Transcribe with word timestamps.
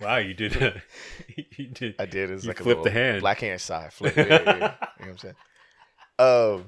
Wow, 0.00 0.16
you 0.18 0.34
did. 0.34 0.56
A, 0.56 0.82
you 1.56 1.66
did. 1.68 1.96
I 1.98 2.06
did. 2.06 2.30
It's 2.30 2.46
like 2.46 2.60
a 2.60 2.64
the 2.64 2.90
hand. 2.90 3.20
Black 3.20 3.40
hand 3.40 3.60
side 3.60 3.92
flip. 3.92 4.16
Yeah, 4.16 4.24
yeah, 4.26 4.36
you 4.54 4.58
know 4.60 4.72
what 4.98 5.08
I'm 5.08 5.18
saying? 5.18 5.34
Um, 6.20 6.64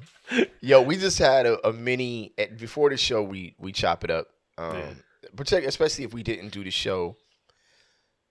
yo, 0.60 0.80
we 0.80 0.96
just 0.96 1.18
had 1.18 1.44
a, 1.44 1.66
a 1.66 1.72
mini 1.72 2.32
eh, 2.38 2.46
before 2.56 2.88
the 2.88 2.96
show. 2.96 3.20
We 3.20 3.56
we 3.58 3.72
chop 3.72 4.04
it 4.04 4.10
up. 4.10 4.28
Um, 4.56 4.76
Yeah. 4.76 4.92
protect, 5.34 5.66
especially 5.66 6.04
if 6.04 6.14
we 6.14 6.22
didn't 6.22 6.50
do 6.50 6.62
the 6.62 6.70
show 6.70 7.16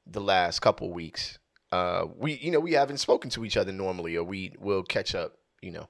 the 0.08 0.22
last 0.22 0.62
couple 0.62 0.89
weeks. 0.93 1.38
Uh, 1.73 2.05
we 2.18 2.36
you 2.38 2.52
know 2.52 2.61
we 2.61 2.71
haven't 2.71 3.00
spoken 3.00 3.29
to 3.31 3.43
each 3.43 3.57
other 3.57 3.73
normally, 3.73 4.16
or 4.16 4.23
we 4.23 4.54
will 4.59 4.81
catch 4.81 5.13
up. 5.13 5.34
You 5.61 5.71
know, 5.71 5.89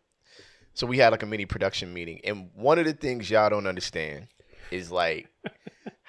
so 0.74 0.88
we 0.88 0.98
had 0.98 1.10
like 1.12 1.22
a 1.22 1.28
mini 1.28 1.46
production 1.46 1.94
meeting, 1.94 2.22
and 2.24 2.50
one 2.56 2.80
of 2.80 2.86
the 2.86 2.94
things 2.94 3.30
y'all 3.30 3.52
don't 3.52 3.68
understand 3.68 4.30
is 4.72 4.92
like 4.92 5.30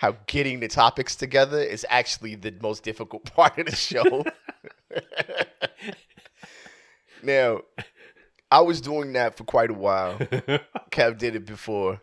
how 0.01 0.17
getting 0.27 0.61
the 0.61 0.69
topics 0.69 1.15
together 1.15 1.61
is 1.61 1.85
actually 1.91 2.35
the 2.35 2.55
most 2.63 2.83
difficult 2.83 3.23
part 3.37 3.59
of 3.59 3.67
the 3.67 3.77
show. 3.77 4.25
now, 7.23 7.61
I 8.51 8.63
was 8.63 8.81
doing 8.81 9.13
that 9.13 9.37
for 9.37 9.45
quite 9.45 9.69
a 9.69 9.75
while. 9.75 10.15
Kev 10.91 11.19
did 11.19 11.37
it 11.37 11.45
before. 11.45 12.01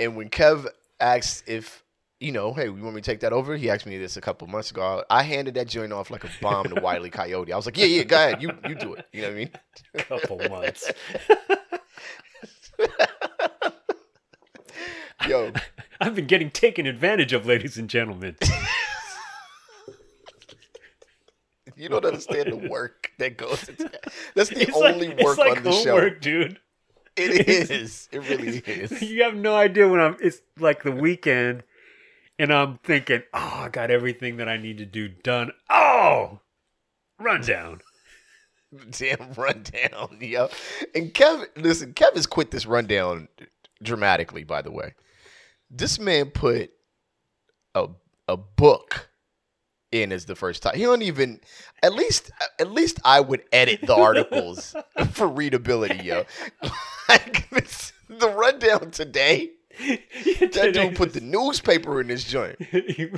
And 0.00 0.16
when 0.16 0.30
Kev 0.30 0.66
asked 0.98 1.46
if, 1.46 1.84
you 2.20 2.32
know, 2.32 2.54
hey, 2.54 2.64
you 2.64 2.72
want 2.72 2.94
me 2.94 3.02
to 3.02 3.10
take 3.10 3.20
that 3.20 3.34
over? 3.34 3.54
He 3.54 3.68
asked 3.68 3.84
me 3.84 3.98
this 3.98 4.16
a 4.16 4.22
couple 4.22 4.48
months 4.48 4.70
ago. 4.70 5.04
I 5.10 5.22
handed 5.22 5.52
that 5.56 5.68
joint 5.68 5.92
off 5.92 6.10
like 6.10 6.24
a 6.24 6.30
bomb 6.40 6.68
to 6.70 6.80
Wiley 6.80 7.10
Coyote. 7.10 7.52
I 7.52 7.56
was 7.56 7.66
like, 7.66 7.76
yeah, 7.76 7.84
yeah, 7.84 8.04
go 8.04 8.16
ahead. 8.16 8.40
You 8.40 8.52
you 8.66 8.74
do 8.76 8.94
it. 8.94 9.06
You 9.12 9.20
know 9.20 9.28
what 9.28 9.34
I 9.34 9.38
mean? 9.38 9.50
couple 10.08 10.38
months. 10.48 10.90
Yo, 15.28 15.52
I've 16.00 16.14
been 16.14 16.26
getting 16.26 16.50
taken 16.50 16.86
advantage 16.86 17.32
of, 17.32 17.46
ladies 17.46 17.78
and 17.78 17.88
gentlemen. 17.88 18.36
you 21.76 21.88
don't 21.88 22.04
understand 22.04 22.52
the 22.52 22.68
work 22.68 23.10
that 23.18 23.36
goes 23.36 23.68
into 23.68 23.84
that. 23.84 24.12
That's 24.34 24.50
the 24.50 24.62
It's 24.68 24.76
only 24.76 25.08
like, 25.08 25.18
work 25.20 25.38
it's 25.38 25.38
like 25.38 25.56
on 25.58 25.62
the 25.64 25.72
show. 25.72 26.10
dude. 26.10 26.60
It 27.16 27.48
is. 27.70 28.08
It 28.12 28.18
really 28.28 28.58
is. 28.58 29.00
You 29.02 29.22
have 29.24 29.34
no 29.34 29.56
idea 29.56 29.88
when 29.88 30.00
I'm. 30.00 30.16
It's 30.20 30.42
like 30.58 30.82
the 30.82 30.92
weekend, 30.92 31.62
and 32.38 32.52
I'm 32.52 32.78
thinking, 32.84 33.22
oh, 33.32 33.60
I 33.64 33.68
got 33.70 33.90
everything 33.90 34.36
that 34.36 34.48
I 34.48 34.58
need 34.58 34.78
to 34.78 34.86
do 34.86 35.08
done. 35.08 35.52
Oh, 35.70 36.40
rundown. 37.18 37.80
Damn 38.90 39.32
rundown, 39.32 40.18
yo. 40.20 40.48
And 40.94 41.14
Kev, 41.14 41.46
listen, 41.56 41.94
Kev 41.94 42.14
has 42.14 42.26
quit 42.26 42.50
this 42.50 42.66
rundown 42.66 43.28
dramatically. 43.82 44.44
By 44.44 44.60
the 44.60 44.72
way, 44.72 44.92
this 45.70 45.98
man 45.98 46.30
put 46.30 46.70
a 47.74 47.88
a 48.28 48.36
book 48.36 49.08
in 49.92 50.12
as 50.12 50.26
the 50.26 50.34
first 50.34 50.62
time. 50.62 50.76
He 50.76 50.82
don't 50.82 51.02
even. 51.02 51.40
At 51.82 51.94
least, 51.94 52.30
at 52.58 52.70
least 52.70 53.00
I 53.04 53.20
would 53.20 53.42
edit 53.52 53.80
the 53.82 53.94
articles 53.94 54.74
for 55.12 55.28
readability, 55.28 56.04
yo. 56.04 56.24
Like 57.08 57.48
this, 57.50 57.92
the 58.08 58.28
rundown 58.28 58.90
today. 58.90 59.50
That 60.40 60.72
dude 60.74 60.96
put 60.96 61.12
the 61.12 61.20
newspaper 61.20 62.00
in 62.00 62.08
this 62.08 62.24
joint. 62.24 62.56
I 62.60 63.10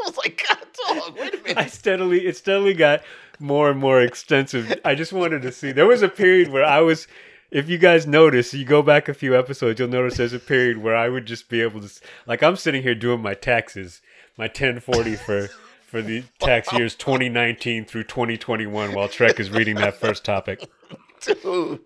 was 0.00 0.16
like, 0.18 0.44
God, 0.46 1.00
dog, 1.00 1.18
wait 1.18 1.34
a 1.34 1.36
minute. 1.38 1.56
I 1.56 1.66
steadily, 1.66 2.26
it 2.26 2.36
steadily 2.36 2.74
got 2.74 3.02
more 3.38 3.70
and 3.70 3.78
more 3.78 4.02
extensive. 4.02 4.78
I 4.84 4.94
just 4.94 5.12
wanted 5.12 5.42
to 5.42 5.52
see. 5.52 5.72
There 5.72 5.86
was 5.86 6.02
a 6.02 6.08
period 6.08 6.48
where 6.48 6.64
I 6.64 6.80
was, 6.80 7.06
if 7.50 7.68
you 7.68 7.78
guys 7.78 8.06
notice, 8.06 8.52
you 8.52 8.64
go 8.64 8.82
back 8.82 9.08
a 9.08 9.14
few 9.14 9.36
episodes, 9.36 9.78
you'll 9.78 9.88
notice 9.88 10.16
there's 10.16 10.32
a 10.32 10.38
period 10.38 10.78
where 10.78 10.96
I 10.96 11.08
would 11.08 11.26
just 11.26 11.48
be 11.48 11.62
able 11.62 11.80
to, 11.80 11.90
like, 12.26 12.42
I'm 12.42 12.56
sitting 12.56 12.82
here 12.82 12.94
doing 12.94 13.20
my 13.20 13.34
taxes, 13.34 14.00
my 14.36 14.46
1040 14.46 15.16
for 15.16 15.48
for 15.86 16.02
the 16.02 16.24
tax 16.40 16.72
years 16.72 16.96
2019 16.96 17.84
through 17.84 18.02
2021, 18.04 18.92
while 18.92 19.08
Trek 19.08 19.38
is 19.38 19.50
reading 19.50 19.76
that 19.76 19.94
first 19.94 20.24
topic. 20.24 20.68
Dude. 21.22 21.80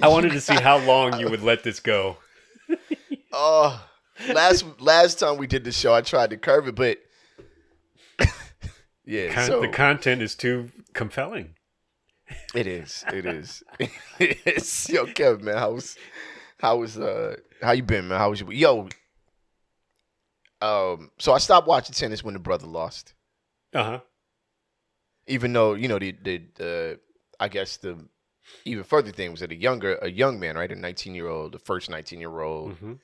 I 0.00 0.08
wanted 0.08 0.32
to 0.32 0.40
see 0.40 0.54
how 0.54 0.78
long 0.78 1.18
you 1.20 1.28
would 1.28 1.42
let 1.42 1.62
this 1.62 1.80
go. 1.80 2.16
Oh, 3.32 3.84
last 4.32 4.64
last 4.80 5.18
time 5.18 5.36
we 5.36 5.46
did 5.46 5.64
the 5.64 5.72
show, 5.72 5.92
I 5.92 6.00
tried 6.00 6.30
to 6.30 6.36
curve 6.36 6.68
it, 6.68 6.74
but 6.76 6.98
yeah, 9.04 9.32
Con- 9.32 9.46
so 9.46 9.60
the 9.60 9.68
content 9.68 10.22
is 10.22 10.34
too 10.34 10.70
compelling. 10.92 11.54
It 12.54 12.66
is, 12.66 13.04
it 13.12 13.26
is, 13.26 13.62
it's 14.18 14.88
yo, 14.88 15.06
Kevin, 15.06 15.44
man, 15.44 15.56
how 15.58 15.72
was 15.72 15.96
how 16.58 16.78
was 16.78 16.98
uh 16.98 17.36
how 17.62 17.72
you 17.72 17.82
been, 17.82 18.08
man? 18.08 18.18
How 18.18 18.30
was 18.30 18.40
you? 18.40 18.50
Yo, 18.50 18.88
um, 20.62 21.10
so 21.18 21.32
I 21.32 21.38
stopped 21.38 21.66
watching 21.66 21.94
tennis 21.94 22.22
when 22.24 22.34
the 22.34 22.40
brother 22.40 22.66
lost, 22.66 23.14
Uh 23.74 23.84
huh. 23.84 24.00
even 25.26 25.52
though 25.52 25.74
you 25.74 25.88
know 25.88 25.98
the 25.98 26.12
the, 26.22 26.42
the 26.54 27.00
I 27.40 27.48
guess 27.48 27.76
the 27.78 27.98
even 28.64 28.84
further 28.84 29.10
thing 29.10 29.30
was 29.30 29.40
that 29.40 29.50
a 29.52 29.56
younger 29.56 29.96
a 29.96 30.10
young 30.10 30.38
man, 30.40 30.56
right, 30.56 30.70
a 30.70 30.74
nineteen 30.76 31.14
year 31.14 31.28
old, 31.28 31.52
the 31.52 31.58
first 31.58 31.90
nineteen 31.90 32.20
year 32.20 32.40
old. 32.40 32.74
hmm 32.76 32.94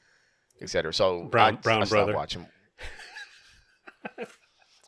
et 0.63 0.69
cetera. 0.69 0.93
So 0.93 1.25
Brown- 1.25 1.55
I, 1.55 1.57
Brown 1.57 1.81
I 1.83 1.85
stopped 1.87 1.91
brother. 1.97 2.13
watching. 2.15 2.47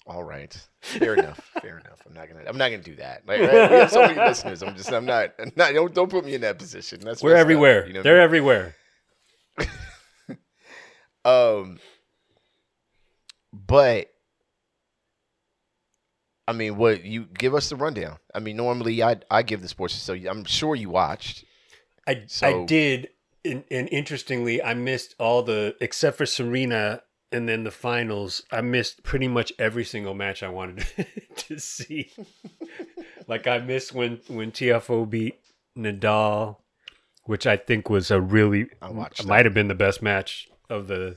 All 0.06 0.24
right, 0.24 0.52
fair 0.80 1.14
enough. 1.14 1.38
Fair 1.62 1.78
enough. 1.78 2.02
I'm 2.08 2.12
not 2.12 2.28
gonna. 2.28 2.42
I'm 2.48 2.58
not 2.58 2.70
gonna 2.70 2.82
do 2.82 2.96
that. 2.96 3.22
Like, 3.24 3.40
right? 3.40 3.70
We 3.70 3.76
have 3.76 3.90
so 3.90 4.00
many 4.00 4.18
listeners. 4.18 4.62
I'm 4.62 4.74
just. 4.74 4.92
I'm 4.92 5.04
not. 5.04 5.30
I'm 5.38 5.52
not. 5.54 5.72
Don't 5.74 5.94
don't 5.94 6.10
put 6.10 6.24
me 6.24 6.34
in 6.34 6.40
that 6.40 6.58
position. 6.58 6.98
That's 7.00 7.22
We're 7.22 7.36
everywhere. 7.36 7.86
you 7.86 7.92
know 7.92 8.02
They're 8.02 8.20
everywhere. 8.20 8.74
Um, 11.24 11.78
but 13.52 14.08
I 16.48 16.52
mean, 16.52 16.76
what 16.76 17.04
you 17.04 17.26
give 17.26 17.54
us 17.54 17.68
the 17.68 17.76
rundown? 17.76 18.18
I 18.34 18.40
mean, 18.40 18.56
normally 18.56 19.02
I 19.02 19.16
I 19.30 19.42
give 19.42 19.62
the 19.62 19.68
sports, 19.68 19.94
so 19.94 20.14
I'm 20.14 20.44
sure 20.44 20.74
you 20.74 20.90
watched. 20.90 21.44
I 22.06 22.24
I 22.42 22.64
did, 22.64 23.10
and, 23.44 23.64
and 23.70 23.88
interestingly, 23.92 24.62
I 24.62 24.74
missed 24.74 25.14
all 25.18 25.42
the 25.42 25.76
except 25.80 26.18
for 26.18 26.26
Serena, 26.26 27.02
and 27.32 27.48
then 27.48 27.64
the 27.64 27.70
finals. 27.70 28.42
I 28.50 28.60
missed 28.60 29.02
pretty 29.02 29.28
much 29.28 29.52
every 29.58 29.84
single 29.84 30.14
match 30.14 30.42
I 30.42 30.48
wanted 30.48 30.86
to 31.36 31.58
see. 31.58 32.12
like 33.26 33.46
I 33.46 33.58
missed 33.58 33.92
when 33.94 34.20
when 34.28 34.52
Tiafoe 34.52 35.08
beat 35.08 35.40
Nadal, 35.76 36.56
which 37.24 37.46
I 37.46 37.56
think 37.56 37.88
was 37.88 38.10
a 38.10 38.20
really 38.20 38.68
might 39.24 39.44
have 39.46 39.54
been 39.54 39.68
the 39.68 39.74
best 39.74 40.02
match 40.02 40.48
of 40.68 40.86
the 40.88 41.16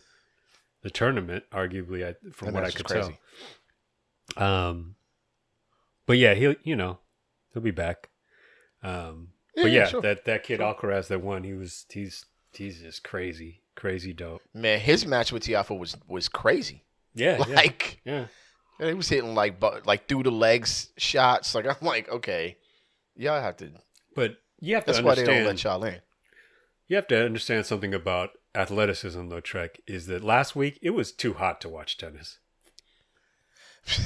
the 0.82 0.90
tournament, 0.90 1.44
arguably. 1.52 2.08
I, 2.08 2.16
from 2.32 2.54
what 2.54 2.64
I 2.64 2.72
could 2.72 2.86
crazy. 2.86 3.18
tell. 4.38 4.44
Um, 4.44 4.96
but 6.06 6.18
yeah, 6.18 6.34
he'll 6.34 6.56
you 6.64 6.76
know 6.76 7.00
he'll 7.54 7.64
be 7.64 7.72
back. 7.72 8.10
Um, 8.84 9.30
but 9.56 9.72
Yeah, 9.72 9.80
yeah, 9.82 9.88
sure. 9.88 10.02
that 10.02 10.26
that 10.26 10.44
kid 10.44 10.60
Alcaraz 10.60 11.08
that 11.08 11.22
won, 11.22 11.44
he 11.44 11.54
was 11.54 11.86
he's 11.90 12.26
he's 12.58 12.82
just 12.82 13.04
crazy, 13.04 13.62
crazy 13.76 14.14
dope. 14.14 14.42
Man, 14.54 14.80
his 14.80 15.06
match 15.06 15.32
with 15.32 15.44
Tiafoe 15.44 15.78
was 15.80 15.96
was 16.08 16.30
crazy. 16.30 16.84
Yeah, 17.14 17.44
yeah, 17.48 17.56
Like 17.56 18.02
yeah. 18.06 18.26
he 18.80 18.94
was 18.94 19.08
hitting 19.10 19.34
like 19.36 19.60
but 19.60 19.86
like 19.86 20.08
through 20.08 20.24
the 20.24 20.32
legs 20.32 20.90
shots. 20.98 21.54
Like 21.56 21.66
I'm 21.68 21.76
like, 21.86 22.10
okay, 22.10 22.58
y'all 23.16 23.42
have 23.42 23.58
to. 23.58 23.72
But 24.16 24.38
you 24.60 24.76
have 24.76 24.86
to 24.86 24.92
That's 24.94 25.04
why 25.04 25.16
they 25.16 25.22
understand. 25.22 25.40
don't 25.46 25.48
let 25.48 25.64
y'all 25.64 25.84
in. 25.84 26.02
you 26.88 26.96
have 26.96 27.08
to 27.08 27.26
understand 27.26 27.66
something 27.66 27.94
about 27.94 28.32
athleticism, 28.54 29.28
though. 29.30 29.42
Trek 29.42 29.80
is 29.88 30.06
that 30.08 30.24
last 30.24 30.56
week 30.56 30.80
it 30.82 30.92
was 30.92 31.12
too 31.12 31.34
hot 31.34 31.60
to 31.62 31.70
watch 31.70 31.98
tennis. 31.98 32.40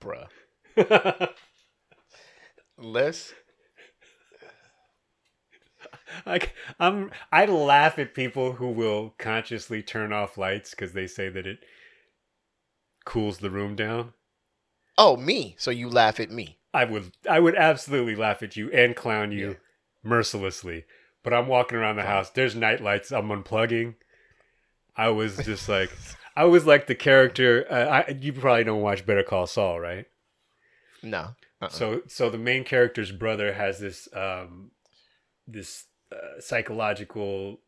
Bruh. 0.00 0.28
Les, 2.78 3.32
Like 6.24 6.54
I'm, 6.78 7.10
I 7.32 7.46
laugh 7.46 7.98
at 7.98 8.14
people 8.14 8.52
who 8.54 8.68
will 8.70 9.14
consciously 9.18 9.82
turn 9.82 10.12
off 10.12 10.38
lights 10.38 10.70
because 10.70 10.92
they 10.92 11.06
say 11.06 11.28
that 11.28 11.46
it 11.46 11.58
cools 13.04 13.38
the 13.38 13.50
room 13.50 13.74
down. 13.76 14.12
oh 14.98 15.16
me. 15.16 15.54
So 15.58 15.70
you 15.70 15.88
laugh 15.88 16.18
at 16.20 16.30
me. 16.30 16.58
I 16.74 16.84
would, 16.84 17.12
I 17.28 17.40
would 17.40 17.56
absolutely 17.56 18.14
laugh 18.16 18.42
at 18.42 18.56
you 18.56 18.70
and 18.70 18.94
clown 18.94 19.32
you 19.32 19.48
Yeah. 19.50 19.54
mercilessly. 20.02 20.84
But 21.22 21.32
I'm 21.32 21.48
walking 21.48 21.76
around 21.78 21.96
the 21.96 22.02
house. 22.02 22.30
There's 22.30 22.54
night 22.54 22.80
lights. 22.82 23.10
I'm 23.10 23.28
unplugging. 23.28 23.94
I 24.96 25.08
was 25.08 25.36
just 25.38 25.68
like, 25.68 25.90
I 26.36 26.44
was 26.44 26.66
like 26.66 26.86
the 26.86 26.94
character. 26.94 27.66
Uh, 27.70 28.04
I, 28.08 28.10
you 28.20 28.32
probably 28.32 28.64
don't 28.64 28.80
watch 28.82 29.04
Better 29.06 29.22
Call 29.24 29.46
Saul, 29.46 29.80
right? 29.80 30.06
No. 31.02 31.30
Uh-uh. 31.60 31.68
So 31.68 32.02
so 32.06 32.28
the 32.30 32.38
main 32.38 32.64
character's 32.64 33.10
brother 33.12 33.54
has 33.54 33.78
this 33.80 34.08
um 34.14 34.70
this 35.48 35.84
uh, 36.12 36.40
psychological 36.40 37.60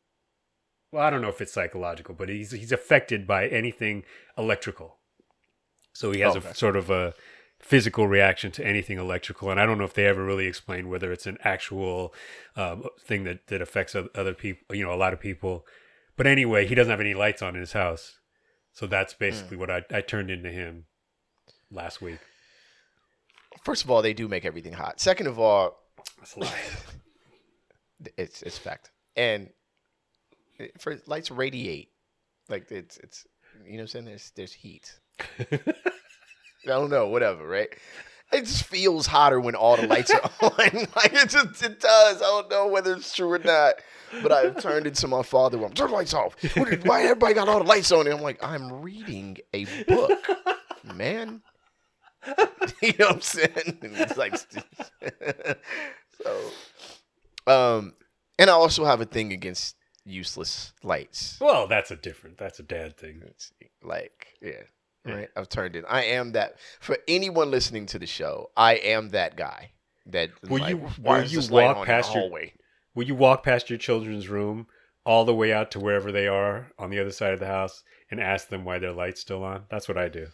well 0.93 1.05
I 1.05 1.11
don't 1.11 1.23
know 1.23 1.29
if 1.29 1.41
it's 1.41 1.53
psychological 1.53 2.15
but 2.15 2.29
he's 2.29 2.51
he's 2.53 2.73
affected 2.73 3.27
by 3.27 3.47
anything 3.49 4.05
electrical. 4.37 4.99
So 5.93 6.13
he 6.13 6.21
has 6.21 6.37
Okay. 6.37 6.49
a 6.51 6.55
sort 6.55 6.77
of 6.77 6.91
a 6.91 7.15
physical 7.61 8.07
reaction 8.07 8.53
to 8.53 8.65
anything 8.65 8.99
electrical 8.99 9.51
and 9.51 9.59
I 9.61 9.67
don't 9.67 9.79
know 9.79 9.85
if 9.85 9.95
they 9.95 10.07
ever 10.07 10.25
really 10.25 10.47
explain 10.47 10.89
whether 10.89 11.11
it's 11.13 11.27
an 11.27 11.39
actual 11.43 12.15
um, 12.55 12.85
thing 13.01 13.25
that 13.25 13.49
that 13.49 13.61
affects 13.61 13.97
other 13.97 14.35
people, 14.35 14.77
you 14.77 14.85
know, 14.85 14.93
a 14.95 14.97
lot 14.97 15.13
of 15.13 15.21
people. 15.21 15.67
But 16.17 16.27
anyway, 16.27 16.67
he 16.67 16.75
doesn't 16.75 16.91
have 16.91 17.01
any 17.01 17.15
lights 17.15 17.43
on 17.43 17.55
in 17.55 17.61
his 17.61 17.73
house. 17.73 18.19
So 18.73 18.87
that's 18.87 19.13
basically 19.15 19.57
what 19.57 19.71
I, 19.71 19.83
I 19.93 20.01
turned 20.03 20.31
into 20.31 20.51
him 20.51 20.85
last 21.71 22.01
week. 22.01 22.19
First 23.65 23.83
of 23.85 23.91
all, 23.91 24.03
they 24.03 24.15
do 24.15 24.29
make 24.29 24.45
everything 24.45 24.73
hot. 24.75 25.01
Second 25.01 25.27
of 25.27 25.39
all, 25.41 25.77
That's 26.19 26.37
a 26.37 26.41
lie. 26.41 26.53
it's 28.17 28.43
it's 28.43 28.59
fact. 28.59 28.91
And 29.17 29.51
for 30.79 30.97
lights 31.07 31.31
radiate, 31.31 31.91
like 32.49 32.71
it's 32.71 32.97
it's 32.99 33.27
you 33.65 33.73
know 33.73 33.77
what 33.79 33.81
I'm 33.83 33.87
saying. 33.89 34.05
There's 34.07 34.33
there's 34.37 34.53
heat. 34.53 34.99
I 35.41 35.57
don't 36.65 36.91
know, 36.91 37.09
whatever, 37.09 37.47
right? 37.47 37.69
It 38.33 38.41
just 38.45 38.65
feels 38.65 39.07
hotter 39.07 39.41
when 39.41 39.55
all 39.55 39.77
the 39.77 39.87
lights 39.87 40.11
are 40.11 40.21
on. 40.43 40.51
like 40.97 41.13
it 41.15 41.31
just 41.31 41.63
it 41.63 41.81
does. 41.81 42.19
I 42.19 42.25
don't 42.27 42.51
know 42.51 42.67
whether 42.69 42.93
it's 42.95 43.15
true 43.15 43.33
or 43.33 43.39
not. 43.39 43.75
But 44.23 44.33
I've 44.33 44.61
turned 44.63 44.87
into 44.87 45.07
my 45.07 45.23
father. 45.23 45.59
When 45.59 45.67
I'm 45.69 45.75
turn 45.75 45.89
the 45.89 45.95
lights 45.95 46.15
off. 46.15 46.35
Did- 46.41 46.87
Why 46.87 47.03
everybody 47.03 47.35
got 47.35 47.49
all 47.49 47.59
the 47.59 47.65
lights 47.65 47.93
on? 47.93 48.07
And 48.07 48.15
I'm 48.17 48.23
like, 48.23 48.43
I'm 48.43 48.81
reading 48.81 49.37
a 49.53 49.67
book, 49.87 50.19
man. 50.95 51.43
you 52.83 52.93
know 52.99 53.07
what 53.07 53.15
I'm 53.17 53.21
saying? 53.21 53.79
And 53.83 53.97
it's 53.97 54.17
like, 54.17 54.37
so, 56.23 56.41
um, 57.49 57.95
and 58.39 58.49
I 58.51 58.53
also 58.53 58.85
have 58.85 59.01
a 59.01 59.05
thing 59.07 59.33
against 59.33 59.77
useless 60.05 60.73
lights. 60.83 61.37
well, 61.41 61.67
that's 61.67 61.91
a 61.91 61.97
different. 61.97 62.39
That's 62.39 62.59
a 62.59 62.63
dad 62.63 62.97
thing. 62.97 63.23
It's 63.27 63.53
like, 63.83 64.29
yeah, 64.41 64.53
Yeah. 65.07 65.13
right. 65.15 65.29
I've 65.37 65.49
turned 65.49 65.77
it. 65.77 65.85
I 65.89 66.05
am 66.05 66.33
that. 66.33 66.57
For 66.81 66.97
anyone 67.07 67.51
listening 67.51 67.87
to 67.87 67.99
the 67.99 68.07
show, 68.07 68.51
I 68.57 68.75
am 68.77 69.11
that 69.11 69.37
guy. 69.37 69.73
That 70.07 70.31
Will 70.49 70.61
like, 70.61 70.71
you- 70.71 70.89
will 71.03 71.23
you 71.25 71.41
walk 71.51 71.85
past 71.85 72.15
your- 72.15 72.23
hallway? 72.23 72.55
Will 72.95 73.05
you 73.07 73.15
walk 73.15 73.43
past 73.43 73.69
your 73.69 73.79
children's 73.79 74.29
room 74.29 74.67
all 75.05 75.25
the 75.27 75.35
way 75.35 75.53
out 75.53 75.71
to 75.73 75.79
wherever 75.81 76.11
they 76.11 76.27
are 76.27 76.73
on 76.79 76.89
the 76.91 76.99
other 76.99 77.13
side 77.13 77.33
of 77.35 77.41
the 77.41 77.47
house 77.47 77.83
and 78.11 78.19
ask 78.21 78.49
them 78.49 78.65
why 78.65 78.79
their 78.79 78.93
light's 78.93 79.21
still 79.21 79.45
on? 79.45 79.67
That's 79.71 79.87
what 79.89 79.99
I 79.99 80.09
do. 80.09 80.29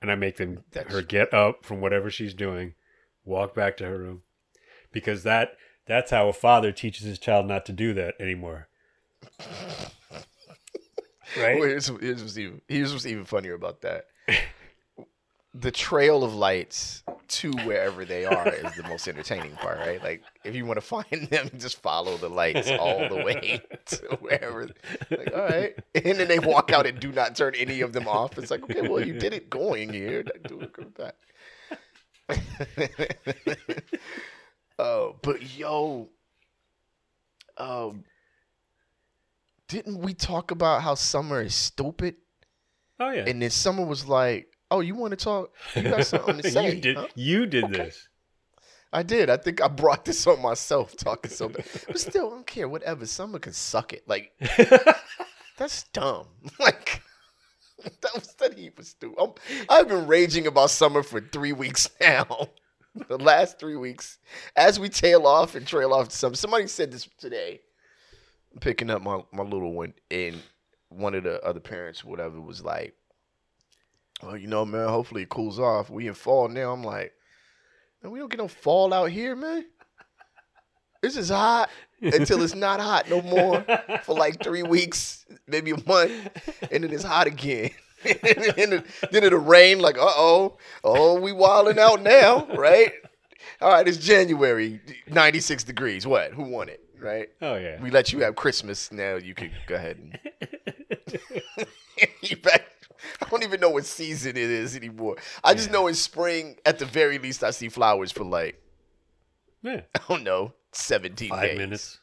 And 0.00 0.10
I 0.12 0.14
make 0.14 0.36
them 0.36 0.62
That's- 0.70 0.94
her 0.94 1.02
get 1.02 1.34
up 1.34 1.64
from 1.64 1.80
whatever 1.80 2.08
she's 2.10 2.34
doing, 2.34 2.74
walk 3.24 3.54
back 3.54 3.76
to 3.78 3.86
her 3.86 3.98
room. 3.98 4.22
Because 4.92 5.24
that 5.24 5.56
that's 5.88 6.10
how 6.10 6.28
a 6.28 6.32
father 6.32 6.70
teaches 6.70 7.06
his 7.06 7.18
child 7.18 7.46
not 7.46 7.66
to 7.66 7.72
do 7.72 7.94
that 7.94 8.14
anymore. 8.20 8.68
Right? 11.36 11.58
Well, 11.58 11.68
here's, 11.68 11.88
here's 12.00 12.22
what's 12.22 12.38
even 12.38 12.60
here's 12.68 12.92
what's 12.92 13.06
even 13.06 13.24
funnier 13.24 13.54
about 13.54 13.80
that. 13.82 14.06
the 15.54 15.70
trail 15.70 16.22
of 16.24 16.34
lights 16.34 17.02
to 17.26 17.50
wherever 17.64 18.04
they 18.04 18.24
are 18.24 18.48
is 18.48 18.74
the 18.76 18.82
most 18.84 19.08
entertaining 19.08 19.52
part, 19.52 19.78
right? 19.78 20.02
Like 20.02 20.22
if 20.44 20.54
you 20.54 20.64
want 20.64 20.76
to 20.78 20.86
find 20.86 21.28
them, 21.30 21.50
just 21.58 21.80
follow 21.82 22.16
the 22.16 22.28
lights 22.28 22.70
all 22.70 23.08
the 23.08 23.16
way 23.16 23.60
to 23.86 24.18
wherever. 24.20 24.68
Like, 25.10 25.32
all 25.34 25.42
right, 25.42 25.74
and 25.94 26.18
then 26.18 26.28
they 26.28 26.38
walk 26.38 26.70
out 26.72 26.86
and 26.86 26.98
do 27.00 27.12
not 27.12 27.34
turn 27.36 27.54
any 27.56 27.80
of 27.80 27.92
them 27.92 28.08
off. 28.08 28.38
It's 28.38 28.50
like, 28.50 28.62
okay, 28.64 28.88
well, 28.88 29.04
you 29.04 29.14
did 29.14 29.32
it 29.32 29.50
going 29.50 29.92
here. 29.92 30.22
Do 30.22 30.60
it 30.60 30.72
come 30.72 30.92
oh, 34.78 35.16
but 35.22 35.56
yo, 35.56 36.08
um, 37.56 38.04
didn't 39.68 39.98
we 40.00 40.14
talk 40.14 40.50
about 40.50 40.82
how 40.82 40.94
summer 40.94 41.42
is 41.42 41.54
stupid? 41.54 42.16
Oh 43.00 43.10
yeah. 43.10 43.24
And 43.26 43.40
then 43.42 43.50
summer 43.50 43.84
was 43.84 44.06
like, 44.06 44.48
"Oh, 44.70 44.80
you 44.80 44.94
want 44.94 45.12
to 45.12 45.16
talk? 45.16 45.50
You 45.76 45.82
got 45.82 46.06
something 46.06 46.38
to 46.38 46.50
say?" 46.50 46.74
you 46.74 46.80
did 46.80 46.96
huh? 46.96 47.08
you 47.14 47.46
did 47.46 47.64
Okay. 47.64 47.76
this. 47.84 48.08
I 48.90 49.02
did. 49.02 49.28
I 49.28 49.36
think 49.36 49.60
I 49.62 49.68
brought 49.68 50.06
this 50.06 50.26
on 50.26 50.40
myself, 50.40 50.96
talking 50.96 51.30
so 51.30 51.50
bad. 51.50 51.66
But 51.86 52.00
still, 52.00 52.28
I 52.28 52.30
don't 52.30 52.46
care. 52.46 52.66
Whatever. 52.68 53.04
Summer 53.04 53.38
can 53.38 53.52
suck 53.52 53.92
it. 53.92 54.02
Like 54.08 54.32
that's 55.58 55.84
dumb. 55.92 56.26
Like 56.58 57.02
that 57.84 58.12
was 58.14 58.34
that 58.40 58.58
he 58.58 58.70
was 58.76 58.88
stupid. 58.88 59.38
I've 59.68 59.86
been 59.88 60.06
raging 60.08 60.46
about 60.48 60.70
summer 60.70 61.02
for 61.04 61.20
three 61.20 61.52
weeks 61.52 61.88
now. 62.00 62.48
the 63.08 63.18
last 63.18 63.58
three 63.58 63.76
weeks, 63.76 64.18
as 64.56 64.78
we 64.80 64.88
tail 64.88 65.26
off 65.26 65.54
and 65.54 65.66
trail 65.66 65.92
off 65.92 66.08
to 66.08 66.16
summer. 66.16 66.34
Somebody 66.34 66.66
said 66.66 66.90
this 66.92 67.08
today. 67.18 67.60
Picking 68.60 68.90
up 68.90 69.02
my 69.02 69.22
my 69.32 69.42
little 69.42 69.72
one, 69.72 69.94
and 70.10 70.40
one 70.88 71.14
of 71.14 71.24
the 71.24 71.42
other 71.44 71.60
parents, 71.60 72.02
whatever, 72.02 72.40
was 72.40 72.62
like, 72.62 72.94
"Well, 74.22 74.36
you 74.36 74.46
know, 74.46 74.64
man. 74.64 74.88
Hopefully 74.88 75.22
it 75.22 75.28
cools 75.28 75.58
off. 75.58 75.90
We 75.90 76.08
in 76.08 76.14
fall 76.14 76.48
now." 76.48 76.72
I'm 76.72 76.82
like, 76.82 77.12
"Man, 78.02 78.10
we 78.10 78.18
don't 78.18 78.30
get 78.30 78.38
no 78.38 78.48
fall 78.48 78.92
out 78.92 79.10
here, 79.10 79.36
man. 79.36 79.66
This 81.02 81.16
is 81.16 81.28
hot 81.28 81.70
until 82.00 82.42
it's 82.42 82.54
not 82.54 82.80
hot 82.80 83.08
no 83.08 83.22
more 83.22 83.64
for 84.02 84.14
like 84.14 84.42
three 84.42 84.64
weeks, 84.64 85.26
maybe 85.46 85.70
a 85.70 85.84
month, 85.86 86.12
and 86.72 86.82
then 86.82 86.92
it's 86.92 87.04
hot 87.04 87.26
again. 87.26 87.70
then, 88.56 88.84
then 89.10 89.24
it'll 89.24 89.38
rain 89.40 89.80
like, 89.80 89.96
uh 89.98 90.02
oh, 90.06 90.56
oh, 90.84 91.20
we 91.20 91.32
wilding 91.32 91.78
out 91.78 92.02
now, 92.02 92.46
right? 92.56 92.92
All 93.60 93.70
right, 93.72 93.86
it's 93.88 93.98
January, 93.98 94.80
96 95.08 95.64
degrees. 95.64 96.06
What? 96.06 96.32
Who 96.32 96.44
won 96.44 96.68
it, 96.68 96.80
right? 97.00 97.28
Oh 97.42 97.56
yeah. 97.56 97.80
We 97.82 97.90
let 97.90 98.12
you 98.12 98.20
have 98.20 98.36
Christmas. 98.36 98.92
Now 98.92 99.16
you 99.16 99.34
can 99.34 99.50
go 99.66 99.74
ahead 99.74 99.96
and 99.96 100.18
you 102.22 102.36
back. 102.36 102.66
I 103.22 103.28
don't 103.28 103.42
even 103.42 103.60
know 103.60 103.70
what 103.70 103.84
season 103.84 104.30
it 104.30 104.36
is 104.38 104.76
anymore. 104.76 105.16
I 105.42 105.54
just 105.54 105.68
Yeah. 105.68 105.72
know 105.74 105.86
in 105.86 105.94
spring, 105.94 106.56
at 106.66 106.78
the 106.78 106.84
very 106.86 107.18
least, 107.18 107.42
I 107.44 107.50
see 107.50 107.68
flowers 107.68 108.12
for 108.12 108.24
like, 108.24 108.60
yeah. 109.62 109.82
I 109.94 110.00
don't 110.08 110.22
know, 110.24 110.52
17 110.72 111.30
Five 111.30 111.42
days. 111.42 111.58
minutes. 111.58 111.98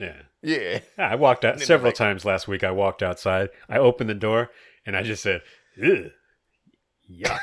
Yeah. 0.00 0.22
Yeah. 0.42 0.80
I 0.98 1.16
walked 1.16 1.44
out 1.44 1.60
several 1.60 1.92
times 1.92 2.24
last 2.24 2.48
week. 2.48 2.64
I 2.64 2.70
walked 2.70 3.02
outside. 3.02 3.50
I 3.68 3.78
opened 3.78 4.08
the 4.08 4.14
door 4.14 4.50
and 4.86 4.96
I 4.96 5.02
just 5.02 5.22
said, 5.22 5.42
Ugh, 5.82 6.10
"Yuck." 7.10 7.38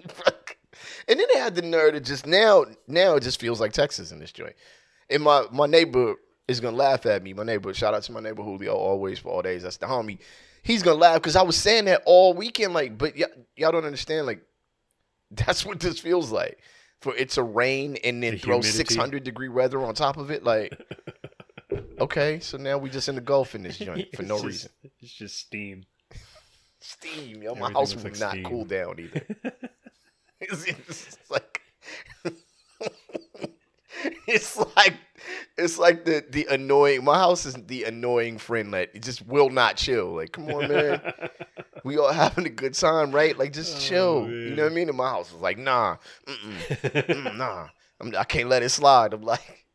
and 1.08 1.20
then 1.20 1.26
they 1.32 1.38
had 1.38 1.54
the 1.54 1.62
nerve 1.62 1.94
to 1.94 2.00
just 2.00 2.26
now, 2.26 2.64
now 2.88 3.14
it 3.14 3.22
just 3.22 3.40
feels 3.40 3.60
like 3.60 3.72
Texas 3.72 4.10
in 4.10 4.18
this 4.18 4.32
joint. 4.32 4.56
And 5.08 5.22
my 5.22 5.44
my 5.52 5.66
neighbor 5.66 6.16
is 6.48 6.60
gonna 6.60 6.76
laugh 6.76 7.06
at 7.06 7.22
me. 7.22 7.32
My 7.32 7.44
neighbor, 7.44 7.72
shout 7.72 7.94
out 7.94 8.02
to 8.04 8.12
my 8.12 8.20
neighbor 8.20 8.42
Julio, 8.42 8.74
always 8.74 9.20
for 9.20 9.28
all 9.28 9.42
days. 9.42 9.62
That's 9.62 9.76
the 9.76 9.86
homie. 9.86 10.18
He's 10.64 10.82
gonna 10.82 10.98
laugh 10.98 11.16
because 11.22 11.36
I 11.36 11.42
was 11.42 11.56
saying 11.56 11.84
that 11.84 12.02
all 12.06 12.34
weekend. 12.34 12.74
Like, 12.74 12.98
but 12.98 13.14
y- 13.16 13.24
y'all 13.56 13.70
don't 13.70 13.84
understand. 13.84 14.26
Like, 14.26 14.42
that's 15.30 15.64
what 15.64 15.78
this 15.78 16.00
feels 16.00 16.32
like. 16.32 16.58
For 17.02 17.14
it 17.14 17.30
to 17.30 17.42
rain 17.42 17.96
and 18.02 18.22
then 18.22 18.32
The 18.34 18.38
throw 18.38 18.54
humidity. 18.54 18.76
six 18.76 18.96
hundred 18.96 19.22
degree 19.24 19.48
weather 19.48 19.80
on 19.84 19.94
top 19.94 20.16
of 20.16 20.30
it. 20.30 20.42
Like, 20.44 20.72
okay, 22.00 22.40
so 22.40 22.56
now 22.56 22.78
we 22.78 22.90
just 22.90 23.08
in 23.08 23.14
the 23.14 23.20
Gulf 23.20 23.54
in 23.54 23.62
this 23.62 23.78
joint 23.78 24.08
for 24.16 24.22
no 24.24 24.36
just- 24.36 24.44
reason. 24.46 24.70
It's 25.00 25.12
just 25.12 25.36
steam. 25.38 25.84
Steam, 26.80 27.42
yo. 27.42 27.54
My 27.54 27.66
Everything 27.66 27.74
house 27.74 27.94
will 27.96 28.02
like 28.04 28.18
not 28.20 28.30
steam. 28.32 28.44
cool 28.44 28.64
down 28.64 28.98
either. 28.98 29.26
it's, 30.40 30.64
it's 30.66 31.18
like 31.30 31.60
it's 34.26 34.56
like 34.76 34.94
it's 35.56 35.78
like 35.78 36.04
the 36.04 36.24
the 36.28 36.46
annoying. 36.50 37.04
My 37.04 37.18
house 37.18 37.46
is 37.46 37.54
the 37.54 37.84
annoying 37.84 38.38
friend 38.38 38.74
that 38.74 39.00
just 39.02 39.26
will 39.26 39.50
not 39.50 39.76
chill. 39.76 40.14
Like, 40.16 40.32
come 40.32 40.48
on, 40.48 40.68
man. 40.68 41.00
we 41.84 41.98
all 41.98 42.12
having 42.12 42.46
a 42.46 42.50
good 42.50 42.74
time, 42.74 43.12
right? 43.12 43.36
Like, 43.38 43.52
just 43.52 43.76
Oh, 43.76 43.80
chill. 43.80 44.28
You 44.28 44.54
know 44.54 44.64
what 44.64 44.72
I 44.72 44.74
mean? 44.74 44.88
And 44.88 44.96
my 44.96 45.08
house 45.08 45.32
was 45.32 45.42
like, 45.42 45.58
nah, 45.58 45.96
mm-mm, 46.26 46.58
mm, 47.06 47.36
nah. 47.36 47.68
I'm, 48.00 48.14
I 48.16 48.24
can't 48.24 48.48
let 48.48 48.62
it 48.62 48.68
slide. 48.70 49.14
I'm 49.14 49.22
like, 49.22 49.66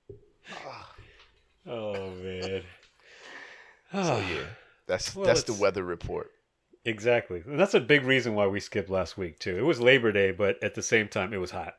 oh 1.67 2.11
man. 2.11 2.63
so 3.91 4.17
yeah. 4.17 4.43
That's 4.87 5.15
Well, 5.15 5.25
that's 5.25 5.43
the 5.43 5.53
weather 5.53 5.83
report. 5.83 6.31
Exactly. 6.83 7.43
And 7.45 7.57
that's 7.57 7.75
a 7.75 7.79
big 7.79 8.03
reason 8.03 8.33
why 8.33 8.47
we 8.47 8.59
skipped 8.59 8.89
last 8.89 9.17
week 9.17 9.39
too. 9.39 9.57
It 9.57 9.61
was 9.61 9.79
Labor 9.79 10.11
Day, 10.11 10.31
but 10.31 10.61
at 10.61 10.75
the 10.75 10.81
same 10.81 11.07
time 11.07 11.33
it 11.33 11.37
was 11.37 11.51
hot. 11.51 11.75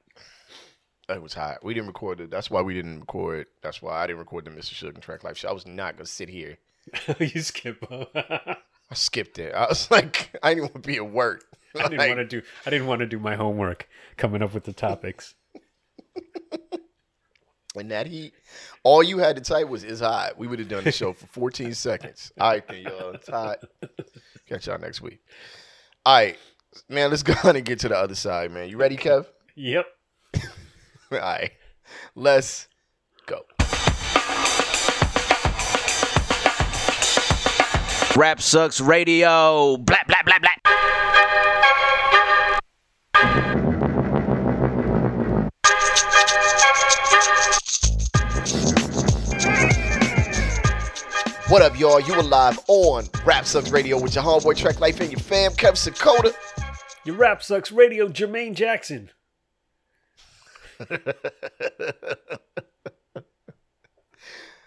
It 1.09 1.21
was 1.21 1.35
hot. 1.35 1.65
We 1.65 1.75
didn't 1.75 1.89
record 1.89 2.21
it. 2.21 2.31
That's 2.31 2.51
why 2.51 2.63
we 2.63 2.75
didn't 2.75 3.01
record. 3.01 3.47
That's 3.63 3.83
why 3.83 4.03
I 4.03 4.07
didn't 4.07 4.21
record 4.21 4.45
the 4.45 4.51
Mr. 4.51 4.73
Sugar 4.73 4.93
and 4.95 5.03
Track 5.03 5.25
Life 5.25 5.37
show. 5.37 5.49
I 5.49 5.53
was 5.53 5.67
not 5.67 5.97
gonna 5.97 6.07
sit 6.07 6.29
here. 6.29 6.59
you 7.19 7.41
skip. 7.41 7.85
I 7.93 8.95
skipped 8.95 9.39
it. 9.39 9.55
I 9.55 9.67
was 9.67 9.91
like, 9.91 10.37
I 10.43 10.55
didn't 10.55 10.73
want 10.73 10.83
to 10.85 10.87
be 10.87 10.97
at 10.97 11.11
work. 11.11 11.45
I 11.79 11.89
didn't 11.89 11.99
want 12.09 12.19
to 12.19 12.25
do. 12.25 12.43
I 12.67 12.71
didn't 12.71 12.87
want 12.87 13.01
to 13.01 13.07
do 13.07 13.19
my 13.19 13.35
homework 13.35 13.89
coming 14.17 14.43
up 14.43 14.55
with 14.55 14.65
the 14.65 14.73
topics. 14.73 15.35
And 17.75 17.91
that 17.91 18.07
heat, 18.07 18.35
all 18.83 19.03
you 19.03 19.19
had 19.19 19.37
to 19.37 19.43
type 19.43 19.67
was 19.69 19.83
"is 19.83 20.01
hot." 20.01 20.37
We 20.37 20.47
would 20.47 20.59
have 20.59 20.69
done 20.69 20.85
the 20.85 20.93
show 20.93 21.15
for 21.15 21.27
14 21.29 21.73
seconds. 21.73 22.31
All 22.39 22.51
right, 22.51 22.69
then, 22.69 22.83
y'all. 22.83 23.13
It's 23.13 23.29
hot. 23.29 23.65
Catch 24.47 24.67
y'all 24.67 24.79
next 24.79 25.01
week. 25.01 25.21
All 26.05 26.17
right, 26.17 26.37
man. 26.91 27.09
Let's 27.09 27.23
go 27.23 27.35
on 27.45 27.57
and 27.57 27.65
get 27.65 27.79
to 27.81 27.89
the 27.89 27.97
other 27.97 28.15
side, 28.15 28.51
man. 28.51 28.69
You 28.69 28.77
ready, 28.77 28.97
Kev? 28.97 29.27
Yep. 29.55 29.87
All 31.15 31.21
right, 31.21 31.53
let's 32.15 32.69
go. 33.27 33.45
Rap 38.17 38.41
Sucks 38.41 38.81
Radio. 38.81 39.77
Blah, 39.77 39.99
blah, 40.07 40.23
blah, 40.25 40.39
blah. 40.39 40.51
What 51.49 51.61
up, 51.61 51.79
y'all? 51.79 52.01
You 52.01 52.15
are 52.15 52.23
live 52.23 52.59
on 52.69 53.05
Rap 53.27 53.45
Sucks 53.45 53.71
Radio 53.71 54.01
with 54.01 54.15
your 54.15 54.25
homeboy 54.25 54.57
Track 54.57 54.81
Life 54.81 55.01
and 55.01 55.13
your 55.13 55.21
fam, 55.21 55.53
Kev 55.53 55.73
Sakota. 55.73 56.33
Your 57.05 57.17
rap 57.17 57.43
sucks 57.43 57.71
radio, 57.71 58.09
Jermaine 58.09 58.55
Jackson. 58.55 59.11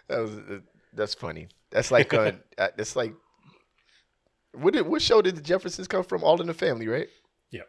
That 0.07 0.19
was 0.19 0.37
uh, 0.37 0.59
that's 0.93 1.13
funny. 1.13 1.47
That's 1.71 1.91
like 1.91 2.13
uh, 2.13 2.33
uh, 2.57 2.67
that's 2.77 2.95
like 2.95 3.13
what 4.53 4.73
did 4.73 4.87
what 4.87 5.01
show 5.01 5.21
did 5.21 5.35
the 5.35 5.41
Jeffersons 5.41 5.87
come 5.87 6.03
from? 6.03 6.23
All 6.23 6.39
in 6.41 6.47
the 6.47 6.53
Family, 6.53 6.87
right? 6.87 7.07
Yeah. 7.51 7.61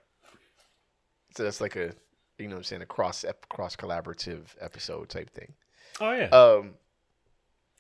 So 1.37 1.45
that's 1.45 1.61
like 1.61 1.77
a 1.77 1.95
you 2.39 2.49
know 2.49 2.57
what 2.57 2.59
I'm 2.59 2.65
saying 2.65 2.83
a 2.83 2.87
cross 2.87 3.25
cross 3.49 3.77
collaborative 3.77 4.45
episode 4.61 5.09
type 5.09 5.31
thing. 5.31 5.55
Oh 6.01 6.13
yeah. 6.13 6.29
Um, 6.29 6.75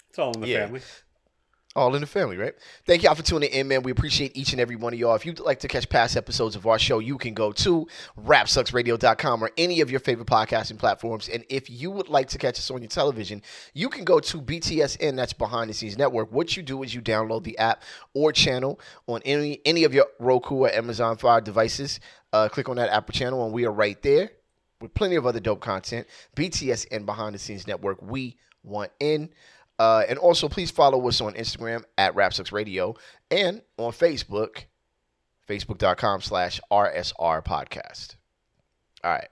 it's 0.09 0.19
all 0.19 0.33
in 0.33 0.41
the 0.41 0.49
yeah. 0.49 0.65
family. 0.65 0.81
All 1.77 1.95
in 1.95 2.01
the 2.01 2.07
family, 2.07 2.39
right? 2.39 2.55
Thank 2.87 3.03
y'all 3.03 3.15
for 3.15 3.23
tuning 3.23 3.51
in, 3.51 3.69
man. 3.69 3.83
We 3.83 3.91
appreciate 3.91 4.35
each 4.35 4.53
and 4.53 4.61
every 4.63 4.77
one 4.77 4.95
of 4.95 4.99
y'all. 4.99 5.15
If 5.15 5.27
you'd 5.27 5.41
like 5.41 5.61
to 5.61 5.69
catch 5.69 5.91
past 5.91 6.17
episodes 6.17 6.57
of 6.57 6.67
our 6.67 6.79
show, 6.79 7.01
you 7.01 7.19
can 7.19 7.35
go 7.35 7.53
to 7.53 7.87
rapsucksradio.com 8.19 9.45
or 9.45 9.51
any 9.59 9.83
of 9.83 9.91
your 9.91 10.01
favorite 10.01 10.27
podcasting 10.27 10.79
platforms. 10.79 11.29
And 11.29 11.45
if 11.51 11.69
you 11.69 11.91
would 11.91 12.09
like 12.09 12.29
to 12.29 12.39
catch 12.39 12.59
us 12.59 12.71
on 12.71 12.81
your 12.81 12.89
television, 12.89 13.43
you 13.75 13.91
can 13.91 14.05
go 14.05 14.21
to 14.21 14.41
BTSN, 14.41 15.17
that's 15.17 15.35
Behind 15.35 15.69
the 15.69 15.75
Scenes 15.75 15.99
Network. 15.99 16.33
What 16.33 16.57
you 16.57 16.63
do 16.63 16.83
is 16.83 16.95
you 16.95 17.03
download 17.03 17.45
the 17.45 17.59
app 17.59 17.83
or 18.15 18.33
channel 18.33 18.81
on 19.07 19.21
any 19.27 19.61
any 19.67 19.85
of 19.85 19.93
your 19.93 20.07
Roku 20.19 20.55
or 20.55 20.71
Amazon 20.71 21.19
Fire 21.19 21.43
devices. 21.43 22.01
Uh, 22.33 22.49
click 22.49 22.71
on 22.71 22.77
that 22.77 22.89
app 22.89 23.07
or 23.11 23.13
channel, 23.13 23.45
and 23.45 23.53
we 23.53 23.67
are 23.67 23.73
right 23.73 24.01
there 24.01 24.31
with 24.81 24.95
plenty 24.95 25.17
of 25.17 25.27
other 25.27 25.41
dope 25.41 25.61
content. 25.61 26.07
BTSN 26.37 27.05
Behind 27.05 27.35
the 27.35 27.39
Scenes 27.39 27.67
Network. 27.67 28.01
We 28.01 28.39
want 28.65 28.93
in. 28.99 29.29
Uh, 29.79 30.05
and 30.09 30.19
also, 30.19 30.49
please 30.49 30.71
follow 30.71 31.07
us 31.09 31.21
on 31.21 31.35
Instagram 31.35 31.83
at 31.99 32.15
Rapsucks 32.15 32.51
Radio 32.53 32.95
and 33.31 33.61
on 33.77 33.93
Facebook, 33.93 34.65
facebook.com 35.49 36.23
slash 36.23 36.61
RSR 36.71 37.45
podcast. 37.45 38.17
All 39.05 39.11
right. 39.13 39.29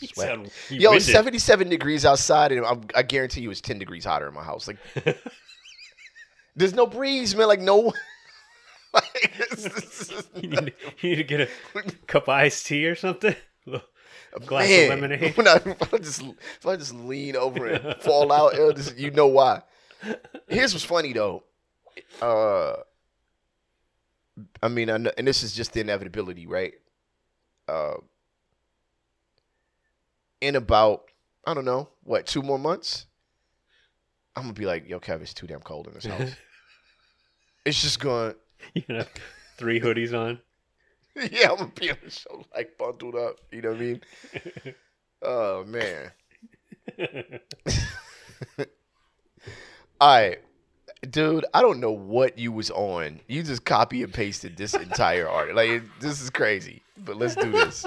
Sound- 0.14 0.50
Yo, 0.70 0.92
it's 0.92 1.06
winded. 1.06 1.12
77 1.12 1.68
degrees 1.68 2.04
outside, 2.04 2.52
and 2.52 2.64
I'm, 2.64 2.82
I 2.94 3.02
guarantee 3.02 3.40
you 3.40 3.50
it's 3.50 3.60
10 3.60 3.78
degrees 3.78 4.04
hotter 4.04 4.28
in 4.28 4.34
my 4.34 4.44
house. 4.44 4.68
Like, 4.68 4.78
there's 6.56 6.74
no 6.74 6.86
breeze, 6.86 7.34
man. 7.34 7.48
Like, 7.48 7.60
no. 7.60 7.92
like, 8.94 9.50
You 10.36 10.48
need, 10.50 10.72
you 11.00 11.10
need 11.10 11.16
to 11.16 11.24
get 11.24 11.40
a 11.42 11.48
cup 12.06 12.24
of 12.24 12.28
iced 12.30 12.66
tea 12.66 12.86
or 12.86 12.94
something. 12.94 13.34
A 14.34 14.40
glass 14.40 14.68
Man, 14.68 14.92
of 14.92 15.00
lemonade. 15.00 15.34
When 15.36 15.48
I, 15.48 15.56
if, 15.56 15.94
I 15.94 15.98
just, 15.98 16.22
if 16.22 16.66
I 16.66 16.76
just 16.76 16.94
lean 16.94 17.36
over 17.36 17.66
and 17.66 18.00
fall 18.02 18.30
out, 18.32 18.54
just- 18.76 18.96
you 18.98 19.10
know 19.10 19.26
why. 19.26 19.62
Here's 20.46 20.72
what's 20.74 20.84
funny 20.84 21.12
though. 21.12 21.44
Uh, 22.22 22.74
I 24.62 24.68
mean, 24.68 24.90
I 24.90 24.96
know, 24.98 25.10
and 25.18 25.26
this 25.26 25.42
is 25.42 25.52
just 25.54 25.72
the 25.72 25.80
inevitability, 25.80 26.46
right? 26.46 26.74
Uh, 27.66 27.94
in 30.40 30.56
about 30.56 31.10
I 31.46 31.54
don't 31.54 31.64
know 31.64 31.88
what 32.04 32.26
two 32.26 32.42
more 32.42 32.58
months, 32.58 33.06
I'm 34.36 34.44
gonna 34.44 34.52
be 34.52 34.66
like, 34.66 34.88
"Yo, 34.88 35.00
Kev, 35.00 35.20
it's 35.20 35.34
too 35.34 35.46
damn 35.46 35.60
cold 35.60 35.88
in 35.88 35.94
this 35.94 36.04
house." 36.06 36.30
it's 37.64 37.82
just 37.82 38.00
going. 38.00 38.32
To. 38.32 38.36
You 38.74 38.82
know, 38.88 39.04
three 39.56 39.80
hoodies 39.80 40.12
on. 40.18 40.40
yeah, 41.32 41.50
I'm 41.50 41.56
gonna 41.56 41.72
be 41.74 41.90
on 41.90 41.96
the 42.04 42.10
show 42.10 42.44
like 42.54 42.78
bundled 42.78 43.16
up. 43.16 43.36
You 43.50 43.62
know 43.62 43.70
what 43.70 43.78
I 43.78 43.80
mean? 43.80 44.00
oh 45.22 45.64
man. 45.64 46.12
All 50.00 50.08
right, 50.08 50.38
dude. 51.10 51.44
I 51.52 51.60
don't 51.60 51.80
know 51.80 51.90
what 51.90 52.38
you 52.38 52.52
was 52.52 52.70
on. 52.70 53.20
You 53.26 53.42
just 53.42 53.64
copy 53.64 54.02
and 54.02 54.14
pasted 54.14 54.56
this 54.56 54.74
entire 54.74 55.28
art. 55.28 55.54
Like 55.54 55.82
this 56.00 56.20
is 56.20 56.30
crazy. 56.30 56.82
But 57.04 57.16
let's 57.16 57.34
do 57.34 57.50
this. 57.50 57.84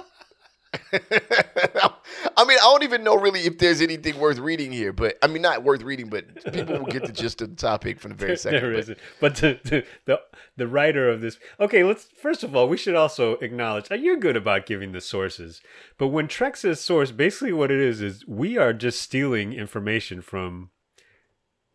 I 2.37 2.45
mean, 2.45 2.57
I 2.57 2.61
don't 2.63 2.83
even 2.83 3.03
know 3.03 3.15
really 3.15 3.41
if 3.41 3.57
there's 3.57 3.81
anything 3.81 4.17
worth 4.19 4.37
reading 4.39 4.71
here, 4.71 4.93
but 4.93 5.17
I 5.21 5.27
mean, 5.27 5.41
not 5.41 5.63
worth 5.63 5.81
reading, 5.81 6.09
but 6.09 6.25
people 6.53 6.77
will 6.79 6.85
get 6.85 7.05
the 7.05 7.11
gist 7.11 7.41
of 7.41 7.49
the 7.49 7.55
topic 7.55 7.99
from 7.99 8.09
the 8.11 8.15
very 8.17 8.37
second. 8.37 8.61
there 8.61 8.71
but- 8.71 8.79
isn't. 8.79 8.97
But 9.19 9.35
the, 9.37 9.59
the 9.63 9.85
the 10.05 10.21
the 10.57 10.67
writer 10.67 11.09
of 11.09 11.21
this. 11.21 11.37
Okay, 11.59 11.83
let's 11.83 12.05
first 12.21 12.43
of 12.43 12.55
all, 12.55 12.67
we 12.67 12.77
should 12.77 12.95
also 12.95 13.33
acknowledge 13.35 13.87
that 13.89 13.99
you're 14.01 14.17
good 14.17 14.37
about 14.37 14.65
giving 14.65 14.91
the 14.91 15.01
sources. 15.01 15.61
But 15.97 16.07
when 16.09 16.27
Trek 16.27 16.57
says 16.57 16.79
source, 16.79 17.11
basically 17.11 17.53
what 17.53 17.71
it 17.71 17.79
is 17.79 18.01
is 18.01 18.25
we 18.27 18.57
are 18.57 18.73
just 18.73 19.01
stealing 19.01 19.53
information 19.53 20.21
from 20.21 20.69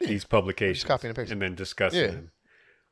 these 0.01 0.25
publications, 0.25 0.85
copying 0.85 1.11
and 1.11 1.17
pasting. 1.17 1.33
and 1.35 1.43
then 1.43 1.55
discussing 1.55 2.01
Yeah. 2.01 2.07
them. 2.09 2.31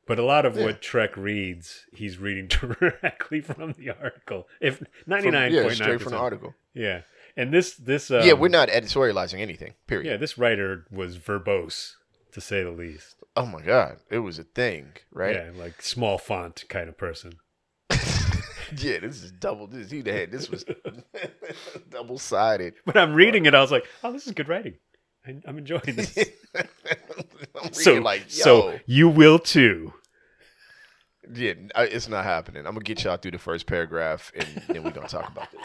But 0.07 0.19
a 0.19 0.23
lot 0.23 0.45
of 0.45 0.55
Yeah. 0.55 0.65
what 0.65 0.81
Trek 0.83 1.17
reads, 1.17 1.85
he's 1.93 2.19
reading 2.19 2.47
directly 2.47 3.41
from 3.41 3.73
the 3.73 3.89
article. 3.91 4.47
If 4.61 4.81
ninety 5.07 5.31
nine 5.31 5.51
yeah, 5.51 5.63
point 5.63 5.75
straight 5.75 6.01
from 6.01 6.11
the 6.11 6.17
article. 6.19 6.53
Yeah, 6.73 7.01
and 7.37 7.53
this 7.53 7.75
this 7.75 8.11
um, 8.11 8.25
yeah, 8.25 8.33
we're 8.33 8.47
not 8.47 8.69
editorializing 8.69 9.39
anything. 9.39 9.73
Period. 9.87 10.09
Yeah, 10.09 10.17
this 10.17 10.37
writer 10.37 10.85
was 10.91 11.17
verbose 11.17 11.93
to 12.31 12.41
say 12.41 12.63
the 12.63 12.71
least. 12.71 13.15
Oh 13.35 13.45
my 13.45 13.61
god, 13.61 13.97
it 14.09 14.19
was 14.19 14.39
a 14.39 14.43
thing, 14.43 14.93
right? 15.11 15.35
Yeah, 15.35 15.51
like 15.55 15.81
small 15.81 16.17
font 16.17 16.65
kind 16.69 16.89
of 16.89 16.97
person. 16.97 17.33
Yeah, 18.77 18.99
this 18.99 19.23
is 19.23 19.31
double. 19.31 19.67
This 19.67 19.91
he 19.91 19.97
had. 19.97 20.31
This 20.31 20.49
was 20.49 20.65
double 21.89 22.17
sided. 22.17 22.73
But 22.85 22.97
I'm 22.97 23.13
reading 23.13 23.45
it, 23.45 23.53
I 23.53 23.61
was 23.61 23.71
like, 23.71 23.85
oh, 24.03 24.11
this 24.11 24.25
is 24.25 24.33
good 24.33 24.49
writing. 24.49 24.75
I, 25.25 25.35
I'm 25.47 25.57
enjoying 25.57 25.95
this. 25.95 26.17
I'm 26.55 27.73
so, 27.73 27.95
like, 27.95 28.21
yo, 28.35 28.43
so 28.43 28.79
you 28.85 29.09
will 29.09 29.39
too. 29.39 29.93
yeah, 31.33 31.53
it's 31.77 32.07
not 32.07 32.23
happening. 32.23 32.65
I'm 32.65 32.73
gonna 32.73 32.83
get 32.83 33.03
y'all 33.03 33.17
through 33.17 33.31
the 33.31 33.39
first 33.39 33.65
paragraph, 33.65 34.31
and 34.35 34.47
then 34.67 34.83
we're 34.83 34.91
gonna 34.91 35.07
talk 35.07 35.29
about 35.29 35.51
this. 35.51 35.61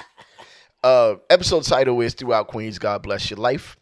Uh, 0.83 1.17
episode 1.29 1.65
title 1.65 2.01
is 2.01 2.15
"Throughout 2.15 2.49
Queens, 2.49 2.79
God 2.79 3.03
Bless 3.03 3.31
Your 3.31 3.39
Life." 3.39 3.77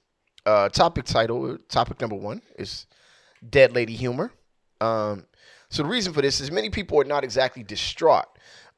Uh, 0.44 0.68
topic 0.68 1.04
title, 1.04 1.58
topic 1.68 2.00
number 2.00 2.16
one 2.16 2.42
is 2.58 2.86
"Dead 3.48 3.72
Lady 3.72 3.94
Humor." 3.94 4.32
Um, 4.80 5.26
so 5.70 5.82
the 5.82 5.88
reason 5.88 6.12
for 6.12 6.22
this 6.22 6.40
is 6.40 6.50
many 6.50 6.70
people 6.70 7.00
are 7.00 7.04
not 7.04 7.24
exactly 7.24 7.62
distraught 7.62 8.26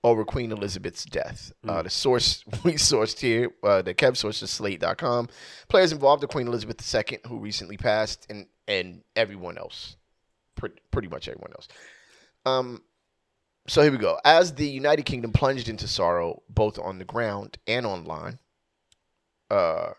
over 0.02 0.24
Queen 0.24 0.50
Elizabeth's 0.52 1.04
death. 1.04 1.52
Uh, 1.66 1.82
the 1.82 1.90
source 1.90 2.44
we 2.64 2.72
sourced 2.72 3.18
here, 3.18 3.50
uh, 3.62 3.82
the 3.82 3.94
Kev 3.94 4.16
source 4.16 4.42
is 4.42 4.50
Slate.com. 4.50 5.28
Players 5.68 5.92
involved 5.92 6.24
are 6.24 6.26
Queen 6.28 6.46
Elizabeth 6.46 6.94
II, 6.94 7.18
who 7.26 7.38
recently 7.38 7.76
passed, 7.76 8.26
and 8.28 8.46
and 8.68 9.02
everyone 9.16 9.58
else, 9.58 9.96
pretty, 10.56 10.76
pretty 10.90 11.08
much 11.08 11.26
everyone 11.28 11.52
else. 11.52 11.68
Um, 12.46 12.82
so 13.66 13.82
here 13.82 13.92
we 13.92 13.98
go. 13.98 14.18
As 14.24 14.54
the 14.54 14.66
United 14.66 15.04
Kingdom 15.04 15.32
plunged 15.32 15.68
into 15.68 15.86
sorrow, 15.86 16.42
both 16.48 16.78
on 16.78 16.98
the 16.98 17.04
ground 17.04 17.58
and 17.66 17.86
online, 17.86 18.38
uh, 19.50 19.90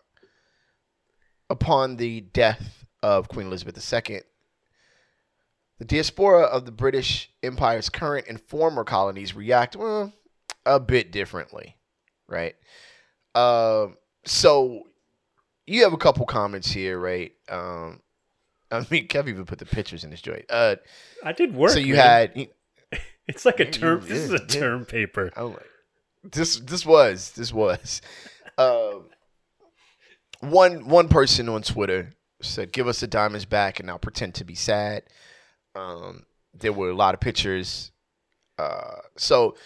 upon 1.48 1.96
the 1.96 2.20
death 2.20 2.84
of 3.02 3.28
Queen 3.28 3.46
Elizabeth 3.46 3.76
II, 3.92 4.20
the 5.78 5.84
diaspora 5.84 6.42
of 6.42 6.64
the 6.64 6.72
British 6.72 7.30
Empire's 7.42 7.88
current 7.88 8.26
and 8.28 8.40
former 8.40 8.84
colonies 8.84 9.34
react 9.34 9.74
well, 9.74 10.12
a 10.64 10.78
bit 10.78 11.10
differently, 11.10 11.76
right? 12.28 12.54
Um, 13.34 13.96
so 14.24 14.84
you 15.66 15.82
have 15.82 15.92
a 15.92 15.98
couple 15.98 16.26
comments 16.26 16.70
here, 16.70 16.98
right? 16.98 17.32
Um, 17.48 18.00
I 18.70 18.86
mean, 18.90 19.08
Kev 19.08 19.28
even 19.28 19.44
put 19.44 19.58
the 19.58 19.66
pictures 19.66 20.04
in 20.04 20.10
this 20.10 20.22
joint. 20.22 20.46
Uh, 20.48 20.76
I 21.22 21.32
did 21.32 21.54
work. 21.54 21.72
so 21.72 21.78
you 21.78 21.94
man. 21.94 22.30
had. 22.36 22.48
It's 23.28 23.44
like 23.44 23.60
a 23.60 23.64
Yeah, 23.64 23.70
term. 23.70 24.00
This 24.00 24.18
is 24.18 24.30
a 24.32 24.38
yeah. 24.40 24.46
term 24.60 24.84
paper. 24.84 25.30
Oh 25.36 25.50
my. 25.50 25.58
This 26.24 26.58
this 26.60 26.84
was 26.86 27.32
this 27.32 27.52
was. 27.52 28.00
Um, 28.58 29.06
one 30.40 30.88
one 30.88 31.08
person 31.08 31.48
on 31.48 31.62
Twitter 31.62 32.10
said, 32.42 32.72
"Give 32.72 32.86
us 32.88 33.00
the 33.00 33.06
diamonds 33.06 33.44
back, 33.44 33.80
and 33.80 33.90
I'll 33.90 33.98
pretend 33.98 34.34
to 34.36 34.44
be 34.44 34.54
sad." 34.54 35.04
Um, 35.74 36.24
there 36.52 36.72
were 36.72 36.90
a 36.90 36.94
lot 36.94 37.14
of 37.14 37.20
pictures. 37.20 37.92
Uh, 38.58 38.96
so 39.16 39.56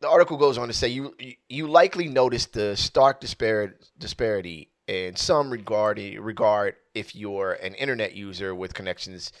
the 0.00 0.08
article 0.08 0.36
goes 0.36 0.58
on 0.58 0.68
to 0.68 0.74
say 0.74 0.88
you 0.88 1.14
you- 1.18 1.36
you 1.48 1.66
likely 1.68 2.08
noticed 2.08 2.52
the 2.52 2.76
stark 2.76 3.20
disparity 3.20 3.74
disparity 3.98 4.70
in 4.86 5.16
some 5.16 5.50
regard 5.50 5.98
regard 5.98 6.76
if 6.94 7.14
you're 7.14 7.52
an 7.54 7.74
internet 7.74 8.14
user 8.14 8.54
with 8.54 8.74
connections 8.74 9.32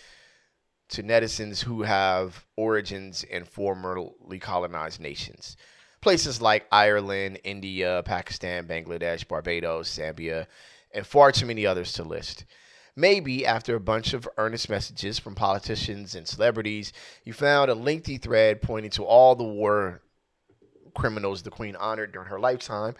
to 0.88 1.02
netizens 1.02 1.62
who 1.62 1.82
have 1.82 2.46
origins 2.56 3.24
in 3.24 3.44
formerly 3.44 4.38
colonized 4.38 5.00
nations. 5.00 5.56
Places 6.00 6.40
like 6.40 6.66
Ireland, 6.70 7.40
India, 7.44 8.02
Pakistan, 8.04 8.66
Bangladesh, 8.66 9.26
Barbados, 9.26 9.98
Zambia, 9.98 10.46
and 10.92 11.06
far 11.06 11.32
too 11.32 11.46
many 11.46 11.66
others 11.66 11.92
to 11.94 12.04
list. 12.04 12.44
Maybe 12.96 13.46
after 13.46 13.76
a 13.76 13.80
bunch 13.80 14.12
of 14.12 14.28
earnest 14.38 14.68
messages 14.68 15.18
from 15.18 15.34
politicians 15.34 16.14
and 16.14 16.26
celebrities, 16.26 16.92
you 17.24 17.32
found 17.32 17.70
a 17.70 17.74
lengthy 17.74 18.18
thread 18.18 18.62
pointing 18.62 18.90
to 18.92 19.04
all 19.04 19.34
the 19.34 19.44
war 19.44 20.02
criminals 20.94 21.42
the 21.42 21.50
Queen 21.50 21.76
honored 21.76 22.12
during 22.12 22.28
her 22.28 22.40
lifetime, 22.40 22.94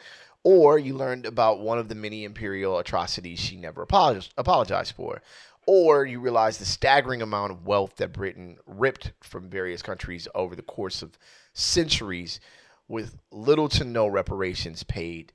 or 0.44 0.78
you 0.78 0.94
learned 0.94 1.26
about 1.26 1.60
one 1.60 1.78
of 1.78 1.88
the 1.88 1.94
many 1.94 2.24
imperial 2.24 2.78
atrocities 2.78 3.40
she 3.40 3.56
never 3.56 3.82
apologized, 3.82 4.94
for, 4.94 5.20
or 5.70 6.06
you 6.06 6.18
realize 6.18 6.56
the 6.56 6.64
staggering 6.64 7.20
amount 7.20 7.52
of 7.52 7.66
wealth 7.66 7.96
that 7.96 8.10
Britain 8.10 8.56
ripped 8.64 9.12
from 9.20 9.50
various 9.50 9.82
countries 9.82 10.26
over 10.34 10.56
the 10.56 10.62
course 10.62 11.02
of 11.02 11.18
centuries 11.52 12.40
with 12.88 13.18
little 13.30 13.68
to 13.68 13.84
no 13.84 14.06
reparations 14.06 14.82
paid 14.82 15.34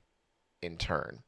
in 0.60 0.76
turn. 0.76 1.22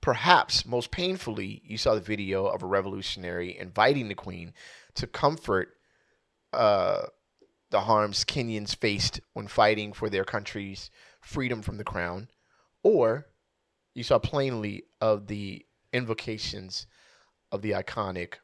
Perhaps 0.00 0.66
most 0.66 0.90
painfully, 0.90 1.62
you 1.64 1.78
saw 1.78 1.94
the 1.94 2.00
video 2.00 2.46
of 2.46 2.64
a 2.64 2.66
revolutionary 2.66 3.56
inviting 3.56 4.08
the 4.08 4.16
Queen 4.16 4.52
to 4.94 5.06
comfort 5.06 5.68
uh, 6.52 7.02
the 7.70 7.82
harms 7.82 8.24
Kenyans 8.24 8.74
faced 8.74 9.20
when 9.34 9.46
fighting 9.46 9.92
for 9.92 10.10
their 10.10 10.24
country's 10.24 10.90
freedom 11.20 11.62
from 11.62 11.76
the 11.76 11.84
crown, 11.84 12.26
or 12.82 13.28
you 13.94 14.02
saw 14.02 14.18
plainly 14.18 14.86
of 15.00 15.28
the 15.28 15.64
invocations 15.92 16.88
of 17.54 17.62
the 17.62 17.70
iconic 17.70 18.34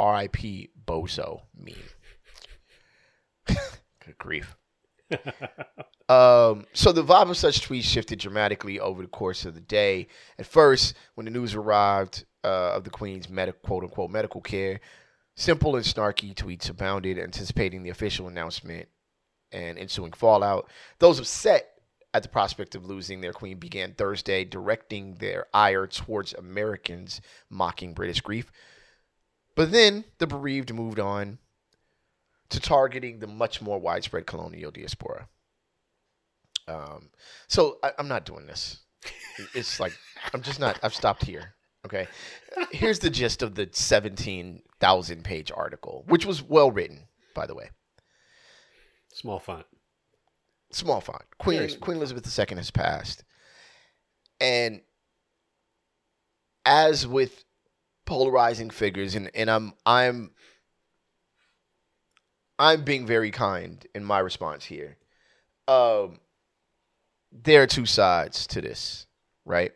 RIP 0.00 0.70
Bozo 0.84 1.42
meme. 1.54 1.74
Good 4.04 4.18
grief. 4.18 4.56
um, 6.08 6.64
so 6.72 6.90
the 6.92 7.04
vibe 7.04 7.30
of 7.30 7.36
such 7.36 7.68
tweets 7.68 7.84
shifted 7.84 8.18
dramatically 8.18 8.80
over 8.80 9.02
the 9.02 9.08
course 9.08 9.44
of 9.44 9.54
the 9.54 9.60
day. 9.60 10.08
At 10.38 10.46
first, 10.46 10.94
when 11.14 11.26
the 11.26 11.30
news 11.30 11.54
arrived 11.54 12.24
uh, 12.42 12.72
of 12.74 12.84
the 12.84 12.90
Queen's 12.90 13.28
med- 13.28 13.62
quote 13.62 13.84
unquote 13.84 14.10
medical 14.10 14.40
care, 14.40 14.80
simple 15.36 15.76
and 15.76 15.84
snarky 15.84 16.34
tweets 16.34 16.70
abounded, 16.70 17.18
anticipating 17.18 17.82
the 17.82 17.90
official 17.90 18.26
announcement 18.26 18.88
and 19.52 19.78
ensuing 19.78 20.12
fallout. 20.12 20.68
Those 20.98 21.20
upset 21.20 21.75
at 22.16 22.22
the 22.22 22.28
prospect 22.30 22.74
of 22.74 22.86
losing 22.86 23.20
their 23.20 23.34
queen 23.34 23.58
began 23.58 23.92
Thursday 23.92 24.42
directing 24.42 25.16
their 25.16 25.46
ire 25.52 25.86
towards 25.86 26.32
Americans 26.32 27.20
mocking 27.50 27.92
British 27.92 28.22
grief. 28.22 28.50
But 29.54 29.70
then 29.70 30.06
the 30.16 30.26
bereaved 30.26 30.72
moved 30.72 30.98
on 30.98 31.38
to 32.48 32.58
targeting 32.58 33.18
the 33.18 33.26
much 33.26 33.60
more 33.60 33.78
widespread 33.78 34.26
colonial 34.26 34.70
diaspora. 34.70 35.28
Um, 36.66 37.10
so 37.48 37.76
I, 37.82 37.92
I'm 37.98 38.08
not 38.08 38.24
doing 38.24 38.46
this. 38.46 38.80
It's 39.54 39.78
like 39.78 39.92
I'm 40.32 40.40
just 40.40 40.58
not. 40.58 40.80
I've 40.82 40.94
stopped 40.94 41.26
here. 41.26 41.54
Okay. 41.84 42.08
Here's 42.72 42.98
the 42.98 43.10
gist 43.10 43.42
of 43.42 43.54
the 43.54 43.68
17,000 43.70 45.22
page 45.22 45.52
article, 45.54 46.04
which 46.08 46.24
was 46.24 46.42
well 46.42 46.70
written, 46.70 47.08
by 47.34 47.46
the 47.46 47.54
way. 47.54 47.68
Small 49.12 49.38
font. 49.38 49.66
Small 50.76 51.00
font. 51.00 51.22
Queen 51.38 51.68
small 51.70 51.80
Queen 51.80 51.96
Elizabeth 51.96 52.38
II 52.38 52.56
has 52.56 52.70
passed, 52.70 53.24
and 54.42 54.82
as 56.66 57.06
with 57.06 57.44
polarizing 58.04 58.68
figures, 58.68 59.14
and 59.14 59.30
and 59.34 59.50
I'm 59.50 59.72
I'm 59.86 60.32
I'm 62.58 62.84
being 62.84 63.06
very 63.06 63.30
kind 63.30 63.86
in 63.94 64.04
my 64.04 64.18
response 64.18 64.66
here. 64.66 64.98
Um, 65.66 66.20
there 67.32 67.62
are 67.62 67.66
two 67.66 67.86
sides 67.86 68.46
to 68.48 68.60
this, 68.60 69.06
right? 69.46 69.72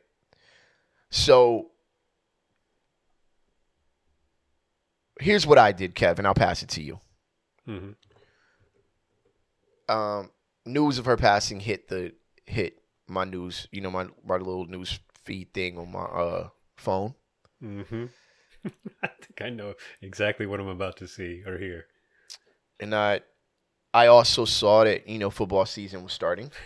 So 1.08 1.70
here's 5.18 5.46
what 5.46 5.56
I 5.56 5.72
did, 5.72 5.94
Kevin. 5.94 6.26
I'll 6.26 6.34
pass 6.34 6.62
it 6.62 6.68
to 6.70 6.82
you. 6.82 7.00
hmm 7.64 7.92
um, 9.88 10.30
news 10.64 10.98
of 10.98 11.06
her 11.06 11.16
passing 11.16 11.60
hit 11.60 11.88
the 11.88 12.12
hit 12.46 12.76
my 13.08 13.24
news, 13.24 13.66
you 13.72 13.80
know, 13.80 13.90
my 13.90 14.06
my 14.24 14.36
little 14.36 14.66
news 14.66 15.00
feed 15.24 15.52
thing 15.52 15.78
on 15.78 15.92
my 15.92 16.00
uh 16.00 16.48
phone. 16.76 17.14
Mm-hmm. 17.62 18.06
I 19.02 19.08
think 19.08 19.42
I 19.42 19.50
know 19.50 19.74
exactly 20.00 20.46
what 20.46 20.60
I'm 20.60 20.68
about 20.68 20.96
to 20.98 21.08
see 21.08 21.42
or 21.46 21.58
hear. 21.58 21.86
And 22.78 22.94
I 22.94 23.20
I 23.92 24.06
also 24.06 24.44
saw 24.44 24.84
that, 24.84 25.08
you 25.08 25.18
know, 25.18 25.30
football 25.30 25.66
season 25.66 26.02
was 26.02 26.12
starting. 26.12 26.50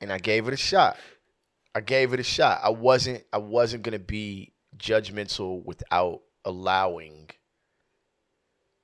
and 0.00 0.12
I 0.12 0.18
gave 0.18 0.48
it 0.48 0.54
a 0.54 0.58
shot. 0.58 0.96
I 1.74 1.80
gave 1.80 2.14
it 2.14 2.20
a 2.20 2.24
shot. 2.24 2.60
I 2.62 2.70
wasn't 2.70 3.24
I 3.32 3.38
wasn't 3.38 3.82
gonna 3.82 3.98
be 3.98 4.52
judgmental 4.78 5.64
without 5.64 6.20
allowing 6.44 7.30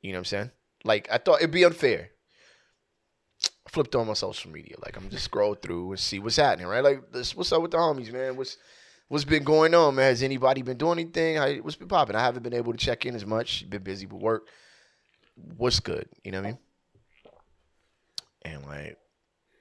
you 0.03 0.11
know 0.11 0.17
what 0.17 0.21
I'm 0.21 0.25
saying? 0.25 0.51
Like 0.85 1.09
I 1.11 1.19
thought 1.19 1.41
it'd 1.41 1.53
be 1.53 1.65
unfair. 1.65 2.11
Flipped 3.73 3.95
on 3.95 4.07
my 4.07 4.13
social 4.13 4.51
media. 4.51 4.77
Like 4.85 4.97
I'm 4.97 5.09
just 5.09 5.25
scroll 5.25 5.55
through 5.55 5.93
and 5.93 5.99
see 5.99 6.19
what's 6.19 6.37
happening, 6.37 6.67
right? 6.67 6.85
Like 6.85 7.11
this, 7.11 7.35
what's 7.35 7.53
up 7.53 7.63
with 7.63 7.71
the 7.71 7.79
homies, 7.79 8.13
man? 8.13 8.37
What's 8.37 8.59
what's 9.09 9.25
been 9.25 9.45
going 9.45 9.75
on, 9.75 9.95
man? 9.95 10.11
Has 10.11 10.23
anybody 10.23 10.61
been 10.61 10.77
doing 10.77 10.99
anything? 10.99 11.37
How, 11.37 11.51
what's 11.55 11.77
been 11.77 11.89
popping? 11.89 12.15
I 12.15 12.21
haven't 12.21 12.43
been 12.43 12.53
able 12.53 12.73
to 12.73 12.79
check 12.79 13.07
in 13.07 13.15
as 13.15 13.25
much. 13.25 13.69
Been 13.71 13.83
busy 13.83 14.05
with 14.05 14.21
work. 14.21 14.47
What's 15.57 15.81
good? 15.81 16.07
You 16.23 16.33
know 16.33 16.43
what 16.43 16.49
I 16.49 16.51
mean? 16.51 16.59
And 18.43 18.67
like 18.67 18.99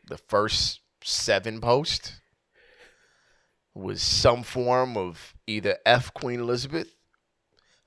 the 0.08 0.18
first 0.18 0.82
seven 1.04 1.62
posts 1.62 2.20
was 3.74 4.02
some 4.02 4.44
form 4.44 4.98
of 4.98 5.34
either 5.48 5.78
F 5.86 6.14
Queen 6.14 6.42
Elizabeth. 6.42 6.94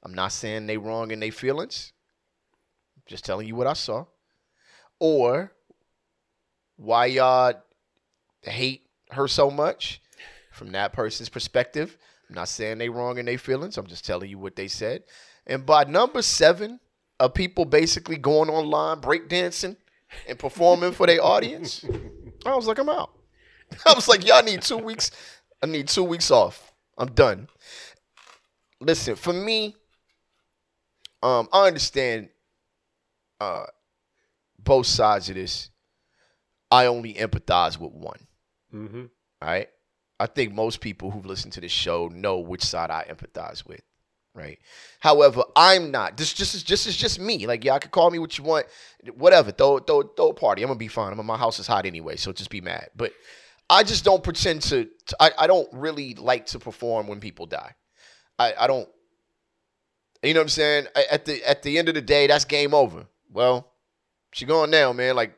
I'm 0.02 0.14
not 0.14 0.32
saying 0.32 0.66
they 0.66 0.78
wrong 0.78 1.10
in 1.10 1.20
their 1.20 1.32
feelings. 1.32 1.92
Just 3.04 3.26
telling 3.26 3.46
you 3.46 3.54
what 3.54 3.66
I 3.66 3.74
saw. 3.74 4.06
Or 4.98 5.52
why 6.76 7.06
y'all 7.06 7.54
hate 8.42 8.82
her 9.10 9.28
so 9.28 9.50
much 9.50 10.00
from 10.52 10.72
that 10.72 10.92
person's 10.92 11.28
perspective. 11.28 11.96
I'm 12.28 12.36
not 12.36 12.48
saying 12.48 12.78
they 12.78 12.88
wrong 12.88 13.18
in 13.18 13.26
their 13.26 13.38
feelings. 13.38 13.76
I'm 13.76 13.86
just 13.86 14.04
telling 14.04 14.30
you 14.30 14.38
what 14.38 14.56
they 14.56 14.68
said. 14.68 15.04
And 15.46 15.66
by 15.66 15.84
number 15.84 16.22
seven 16.22 16.80
of 17.20 17.34
people 17.34 17.64
basically 17.64 18.16
going 18.16 18.48
online 18.48 19.00
breakdancing 19.00 19.76
and 20.28 20.38
performing 20.38 20.92
for 20.92 21.06
their 21.06 21.22
audience, 21.22 21.84
I 22.46 22.54
was 22.54 22.66
like, 22.66 22.78
I'm 22.78 22.88
out. 22.88 23.10
I 23.86 23.94
was 23.94 24.08
like, 24.08 24.26
y'all 24.26 24.42
need 24.42 24.62
two 24.62 24.78
weeks. 24.78 25.10
I 25.62 25.66
need 25.66 25.88
two 25.88 26.04
weeks 26.04 26.30
off. 26.30 26.72
I'm 26.96 27.12
done. 27.12 27.48
Listen, 28.80 29.16
for 29.16 29.32
me, 29.32 29.74
um, 31.22 31.48
I 31.52 31.66
understand 31.66 32.28
uh, 33.40 33.64
both 34.58 34.86
sides 34.86 35.28
of 35.28 35.36
this. 35.36 35.70
I 36.74 36.86
only 36.86 37.14
empathize 37.14 37.78
with 37.78 37.92
one. 37.92 38.26
hmm 38.70 39.04
All 39.42 39.48
right. 39.48 39.68
I 40.20 40.26
think 40.26 40.54
most 40.54 40.80
people 40.80 41.10
who've 41.10 41.26
listened 41.26 41.52
to 41.54 41.60
this 41.60 41.72
show 41.72 42.08
know 42.08 42.38
which 42.38 42.64
side 42.64 42.90
I 42.90 43.04
empathize 43.10 43.66
with. 43.66 43.82
Right. 44.34 44.58
However, 45.00 45.44
I'm 45.54 45.90
not. 45.92 46.16
This 46.16 46.32
just 46.32 46.54
is 46.56 46.62
just 46.64 46.86
is 46.88 46.96
just 46.96 47.20
me. 47.20 47.46
Like, 47.46 47.64
yeah, 47.64 47.74
I 47.74 47.78
could 47.78 47.92
call 47.92 48.10
me 48.10 48.18
what 48.18 48.36
you 48.36 48.42
want, 48.44 48.66
whatever. 49.14 49.52
Throw 49.52 49.78
throw 49.78 50.02
throw 50.02 50.30
a 50.30 50.34
party. 50.34 50.62
I'm 50.62 50.68
gonna 50.68 50.78
be 50.78 50.88
fine. 50.88 51.12
I'm 51.18 51.24
my 51.26 51.36
house 51.36 51.60
is 51.60 51.68
hot 51.68 51.86
anyway, 51.86 52.16
so 52.16 52.32
just 52.32 52.50
be 52.50 52.60
mad. 52.60 52.88
But 52.96 53.12
I 53.70 53.84
just 53.84 54.04
don't 54.04 54.24
pretend 54.24 54.62
to. 54.62 54.88
to- 55.06 55.16
I 55.20 55.30
I 55.38 55.46
don't 55.46 55.68
really 55.72 56.14
like 56.16 56.46
to 56.46 56.58
perform 56.58 57.06
when 57.06 57.20
people 57.20 57.46
die. 57.46 57.74
I 58.38 58.54
I 58.58 58.66
don't. 58.66 58.88
You 60.24 60.34
know 60.34 60.40
what 60.40 60.44
I'm 60.44 60.48
saying? 60.48 60.86
I- 60.96 61.06
At 61.10 61.24
the 61.26 61.48
at 61.48 61.62
the 61.62 61.78
end 61.78 61.88
of 61.88 61.94
the 61.94 62.02
day, 62.02 62.26
that's 62.26 62.44
game 62.44 62.74
over. 62.74 63.06
Well, 63.30 63.72
she 64.32 64.46
gone 64.46 64.70
now, 64.70 64.92
man. 64.92 65.14
Like 65.16 65.36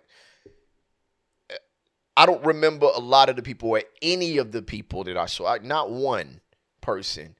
I 2.16 2.26
don't 2.26 2.44
remember 2.44 2.86
a 2.86 3.00
lot 3.00 3.28
of 3.28 3.36
the 3.36 3.42
people 3.42 3.70
or 3.70 3.82
any 4.00 4.38
of 4.38 4.52
the 4.52 4.62
people 4.62 5.04
that 5.04 5.16
I 5.16 5.26
saw. 5.26 5.56
Not 5.62 5.90
one 5.90 6.40
person 6.80 7.36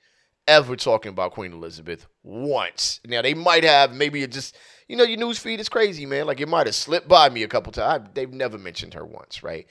ever 0.46 0.76
talking 0.76 1.10
about 1.10 1.32
Queen 1.32 1.52
Elizabeth 1.52 2.06
once. 2.22 3.00
Now 3.06 3.22
they 3.22 3.34
might 3.34 3.64
have 3.64 3.92
maybe 3.94 4.22
it 4.22 4.32
just 4.32 4.56
you 4.88 4.96
know 4.96 5.04
your 5.04 5.18
news 5.18 5.38
feed 5.38 5.60
is 5.60 5.68
crazy, 5.68 6.06
man. 6.06 6.26
Like 6.26 6.40
it 6.40 6.48
might 6.48 6.66
have 6.66 6.74
slipped 6.74 7.08
by 7.08 7.28
me 7.28 7.42
a 7.42 7.48
couple 7.48 7.72
times. 7.72 8.08
They've 8.14 8.32
never 8.32 8.58
mentioned 8.58 8.94
her 8.94 9.04
once, 9.04 9.42
right? 9.42 9.66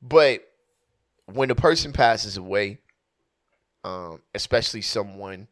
But 0.00 0.42
when 1.26 1.50
a 1.50 1.54
person 1.54 1.92
passes 1.92 2.36
away, 2.36 2.78
um, 3.84 4.22
especially 4.34 4.82
someone 4.82 5.48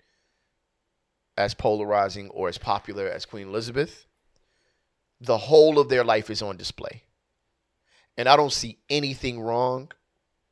as 1.36 1.54
polarizing 1.54 2.30
or 2.30 2.48
as 2.48 2.58
popular 2.58 3.08
as 3.08 3.26
Queen 3.26 3.48
Elizabeth, 3.48 4.06
the 5.20 5.36
whole 5.36 5.78
of 5.78 5.88
their 5.88 6.04
life 6.04 6.30
is 6.30 6.40
on 6.42 6.56
display. 6.56 7.02
And 8.16 8.28
I 8.28 8.36
don't 8.36 8.52
see 8.52 8.78
anything 8.88 9.40
wrong 9.40 9.90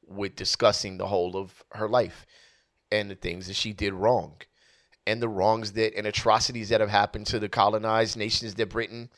with 0.07 0.37
discussing 0.37 0.99
the 0.99 1.07
whole 1.07 1.37
of 1.37 1.65
her 1.73 1.89
life 1.89 2.27
and 2.93 3.11
the 3.11 3.15
things 3.15 3.47
that 3.47 3.57
she 3.57 3.73
did 3.73 3.93
wrong 3.93 4.37
and 5.07 5.21
the 5.21 5.29
wrongs 5.29 5.73
that 5.73 5.97
and 5.97 6.07
atrocities 6.07 6.69
that 6.71 6.81
have 6.81 6.91
happened 6.91 7.27
to 7.29 7.39
the 7.39 7.49
colonized 7.49 8.17
nations 8.17 8.55
that 8.55 8.71
Britain, 8.71 9.11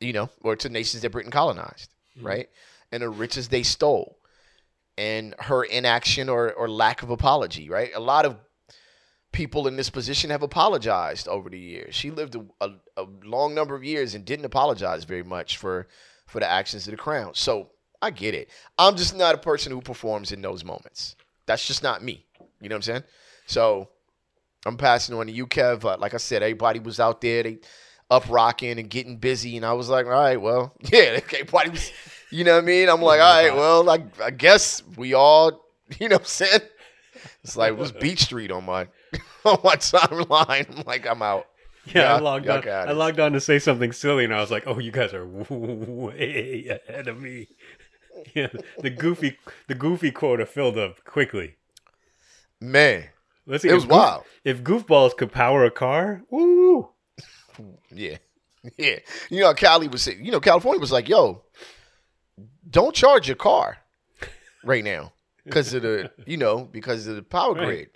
you 0.00 0.12
know, 0.12 0.30
or 0.42 0.56
to 0.56 0.68
nations 0.68 1.02
that 1.02 1.12
Britain 1.12 1.30
colonized, 1.30 1.90
mm-hmm. 2.16 2.26
right? 2.26 2.48
And 2.92 3.02
the 3.02 3.08
riches 3.08 3.48
they 3.48 3.62
stole 3.62 4.18
and 4.98 5.34
her 5.38 5.64
inaction 5.64 6.28
or, 6.28 6.52
or 6.52 6.68
lack 6.68 7.02
of 7.02 7.10
apology, 7.10 7.68
right? 7.68 7.90
A 7.94 8.00
lot 8.00 8.24
of 8.24 8.36
people 9.32 9.68
in 9.68 9.76
this 9.76 9.90
position 9.90 10.30
have 10.30 10.42
apologized 10.42 11.28
over 11.28 11.50
the 11.50 11.58
years. 11.58 11.94
She 11.94 12.10
lived 12.10 12.36
a, 12.36 12.44
a, 12.60 12.70
a 12.96 13.06
long 13.22 13.54
number 13.54 13.74
of 13.74 13.84
years 13.84 14.14
and 14.14 14.24
didn't 14.24 14.46
apologize 14.46 15.04
very 15.04 15.22
much 15.22 15.58
for 15.58 15.88
for 16.26 16.40
the 16.40 16.50
actions 16.50 16.86
of 16.86 16.90
the 16.92 16.96
crown. 16.96 17.34
So 17.34 17.70
I 18.02 18.10
get 18.10 18.34
it. 18.34 18.50
I'm 18.78 18.96
just 18.96 19.16
not 19.16 19.34
a 19.34 19.38
person 19.38 19.72
who 19.72 19.80
performs 19.80 20.32
in 20.32 20.42
those 20.42 20.64
moments. 20.64 21.16
That's 21.46 21.66
just 21.66 21.82
not 21.82 22.02
me. 22.02 22.26
You 22.60 22.68
know 22.68 22.74
what 22.74 22.78
I'm 22.78 22.82
saying? 22.82 23.04
So 23.46 23.88
I'm 24.64 24.76
passing 24.76 25.16
on 25.16 25.26
to 25.26 25.32
you, 25.32 25.46
Kev. 25.46 25.84
Uh, 25.84 25.96
like 25.98 26.14
I 26.14 26.18
said, 26.18 26.42
everybody 26.42 26.80
was 26.80 27.00
out 27.00 27.20
there, 27.20 27.42
they 27.42 27.58
up 28.10 28.28
rocking 28.28 28.78
and 28.78 28.88
getting 28.90 29.16
busy, 29.16 29.56
and 29.56 29.64
I 29.64 29.72
was 29.72 29.88
like, 29.88 30.06
all 30.06 30.12
right, 30.12 30.40
well, 30.40 30.74
yeah, 30.92 30.98
everybody 31.32 31.70
was. 31.70 31.92
You 32.30 32.42
know 32.42 32.54
what 32.54 32.64
I 32.64 32.66
mean? 32.66 32.88
I'm 32.88 33.00
like, 33.00 33.20
all 33.20 33.42
right, 33.42 33.54
well, 33.54 33.88
I, 33.88 34.04
I 34.22 34.30
guess 34.30 34.82
we 34.96 35.14
all, 35.14 35.64
you 36.00 36.08
know 36.08 36.16
what 36.16 36.22
I'm 36.22 36.26
saying? 36.26 36.60
It's 37.44 37.56
like 37.56 37.70
it 37.70 37.78
was 37.78 37.92
Beat 37.92 38.18
Street 38.18 38.50
on 38.50 38.64
my 38.64 38.88
on 39.44 39.58
my 39.62 39.76
timeline. 39.76 40.76
I'm 40.76 40.84
like, 40.84 41.06
I'm 41.06 41.22
out. 41.22 41.46
Yeah, 41.94 42.14
I 42.14 42.18
logged 42.18 42.48
on. 42.48 42.66
I 42.68 42.92
logged 42.92 43.20
on 43.20 43.32
to 43.32 43.40
say 43.40 43.58
something 43.58 43.92
silly, 43.92 44.24
and 44.24 44.34
I 44.34 44.40
was 44.40 44.50
like, 44.50 44.64
"Oh, 44.66 44.78
you 44.78 44.90
guys 44.90 45.14
are 45.14 45.24
way 45.26 46.80
ahead 46.88 47.08
of 47.08 47.20
me." 47.20 47.48
Yeah, 48.34 48.48
the 48.78 48.88
goofy, 48.88 49.36
the 49.68 49.74
goofy 49.74 50.10
quota 50.10 50.46
filled 50.46 50.78
up 50.78 51.04
quickly. 51.04 51.56
Man, 52.62 53.04
Let's 53.46 53.62
see. 53.62 53.68
it 53.68 53.74
was 53.74 53.82
if 53.84 53.90
goof- 53.90 53.98
wild. 53.98 54.24
If 54.42 54.64
goofballs 54.64 55.14
could 55.14 55.30
power 55.30 55.66
a 55.66 55.70
car, 55.70 56.22
woo! 56.30 56.88
Yeah. 57.90 58.16
Yeah. 58.78 59.00
You 59.28 59.40
know, 59.40 59.52
Cali 59.52 59.88
was 59.88 60.00
saying, 60.02 60.24
you 60.24 60.32
know, 60.32 60.40
California 60.40 60.80
was 60.80 60.90
like, 60.92 61.10
yo, 61.10 61.42
don't 62.70 62.94
charge 62.94 63.28
your 63.28 63.36
car 63.36 63.76
right 64.64 64.82
now 64.82 65.12
because 65.44 65.74
of 65.74 65.82
the, 65.82 66.10
you 66.26 66.38
know, 66.38 66.64
because 66.64 67.06
of 67.06 67.16
the 67.16 67.22
power 67.22 67.52
Right. 67.54 67.64
grid. 67.66 67.90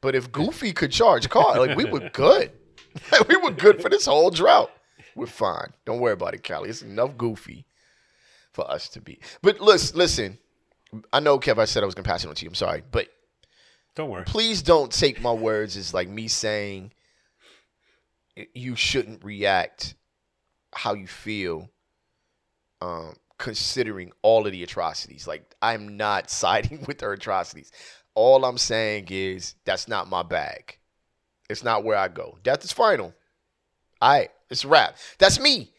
But 0.00 0.14
if 0.14 0.32
Goofy 0.32 0.72
could 0.72 0.92
charge 0.92 1.26
a 1.26 1.28
car, 1.28 1.58
like 1.58 1.76
we 1.76 1.84
were 1.84 2.08
good. 2.12 2.52
we 3.28 3.36
were 3.36 3.50
good 3.50 3.80
for 3.82 3.88
this 3.88 4.06
whole 4.06 4.30
drought. 4.30 4.70
We're 5.14 5.26
fine. 5.26 5.72
Don't 5.84 6.00
worry 6.00 6.12
about 6.12 6.34
it, 6.34 6.42
Cali. 6.42 6.68
It's 6.68 6.82
enough 6.82 7.16
Goofy 7.16 7.66
for 8.52 8.70
us 8.70 8.88
to 8.90 9.00
be. 9.00 9.18
But 9.42 9.60
listen, 9.60 9.96
listen. 9.98 10.38
I 11.12 11.20
know, 11.20 11.38
Kev, 11.38 11.58
I 11.58 11.64
said 11.64 11.82
I 11.82 11.86
was 11.86 11.94
going 11.94 12.04
to 12.04 12.08
pass 12.10 12.24
it 12.24 12.28
on 12.28 12.34
to 12.34 12.44
you. 12.44 12.48
I'm 12.50 12.54
sorry. 12.54 12.82
But 12.90 13.08
Don't 13.96 14.10
worry. 14.10 14.24
please 14.24 14.62
don't 14.62 14.92
take 14.92 15.20
my 15.20 15.32
words 15.32 15.76
as 15.76 15.92
like 15.94 16.08
me 16.08 16.28
saying 16.28 16.92
you 18.54 18.76
shouldn't 18.76 19.24
react 19.24 19.94
how 20.74 20.92
you 20.92 21.06
feel 21.06 21.70
um 22.82 23.14
considering 23.38 24.12
all 24.22 24.44
of 24.46 24.52
the 24.52 24.62
atrocities 24.62 25.26
like 25.26 25.54
i'm 25.62 25.96
not 25.96 26.28
siding 26.42 26.84
with 26.86 27.00
her 27.00 27.14
atrocities 27.14 27.70
all 28.14 28.44
i'm 28.44 28.58
saying 28.58 29.06
is 29.08 29.54
that's 29.64 29.88
not 29.88 30.08
my 30.10 30.22
bag 30.22 30.78
it's 31.48 31.64
not 31.64 31.84
where 31.84 31.96
i 31.96 32.08
go 32.08 32.38
death 32.42 32.64
is 32.64 32.72
final 32.72 33.14
all 34.00 34.10
right 34.10 34.30
it's 34.50 34.64
a 34.64 34.68
wrap 34.68 34.96
that's 35.18 35.40
me 35.40 35.70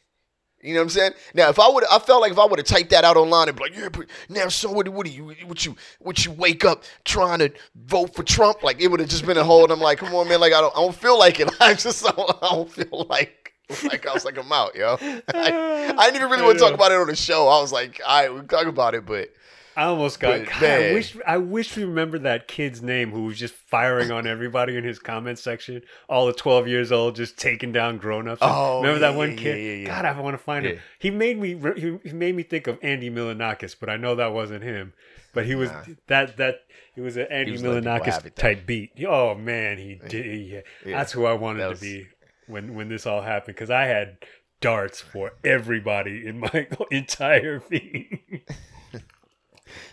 you 0.61 0.73
know 0.73 0.79
what 0.79 0.85
I'm 0.85 0.89
saying? 0.89 1.11
Now, 1.35 1.49
if 1.49 1.59
I 1.59 1.69
would, 1.69 1.83
I 1.89 1.99
felt 1.99 2.21
like 2.21 2.31
if 2.31 2.39
I 2.39 2.45
would 2.45 2.57
have 2.57 2.65
typed 2.65 2.89
that 2.89 3.03
out 3.03 3.15
online 3.15 3.47
and 3.47 3.55
be 3.55 3.63
like, 3.63 3.77
"Yeah, 3.77 3.89
but 3.89 4.07
now, 4.27 4.47
so 4.47 4.71
what? 4.71 4.89
What 4.89 5.05
do 5.05 5.11
you? 5.11 5.35
What 5.45 5.63
you? 5.63 5.75
What 5.99 6.25
you 6.25 6.31
wake 6.31 6.65
up 6.65 6.83
trying 7.05 7.39
to 7.39 7.51
vote 7.75 8.15
for 8.15 8.23
Trump?" 8.23 8.63
Like 8.63 8.81
it 8.81 8.87
would 8.87 8.99
have 8.99 9.07
just 9.07 9.25
been 9.25 9.37
a 9.37 9.43
whole. 9.43 9.63
And 9.63 9.71
I'm 9.71 9.79
like, 9.79 9.99
"Come 9.99 10.15
on, 10.15 10.27
man! 10.27 10.39
Like 10.39 10.53
I 10.53 10.61
don't, 10.61 10.75
I 10.75 10.81
don't 10.81 10.95
feel 10.95 11.17
like 11.17 11.39
it. 11.39 11.49
I 11.61 11.75
just, 11.75 12.05
I 12.05 12.11
don't, 12.11 12.43
I 12.43 12.49
don't 12.49 12.71
feel 12.71 13.05
like, 13.07 13.53
like 13.83 14.07
I 14.07 14.13
was 14.13 14.25
like, 14.25 14.37
I'm 14.37 14.51
out, 14.51 14.75
yo. 14.75 14.97
I, 15.01 15.93
I 15.95 16.05
didn't 16.05 16.15
even 16.15 16.31
really 16.31 16.43
want 16.43 16.57
to 16.57 16.63
talk 16.63 16.73
about 16.73 16.91
it 16.91 16.97
on 16.99 17.07
the 17.07 17.15
show. 17.15 17.47
I 17.47 17.61
was 17.61 17.71
like, 17.71 18.01
all 18.05 18.21
right, 18.21 18.33
we 18.33 18.39
can 18.39 18.47
talk 18.47 18.65
about 18.65 18.95
it, 18.95 19.05
but 19.05 19.29
I 19.77 19.83
almost 19.83 20.19
got. 20.19 20.43
God, 20.45 20.63
I 20.63 20.93
wish. 20.93 21.15
I 21.27 21.37
wish 21.37 21.77
we 21.77 21.83
remember 21.83 22.17
that 22.19 22.47
kid's 22.47 22.81
name 22.81 23.11
who 23.11 23.25
was 23.25 23.37
just 23.37 23.53
firing 23.53 24.09
on 24.11 24.25
everybody 24.25 24.75
in 24.75 24.83
his 24.83 24.97
comment 24.97 25.37
section. 25.37 25.83
All 26.09 26.25
the 26.25 26.33
twelve 26.33 26.67
years 26.67 26.91
old, 26.91 27.15
just 27.15 27.37
taking 27.37 27.71
down 27.71 27.97
grown-ups. 27.99 28.39
Oh, 28.43 28.81
remember 28.81 28.99
yeah, 28.99 29.11
that 29.11 29.17
one 29.17 29.31
yeah, 29.31 29.37
kid? 29.37 29.81
yeah. 29.81 29.85
God, 29.85 30.05
I 30.05 30.19
want 30.19 30.33
to 30.33 30.43
find 30.43 30.65
him. 30.65 30.79
He 30.97 31.11
made 31.11 31.37
me. 31.39 31.49
He, 31.75 31.99
he 32.03 32.11
made 32.13 32.35
me 32.35 32.41
think 32.41 32.65
of 32.65 32.79
Andy 32.81 33.11
Milonakis, 33.11 33.75
but 33.79 33.87
I 33.87 33.97
know 33.97 34.15
that 34.15 34.33
wasn't 34.33 34.63
him. 34.63 34.93
But 35.33 35.45
he 35.45 35.53
was 35.53 35.69
Nah. 35.69 35.83
that 36.07 36.37
that. 36.37 36.61
It 36.95 37.01
was 37.01 37.15
an 37.15 37.27
Andy 37.29 37.51
was 37.51 37.61
letting 37.61 37.83
people 37.83 37.93
have 38.03 38.23
Milonakis 38.23 38.33
type 38.35 38.65
beat. 38.65 38.93
Oh 39.07 39.35
man, 39.35 39.77
he 39.77 40.01
did. 40.09 40.63
That's 40.83 41.11
who 41.11 41.27
I 41.27 41.33
wanted 41.33 41.59
That 41.59 41.75
to 41.75 41.81
be 41.81 42.07
when 42.47 42.73
when 42.73 42.89
this 42.89 43.05
all 43.05 43.21
happened 43.21 43.55
because 43.55 43.69
I 43.69 43.83
had 43.83 44.17
darts 44.59 44.99
for 44.99 45.33
everybody 45.43 46.25
in 46.25 46.39
my 46.39 46.67
entire 46.91 47.59
feed. 47.59 48.41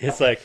it's 0.00 0.20
like 0.20 0.40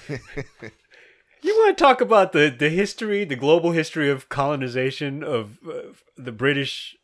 you 1.42 1.56
want 1.58 1.78
to 1.78 1.82
talk 1.84 2.02
about 2.02 2.32
the 2.32 2.54
the 2.58 2.70
history, 2.70 3.24
the 3.24 3.36
global 3.36 3.72
history 3.72 4.10
of 4.10 4.30
colonization 4.30 5.24
of 5.24 5.60
uh, 5.68 5.94
the 6.18 6.32
British 6.32 6.96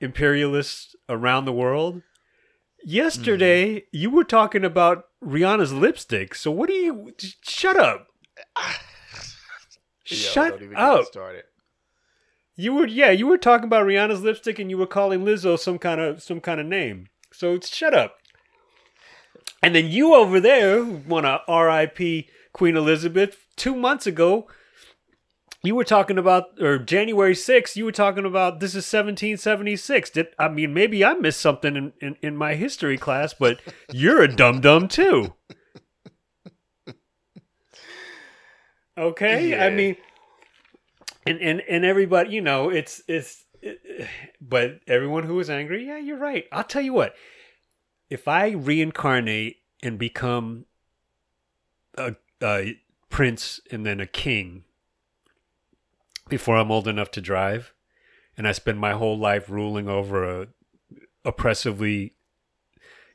imperialists 0.00 0.94
around 1.08 1.44
the 1.44 1.52
world. 1.52 2.02
Yesterday, 2.82 3.84
you 3.92 4.10
were 4.10 4.24
talking 4.24 4.64
about 4.64 5.04
Rihanna's 5.22 5.72
lipstick. 5.72 6.34
So 6.34 6.50
what 6.50 6.68
do 6.68 6.74
you? 6.74 7.12
Shut 7.42 7.76
up. 7.76 8.06
Yo, 10.06 10.16
Shut 10.16 10.50
don't 10.52 10.62
even 10.62 10.70
get 10.70 10.82
up. 10.82 11.04
started. 11.04 11.44
You 12.56 12.74
were 12.74 12.86
yeah, 12.86 13.10
you 13.10 13.26
were 13.26 13.38
talking 13.38 13.66
about 13.66 13.86
Rihanna's 13.86 14.22
lipstick 14.22 14.58
and 14.58 14.70
you 14.70 14.78
were 14.78 14.86
calling 14.86 15.24
Lizzo 15.24 15.58
some 15.58 15.78
kind 15.78 16.00
of 16.00 16.22
some 16.22 16.40
kind 16.40 16.60
of 16.60 16.66
name. 16.66 17.06
So 17.32 17.58
shut 17.60 17.94
up. 17.94 18.16
And 19.62 19.74
then 19.74 19.88
you 19.88 20.14
over 20.14 20.40
there 20.40 20.82
want 20.84 21.26
to 21.26 21.40
R.I.P. 21.46 22.28
Queen 22.52 22.76
Elizabeth 22.76 23.46
two 23.56 23.74
months 23.74 24.06
ago. 24.06 24.48
You 25.62 25.74
were 25.74 25.84
talking 25.84 26.16
about, 26.16 26.58
or 26.58 26.78
January 26.78 27.34
6th, 27.34 27.76
you 27.76 27.84
were 27.84 27.92
talking 27.92 28.24
about 28.24 28.60
this 28.60 28.70
is 28.70 28.86
1776. 28.86 30.08
Did 30.08 30.28
I 30.38 30.48
mean 30.48 30.72
maybe 30.72 31.04
I 31.04 31.12
missed 31.12 31.40
something 31.40 31.76
in, 31.76 31.92
in, 32.00 32.16
in 32.22 32.36
my 32.36 32.54
history 32.54 32.96
class, 32.96 33.34
but 33.34 33.60
you're 33.92 34.22
a 34.22 34.34
dum 34.34 34.62
dum 34.62 34.88
too. 34.88 35.34
Okay, 39.00 39.58
I 39.58 39.70
mean, 39.70 39.96
and 41.26 41.40
and 41.40 41.62
and 41.68 41.84
everybody, 41.86 42.30
you 42.30 42.42
know, 42.42 42.68
it's 42.68 43.02
it's, 43.08 43.44
it, 43.62 44.08
but 44.40 44.80
everyone 44.86 45.24
who 45.24 45.36
was 45.36 45.48
angry, 45.48 45.86
yeah, 45.86 45.96
you're 45.96 46.18
right. 46.18 46.44
I'll 46.52 46.64
tell 46.64 46.82
you 46.82 46.92
what, 46.92 47.14
if 48.10 48.26
I 48.26 48.50
reincarnate 48.50 49.58
and 49.82 49.98
become 49.98 50.66
a, 51.96 52.16
a 52.42 52.76
prince 53.08 53.60
and 53.70 53.86
then 53.86 54.00
a 54.00 54.06
king 54.06 54.64
before 56.28 56.56
I'm 56.56 56.70
old 56.70 56.86
enough 56.86 57.10
to 57.12 57.20
drive, 57.20 57.72
and 58.36 58.46
I 58.46 58.52
spend 58.52 58.78
my 58.78 58.92
whole 58.92 59.18
life 59.18 59.48
ruling 59.48 59.88
over 59.88 60.42
a 60.42 60.48
oppressively 61.24 62.14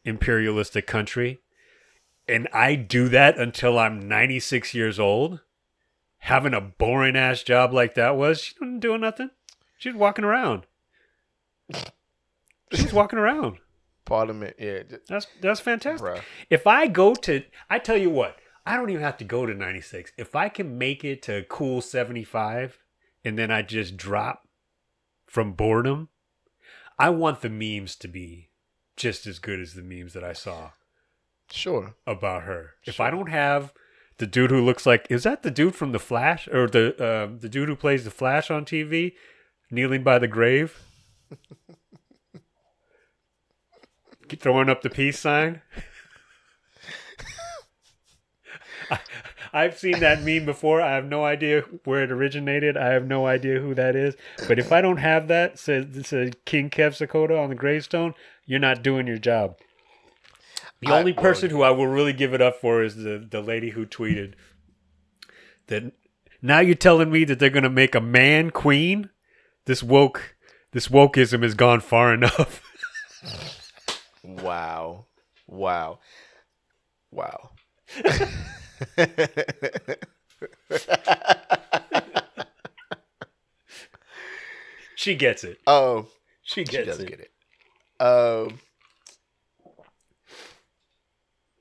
imperialistic 0.03 0.87
country, 0.87 1.39
and 2.27 2.47
I 2.53 2.75
do 2.75 3.09
that 3.09 3.37
until 3.37 3.77
I'm 3.77 4.07
96 4.07 4.73
years 4.73 4.99
old, 4.99 5.41
having 6.19 6.53
a 6.53 6.61
boring 6.61 7.15
ass 7.15 7.43
job 7.43 7.73
like 7.73 7.95
that 7.95 8.15
was, 8.15 8.41
she 8.41 8.55
wasn't 8.59 8.81
doing 8.81 9.01
nothing. 9.01 9.29
She's 9.77 9.93
walking 9.93 10.25
around. 10.25 10.65
She's 12.71 12.93
walking 12.93 13.19
around. 13.19 13.57
Parliament, 14.05 14.55
yeah, 14.59 14.83
That's 15.09 15.27
that's 15.41 15.59
fantastic. 15.59 16.07
bruh. 16.07 16.21
If 16.49 16.67
I 16.67 16.87
go 16.87 17.15
to, 17.15 17.43
I 17.69 17.79
tell 17.79 17.97
you 17.97 18.09
what, 18.09 18.37
I 18.65 18.77
don't 18.77 18.89
even 18.89 19.01
have 19.03 19.17
to 19.17 19.23
go 19.23 19.45
to 19.45 19.53
96. 19.53 20.11
If 20.17 20.35
I 20.35 20.49
can 20.49 20.77
make 20.77 21.03
it 21.03 21.21
to 21.23 21.43
cool 21.49 21.81
75 21.81 22.79
and 23.23 23.37
then 23.37 23.51
I 23.51 23.61
just 23.61 23.97
drop 23.97 24.47
from 25.25 25.53
boredom, 25.53 26.09
I 26.97 27.09
want 27.09 27.41
the 27.41 27.49
memes 27.49 27.95
to 27.97 28.07
be 28.07 28.49
just 28.95 29.27
as 29.27 29.39
good 29.39 29.59
as 29.59 29.73
the 29.73 29.81
memes 29.83 30.13
that 30.13 30.23
I 30.23 30.33
saw 30.33 30.71
Sure. 31.51 31.95
about 32.07 32.43
her. 32.43 32.75
If 32.85 32.99
I 32.99 33.09
don't 33.11 33.29
have 33.29 33.73
the 34.17 34.25
dude 34.27 34.49
who 34.51 34.63
looks 34.63 34.85
like 34.85 35.05
is 35.09 35.23
that 35.23 35.43
the 35.43 35.51
dude 35.51 35.75
from 35.75 35.91
the 35.91 35.99
Flash 35.99 36.47
or 36.47 36.67
the 36.67 36.95
uh, 37.03 37.37
the 37.37 37.49
dude 37.49 37.67
who 37.69 37.75
plays 37.75 38.05
the 38.05 38.11
Flash 38.11 38.49
on 38.49 38.63
TV 38.65 39.13
kneeling 39.69 40.03
by 40.03 40.17
the 40.19 40.27
grave 40.27 40.81
throwing 44.29 44.69
up 44.69 44.81
the 44.81 44.89
peace 44.89 45.19
sign 45.19 45.61
I, 48.89 48.99
I've 49.53 49.77
seen 49.77 49.99
that 49.99 50.23
meme 50.23 50.45
before. 50.45 50.81
I 50.81 50.95
have 50.95 51.05
no 51.05 51.23
idea 51.23 51.61
where 51.85 52.03
it 52.03 52.11
originated. 52.11 52.77
I 52.77 52.89
have 52.89 53.07
no 53.07 53.25
idea 53.25 53.59
who 53.59 53.73
that 53.75 53.95
is. 53.95 54.15
But 54.47 54.59
if 54.59 54.71
I 54.71 54.81
don't 54.81 54.97
have 54.97 55.27
that, 55.29 55.57
says 55.57 55.85
says 56.05 56.31
King 56.45 56.69
Kev 56.69 56.91
Sakota 56.91 57.41
on 57.41 57.49
the 57.49 57.55
gravestone, 57.55 58.13
you're 58.45 58.59
not 58.59 58.83
doing 58.83 59.07
your 59.07 59.17
job. 59.17 59.57
The 60.81 60.93
I- 60.93 60.99
only 60.99 61.13
person 61.13 61.49
who 61.49 61.61
I 61.61 61.71
will 61.71 61.87
really 61.87 62.13
give 62.13 62.33
it 62.33 62.41
up 62.41 62.59
for 62.59 62.83
is 62.83 62.97
the, 62.97 63.25
the 63.29 63.41
lady 63.41 63.71
who 63.71 63.85
tweeted 63.85 64.33
that 65.67 65.93
now 66.41 66.59
you're 66.59 66.75
telling 66.75 67.11
me 67.11 67.23
that 67.23 67.39
they're 67.39 67.49
gonna 67.49 67.69
make 67.69 67.95
a 67.95 68.01
man 68.01 68.51
queen? 68.51 69.09
This 69.65 69.81
woke 69.81 70.35
this 70.73 70.89
wokeism 70.89 71.43
has 71.43 71.53
gone 71.53 71.79
far 71.79 72.13
enough. 72.13 72.61
Wow. 74.25 75.05
Wow. 75.47 75.99
Wow. 77.11 77.51
she 84.95 85.15
gets 85.15 85.43
it. 85.43 85.59
Oh, 85.67 86.07
She 86.43 86.63
she 86.63 86.71
gets 86.71 86.87
does 86.87 86.99
it. 86.99 87.05
get 87.05 87.19
it. 87.19 87.31
Um, 87.99 88.59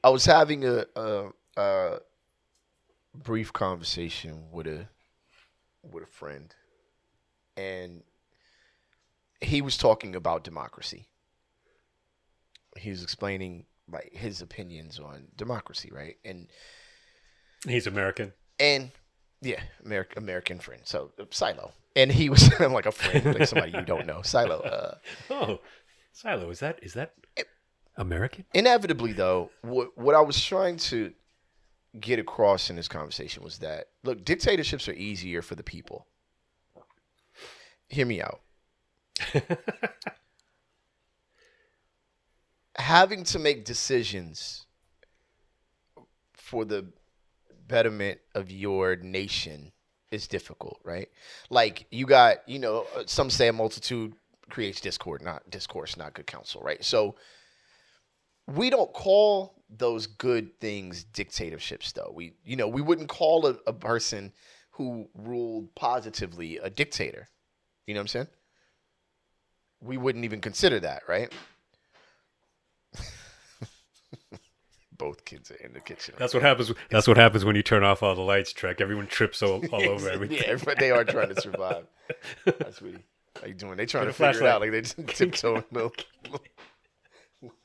I 0.03 0.11
was 0.11 0.25
having 0.27 0.65
a, 0.65 0.85
a, 0.97 1.31
a 1.57 1.99
brief 3.15 3.53
conversation 3.53 4.51
with 4.51 4.67
a 4.67 4.89
with 5.83 6.05
a 6.05 6.07
friend, 6.07 6.55
and 7.57 8.03
he 9.41 9.61
was 9.63 9.77
talking 9.77 10.15
about 10.17 10.45
democracy. 10.45 11.09
He 12.77 12.91
was 12.91 13.03
explaining 13.03 13.67
like 13.91 14.11
his 14.13 14.41
opinions 14.41 14.99
on 14.99 15.29
democracy, 15.37 15.91
right? 15.93 16.17
And 16.25 16.49
He's 17.67 17.87
American. 17.87 18.33
and 18.59 18.91
yeah, 19.41 19.61
American 19.85 20.23
American 20.23 20.59
friend. 20.59 20.83
So 20.85 21.13
Silo, 21.31 21.73
and 21.97 22.11
he 22.13 22.31
was 22.31 22.49
like 22.61 22.87
a 22.87 22.93
friend, 22.93 23.39
like 23.39 23.49
somebody 23.49 23.73
you 23.73 23.83
don't 23.83 24.07
know. 24.07 24.23
Silo. 24.23 24.61
Uh, 24.61 24.95
Oh, 25.31 25.61
Silo, 26.13 26.51
is 26.51 26.61
that 26.61 26.79
is 26.83 26.95
that 26.95 27.13
American? 27.97 28.45
inevitably 28.55 29.13
though 29.13 29.51
what, 29.63 29.97
what 29.97 30.17
i 30.17 30.21
was 30.21 30.43
trying 30.45 30.77
to 30.77 31.13
get 32.01 32.19
across 32.19 32.69
in 32.69 32.75
this 32.75 32.89
conversation 32.89 33.41
was 33.45 33.59
that 33.59 33.87
look 34.03 34.25
dictatorships 34.25 34.89
are 34.89 34.95
easier 34.95 35.43
for 35.43 35.55
the 35.55 35.63
people 35.63 36.09
hear 37.89 38.05
me 38.05 38.21
out 38.21 38.41
having 42.77 43.25
to 43.25 43.39
make 43.39 43.65
decisions 43.65 44.67
for 46.33 46.65
the 46.65 46.87
betterment 47.67 48.21
of 48.35 48.51
your 48.51 48.97
nation 48.97 49.73
is 50.11 50.29
difficult 50.29 50.79
right? 50.85 51.09
Like 51.51 51.87
you 51.91 52.07
got 52.07 52.49
you 52.49 52.59
know 52.59 52.87
some 53.07 53.31
say 53.31 53.49
a 53.49 53.53
multitude 53.53 54.15
creates 54.51 54.81
discord 54.81 55.23
not 55.23 55.49
discourse 55.51 55.97
not 55.97 56.15
good 56.15 56.27
counsel 56.27 56.61
right? 56.63 56.85
So 56.85 57.17
we 58.47 58.71
don't 58.71 58.93
call 58.93 59.55
those 59.71 60.07
good 60.07 60.61
things 60.61 61.05
dictatorships 61.05 61.93
though. 61.93 62.13
We 62.15 62.35
you 62.45 62.57
know 62.57 62.69
we 62.69 62.83
wouldn't 62.83 63.09
call 63.09 63.47
a, 63.47 63.57
a 63.67 63.73
person 63.73 64.33
who 64.71 65.09
ruled 65.15 65.75
positively 65.75 66.59
a 66.59 66.69
dictator. 66.69 67.29
You 67.87 67.95
know 67.95 68.01
what 68.01 68.03
i'm 68.03 68.09
saying? 68.09 68.29
We 69.81 69.97
wouldn't 69.97 70.25
even 70.25 70.41
consider 70.41 70.81
that 70.81 71.03
right 71.09 71.33
both 74.97 75.25
kids 75.25 75.51
are 75.51 75.57
in 75.57 75.73
the 75.73 75.81
kitchen 75.81 76.15
That's 76.19 76.33
what 76.35 76.43
happens. 76.43 76.73
That's 76.91 77.09
what 77.09 77.17
happens 77.17 77.45
when 77.45 77.57
you 77.57 77.63
turn 77.65 77.83
off 77.83 78.03
all 78.03 78.15
the 78.15 78.21
lights, 78.23 78.53
Trek. 78.53 78.81
Everyone 78.81 79.07
trips 79.09 79.43
all, 79.43 79.65
all 79.73 79.83
over 79.89 80.09
everything. 80.09 80.39
yeah 80.39 80.57
but 80.65 80.79
they 80.79 80.91
are 80.93 81.05
trying 81.05 81.35
to 81.35 81.41
survive 81.41 81.87
that's 82.45 82.77
sweetie 82.77 83.05
how 83.41 83.47
you 83.49 83.55
doing 83.55 83.77
they 83.77 83.87
trying 83.87 84.07
to 84.07 84.13
figure 84.13 84.43
it 84.43 84.47
out 84.47 84.61
like 84.61 84.71
they 84.71 84.81
just 84.83 84.97
tiptoeing 85.09 85.65
milk 85.73 86.05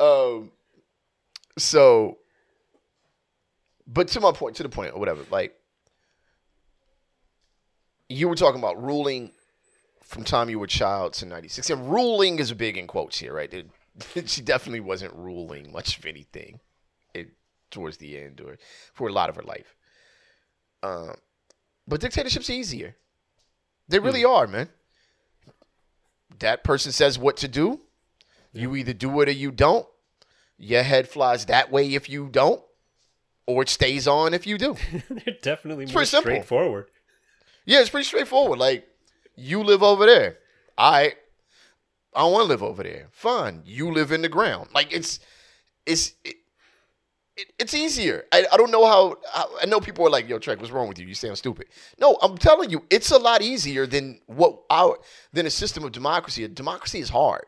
um 0.00 0.50
so 1.58 2.18
but 3.86 4.08
to 4.08 4.20
my 4.20 4.32
point 4.32 4.56
to 4.56 4.62
the 4.62 4.68
point 4.68 4.94
or 4.94 5.00
whatever 5.00 5.22
like 5.30 5.54
you 8.08 8.28
were 8.28 8.36
talking 8.36 8.60
about 8.60 8.80
ruling 8.82 9.32
from 10.06 10.24
time 10.24 10.48
you 10.48 10.58
were 10.58 10.66
child 10.66 11.12
to 11.14 11.26
96 11.26 11.70
and 11.70 11.90
ruling 11.90 12.38
is 12.38 12.52
big 12.52 12.76
in 12.76 12.86
quotes 12.86 13.18
here 13.18 13.34
right? 13.34 13.52
It- 13.52 13.70
she 14.26 14.42
definitely 14.42 14.80
wasn't 14.80 15.14
ruling 15.14 15.72
much 15.72 15.98
of 15.98 16.04
anything 16.04 16.60
it, 17.14 17.28
towards 17.70 17.96
the 17.96 18.18
end 18.18 18.40
or 18.40 18.58
for 18.92 19.08
a 19.08 19.12
lot 19.12 19.30
of 19.30 19.36
her 19.36 19.42
life. 19.42 19.74
Um, 20.82 21.14
but 21.88 22.00
dictatorships 22.00 22.50
are 22.50 22.52
easier. 22.52 22.96
They 23.88 23.98
really 23.98 24.24
are 24.24 24.46
man. 24.46 24.68
That 26.38 26.62
person 26.62 26.92
says 26.92 27.18
what 27.18 27.36
to 27.38 27.48
do. 27.48 27.80
You 28.52 28.76
either 28.76 28.92
do 28.92 29.20
it 29.20 29.28
or 29.28 29.32
you 29.32 29.50
don't. 29.50 29.86
Your 30.58 30.82
head 30.82 31.08
flies 31.08 31.46
that 31.46 31.70
way 31.70 31.94
if 31.94 32.08
you 32.08 32.28
don't 32.30 32.62
or 33.46 33.62
it 33.62 33.68
stays 33.68 34.06
on 34.08 34.34
if 34.34 34.46
you 34.46 34.58
do. 34.58 34.76
They're 35.08 35.36
definitely 35.40 35.86
more 35.86 35.92
pretty 35.92 36.16
straightforward. 36.16 36.86
Yeah, 37.64 37.80
it's 37.80 37.90
pretty 37.90 38.04
straightforward. 38.04 38.58
Like, 38.58 38.88
you 39.36 39.62
live 39.62 39.82
over 39.82 40.06
there. 40.06 40.38
I 40.76 41.14
I 42.14 42.20
don't 42.20 42.32
want 42.32 42.44
to 42.44 42.48
live 42.48 42.62
over 42.62 42.82
there. 42.82 43.08
Fine. 43.12 43.62
You 43.64 43.92
live 43.92 44.10
in 44.10 44.22
the 44.22 44.28
ground. 44.28 44.70
Like 44.74 44.92
it's 44.92 45.20
it's 45.84 46.14
it, 46.24 46.36
it, 47.36 47.48
it's 47.58 47.74
easier. 47.74 48.24
I, 48.32 48.46
I 48.50 48.56
don't 48.56 48.70
know 48.70 48.86
how, 48.86 49.16
how 49.32 49.48
I 49.60 49.66
know 49.66 49.80
people 49.80 50.06
are 50.06 50.10
like, 50.10 50.28
yo, 50.28 50.38
Trek, 50.38 50.58
what's 50.58 50.72
wrong 50.72 50.88
with 50.88 50.98
you? 50.98 51.06
You 51.06 51.14
sound 51.14 51.36
stupid. 51.36 51.66
No, 52.00 52.18
I'm 52.22 52.38
telling 52.38 52.70
you, 52.70 52.84
it's 52.90 53.10
a 53.10 53.18
lot 53.18 53.42
easier 53.42 53.86
than 53.86 54.20
what 54.26 54.62
our 54.70 54.98
than 55.32 55.46
a 55.46 55.50
system 55.50 55.84
of 55.84 55.92
democracy. 55.92 56.48
Democracy 56.48 57.00
is 57.00 57.10
hard, 57.10 57.44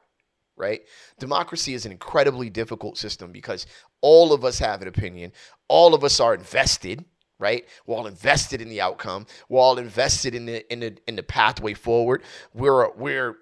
right? 0.56 0.82
Democracy 1.18 1.72
is 1.72 1.86
an 1.86 1.92
incredibly 1.92 2.50
difficult 2.50 2.98
system 2.98 3.32
because 3.32 3.66
all 4.02 4.32
of 4.34 4.44
us 4.44 4.58
have 4.58 4.82
an 4.82 4.88
opinion. 4.88 5.32
All 5.68 5.94
of 5.94 6.04
us 6.04 6.20
are 6.20 6.34
invested, 6.34 7.04
right? 7.38 7.66
We're 7.86 7.96
all 7.96 8.06
invested 8.06 8.60
in 8.60 8.68
the 8.68 8.80
outcome. 8.80 9.26
We're 9.48 9.60
all 9.60 9.78
invested 9.78 10.34
in 10.34 10.46
the 10.46 10.72
in 10.72 10.80
the 10.80 10.96
in 11.06 11.16
the 11.16 11.22
pathway 11.22 11.74
forward. 11.74 12.22
We're 12.54 12.90
we're 12.92 13.36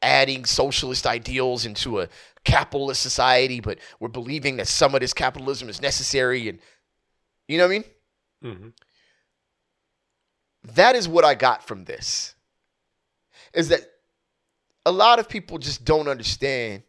adding 0.00 0.44
socialist 0.44 1.06
ideals 1.06 1.64
into 1.64 2.00
a 2.00 2.08
capitalist 2.44 3.02
society, 3.02 3.60
but 3.60 3.78
we're 4.00 4.08
believing 4.08 4.56
that 4.56 4.66
some 4.68 4.94
of 4.94 5.00
this 5.00 5.14
capitalism 5.14 5.68
is 5.68 5.80
necessary 5.80 6.48
and 6.48 6.58
you 7.48 7.58
know 7.58 7.64
what 7.64 7.74
I 7.74 7.78
mean? 7.78 7.84
hmm 8.42 8.68
that 10.74 10.94
is 10.94 11.08
what 11.08 11.24
I 11.24 11.34
got 11.34 11.66
from 11.66 11.84
this. 11.84 12.34
Is 13.52 13.68
that 13.68 13.82
a 14.86 14.92
lot 14.92 15.18
of 15.18 15.28
people 15.28 15.58
just 15.58 15.84
don't 15.84 16.08
understand 16.08 16.82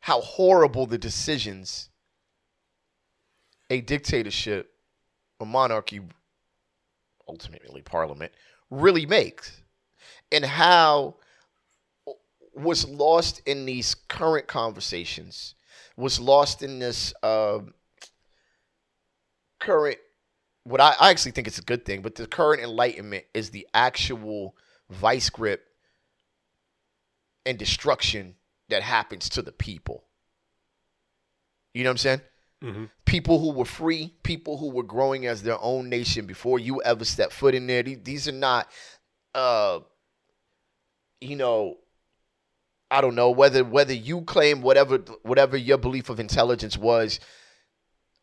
how 0.00 0.20
horrible 0.20 0.86
the 0.86 0.98
decisions 0.98 1.90
a 3.68 3.80
dictatorship, 3.80 4.72
a 5.40 5.44
monarchy, 5.44 6.00
ultimately 7.28 7.82
parliament, 7.82 8.32
really 8.70 9.06
makes. 9.06 9.62
And 10.32 10.44
how 10.44 11.16
was 12.54 12.88
lost 12.88 13.42
in 13.46 13.66
these 13.66 13.94
current 13.94 14.46
conversations, 14.46 15.54
was 15.96 16.18
lost 16.18 16.62
in 16.62 16.78
this 16.78 17.12
um, 17.22 17.74
current 19.60 19.98
what 20.66 20.80
I, 20.80 20.96
I 21.00 21.10
actually 21.10 21.30
think 21.30 21.46
it's 21.46 21.60
a 21.60 21.62
good 21.62 21.84
thing, 21.84 22.02
but 22.02 22.16
the 22.16 22.26
current 22.26 22.60
enlightenment 22.60 23.24
is 23.32 23.50
the 23.50 23.68
actual 23.72 24.56
vice 24.90 25.30
grip 25.30 25.64
and 27.44 27.56
destruction 27.56 28.34
that 28.68 28.82
happens 28.82 29.28
to 29.28 29.42
the 29.42 29.52
people. 29.52 30.02
You 31.72 31.84
know 31.84 31.90
what 31.90 31.92
I'm 31.92 31.98
saying? 31.98 32.20
Hmm 32.62 32.84
People 33.04 33.38
who 33.38 33.52
were 33.52 33.64
free, 33.64 34.14
people 34.22 34.58
who 34.58 34.70
were 34.70 34.82
growing 34.82 35.26
as 35.26 35.42
their 35.42 35.58
own 35.60 35.88
nation 35.88 36.26
before 36.26 36.58
you 36.58 36.82
ever 36.82 37.04
stepped 37.04 37.32
foot 37.32 37.54
in 37.54 37.66
there. 37.66 37.82
These, 37.82 38.28
are 38.28 38.32
not, 38.32 38.68
uh, 39.34 39.80
you 41.20 41.36
know, 41.36 41.78
I 42.90 43.00
don't 43.00 43.14
know 43.14 43.30
whether 43.30 43.64
whether 43.64 43.92
you 43.92 44.22
claim 44.22 44.62
whatever 44.62 44.98
whatever 45.22 45.56
your 45.56 45.78
belief 45.78 46.08
of 46.08 46.20
intelligence 46.20 46.76
was. 46.76 47.20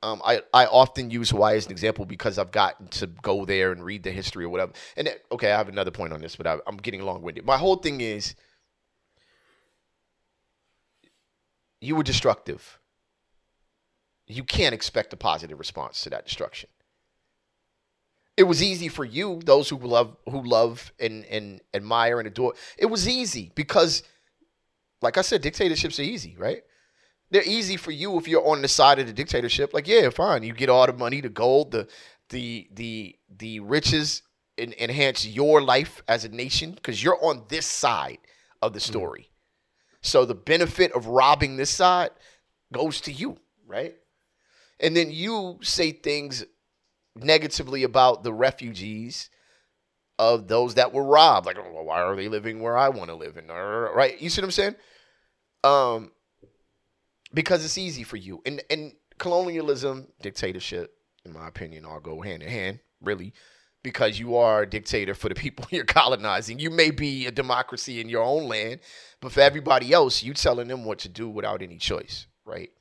Um, 0.02 0.22
I, 0.26 0.42
I 0.54 0.66
often 0.66 1.12
use 1.12 1.30
Hawaii 1.30 1.56
as 1.56 1.66
an 1.66 1.72
example 1.72 2.06
because 2.06 2.38
I've 2.38 2.52
gotten 2.52 2.88
to 2.90 3.08
go 3.08 3.46
there 3.46 3.72
and 3.72 3.84
read 3.84 4.04
the 4.04 4.12
history 4.12 4.44
or 4.44 4.50
whatever. 4.50 4.74
And 4.98 5.10
okay, 5.32 5.50
I 5.50 5.58
have 5.58 5.70
another 5.70 5.92
point 5.92 6.12
on 6.12 6.20
this, 6.20 6.36
but 6.36 6.46
I, 6.46 6.58
I'm 6.68 6.76
getting 6.76 7.02
long 7.04 7.22
winded. 7.22 7.46
My 7.46 7.58
whole 7.58 7.78
thing 7.78 8.02
is 8.02 8.36
you 11.80 11.96
were 11.96 12.04
destructive. 12.04 12.80
You 14.34 14.44
can't 14.44 14.74
expect 14.74 15.14
a 15.14 15.18
positive 15.18 15.60
response 15.60 16.02
to 16.04 16.10
that 16.12 16.26
destruction. 16.26 16.70
It 18.36 18.44
was 18.44 18.64
easy 18.64 18.88
for 18.88 19.06
you, 19.06 19.42
those 19.46 19.70
who 19.70 19.78
love 19.78 20.18
who 20.28 20.42
love 20.44 20.92
and, 21.00 21.24
and 21.26 21.62
admire 21.74 22.20
and 22.20 22.28
adore. 22.28 22.54
It 22.78 22.88
was 22.88 23.08
easy 23.08 23.52
because, 23.54 24.02
like 25.02 25.18
I 25.18 25.22
said, 25.22 25.42
dictatorships 25.42 26.00
are 26.00 26.04
easy, 26.04 26.36
right? 26.38 26.64
they're 27.34 27.44
easy 27.44 27.78
for 27.78 27.92
you 27.92 28.18
if 28.20 28.28
you're 28.28 28.48
on 28.48 28.62
the 28.62 28.68
side 28.68 29.00
of 29.00 29.08
the 29.08 29.14
dictatorship. 29.14 29.74
Like, 29.74 29.88
yeah, 29.88 30.10
fine, 30.12 30.44
you 30.44 30.54
get 30.54 30.70
all 30.70 30.86
the 30.86 30.94
money, 30.94 31.20
the 31.20 31.30
gold, 31.30 31.72
the 31.72 31.88
the 32.30 32.70
the 32.72 33.16
the 33.36 33.60
riches, 33.60 34.22
and 34.58 34.74
enhance 34.80 35.26
your 35.26 35.62
life 35.62 36.04
as 36.08 36.26
a 36.26 36.30
nation 36.30 36.72
because 36.72 37.04
you're 37.04 37.22
on 37.26 37.44
this 37.50 37.66
side 37.66 38.20
of 38.62 38.74
the 38.74 38.80
mm-hmm. 38.80 38.92
story. 38.92 39.30
So 40.02 40.26
the 40.26 40.36
benefit 40.36 40.92
of 40.92 41.08
robbing 41.08 41.58
this 41.58 41.72
side 41.72 42.12
goes 42.72 43.02
to 43.02 43.12
you, 43.12 43.38
right? 43.66 43.96
And 44.84 44.98
then 44.98 45.12
you 45.12 45.60
say 45.64 45.94
things 45.94 46.46
negatively 47.16 47.84
about 47.84 48.24
the 48.24 48.34
refugees 48.34 49.30
of 50.20 50.48
those 50.48 50.76
that 50.76 50.94
were 50.94 51.04
robbed. 51.04 51.46
Like, 51.48 51.58
well, 51.58 51.86
why 51.86 52.02
are 52.02 52.16
they 52.16 52.30
living 52.30 52.62
where 52.62 52.78
I 52.78 52.90
want 52.90 53.10
to 53.10 53.16
live? 53.16 53.38
And 53.38 53.50
right, 53.50 54.20
you 54.22 54.30
see 54.30 54.42
what 54.42 54.48
I'm 54.48 54.52
saying? 54.52 54.76
Um, 55.64 56.12
because 57.34 57.64
it's 57.66 57.78
easy 57.78 58.04
for 58.04 58.18
you. 58.18 58.42
And 58.46 58.62
and 58.70 58.94
colonialism, 59.18 60.08
dictatorship, 60.22 60.94
in 61.26 61.34
my 61.34 61.48
opinion, 61.48 61.86
all 61.86 62.00
go 62.00 62.22
hand 62.22 62.44
in 62.44 62.50
hand, 62.50 62.80
really. 63.02 63.34
because 63.84 64.20
you 64.20 64.36
are 64.38 64.64
a 64.64 64.70
dictator 64.70 65.14
for 65.16 65.30
the 65.30 65.36
people 65.46 65.66
you're 65.72 65.86
colonizing. 65.86 66.60
You 66.60 66.72
may 66.72 66.92
be 66.92 67.28
a 67.28 67.32
democracy 67.32 68.02
in 68.02 68.10
your 68.10 68.24
own 68.24 68.48
land, 68.48 68.82
but 69.22 69.32
for 69.34 69.42
everybody 69.42 69.94
else, 69.94 70.24
you 70.24 70.34
telling 70.34 70.70
them 70.70 70.86
what 70.86 71.00
to 71.00 71.10
do 71.10 71.30
without 71.30 71.62
any 71.62 71.78
choice, 71.78 72.28
right? 72.46 72.72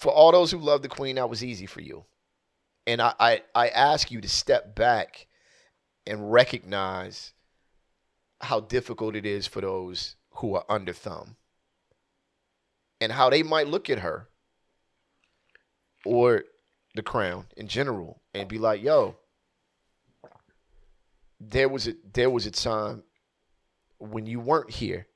For 0.00 0.10
all 0.10 0.32
those 0.32 0.50
who 0.50 0.58
love 0.58 0.80
the 0.80 0.88
queen, 0.88 1.16
that 1.16 1.28
was 1.28 1.44
easy 1.44 1.66
for 1.66 1.82
you. 1.82 2.06
And 2.86 3.02
I, 3.02 3.12
I, 3.20 3.42
I 3.54 3.68
ask 3.68 4.10
you 4.10 4.22
to 4.22 4.28
step 4.30 4.74
back 4.74 5.26
and 6.06 6.32
recognize 6.32 7.34
how 8.40 8.60
difficult 8.60 9.14
it 9.14 9.26
is 9.26 9.46
for 9.46 9.60
those 9.60 10.16
who 10.36 10.54
are 10.54 10.64
under 10.70 10.94
thumb 10.94 11.36
and 12.98 13.12
how 13.12 13.28
they 13.28 13.42
might 13.42 13.68
look 13.68 13.90
at 13.90 13.98
her 13.98 14.30
or 16.06 16.44
the 16.94 17.02
crown 17.02 17.44
in 17.54 17.68
general 17.68 18.22
and 18.32 18.48
be 18.48 18.56
like, 18.56 18.82
yo, 18.82 19.16
there 21.38 21.68
was 21.68 21.88
a 21.88 21.94
there 22.14 22.30
was 22.30 22.46
a 22.46 22.50
time 22.50 23.02
when 23.98 24.24
you 24.24 24.40
weren't 24.40 24.70
here. 24.70 25.06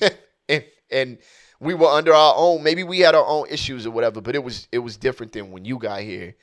and 0.48 0.64
and 0.92 1.18
we 1.62 1.74
were 1.74 1.86
under 1.86 2.12
our 2.12 2.34
own 2.36 2.62
maybe 2.62 2.82
we 2.82 2.98
had 2.98 3.14
our 3.14 3.24
own 3.24 3.46
issues 3.48 3.86
or 3.86 3.92
whatever, 3.92 4.20
but 4.20 4.34
it 4.34 4.42
was 4.42 4.66
it 4.72 4.80
was 4.80 4.96
different 4.96 5.32
than 5.32 5.52
when 5.52 5.64
you 5.64 5.78
got 5.78 6.00
here 6.00 6.34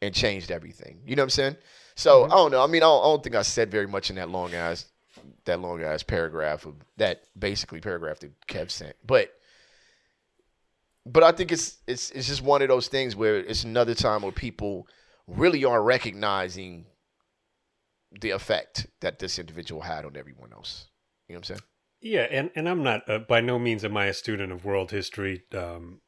and 0.00 0.14
changed 0.14 0.50
everything. 0.50 1.00
You 1.04 1.16
know 1.16 1.22
what 1.22 1.26
I'm 1.26 1.30
saying? 1.30 1.56
So 1.96 2.22
mm-hmm. 2.22 2.32
I 2.32 2.36
don't 2.36 2.50
know. 2.52 2.62
I 2.62 2.66
mean, 2.68 2.82
I 2.82 2.86
don't, 2.86 3.02
I 3.02 3.06
don't 3.06 3.22
think 3.22 3.34
I 3.34 3.42
said 3.42 3.70
very 3.70 3.88
much 3.88 4.10
in 4.10 4.16
that 4.16 4.30
long 4.30 4.54
ass 4.54 4.86
that 5.44 5.60
long 5.60 5.82
ass 5.82 6.04
paragraph 6.04 6.66
of 6.66 6.76
that 6.98 7.24
basically 7.38 7.80
paragraph 7.80 8.20
that 8.20 8.32
Kev 8.46 8.70
sent. 8.70 8.94
But 9.04 9.34
but 11.04 11.24
I 11.24 11.32
think 11.32 11.50
it's 11.50 11.78
it's 11.88 12.12
it's 12.12 12.28
just 12.28 12.42
one 12.42 12.62
of 12.62 12.68
those 12.68 12.86
things 12.86 13.16
where 13.16 13.38
it's 13.38 13.64
another 13.64 13.94
time 13.94 14.22
where 14.22 14.32
people 14.32 14.86
really 15.26 15.64
are 15.64 15.82
recognizing 15.82 16.86
the 18.20 18.30
effect 18.30 18.86
that 19.00 19.18
this 19.18 19.38
individual 19.38 19.80
had 19.80 20.04
on 20.04 20.16
everyone 20.16 20.52
else. 20.52 20.86
You 21.28 21.34
know 21.34 21.40
what 21.40 21.50
I'm 21.50 21.56
saying? 21.56 21.69
Yeah, 22.00 22.26
and, 22.30 22.50
and 22.54 22.68
I'm 22.68 22.82
not, 22.82 23.08
uh, 23.08 23.18
by 23.18 23.40
no 23.40 23.58
means 23.58 23.84
am 23.84 23.96
I 23.96 24.06
a 24.06 24.14
student 24.14 24.52
of 24.52 24.64
world 24.64 24.90
history 24.90 25.42
um, 25.54 26.00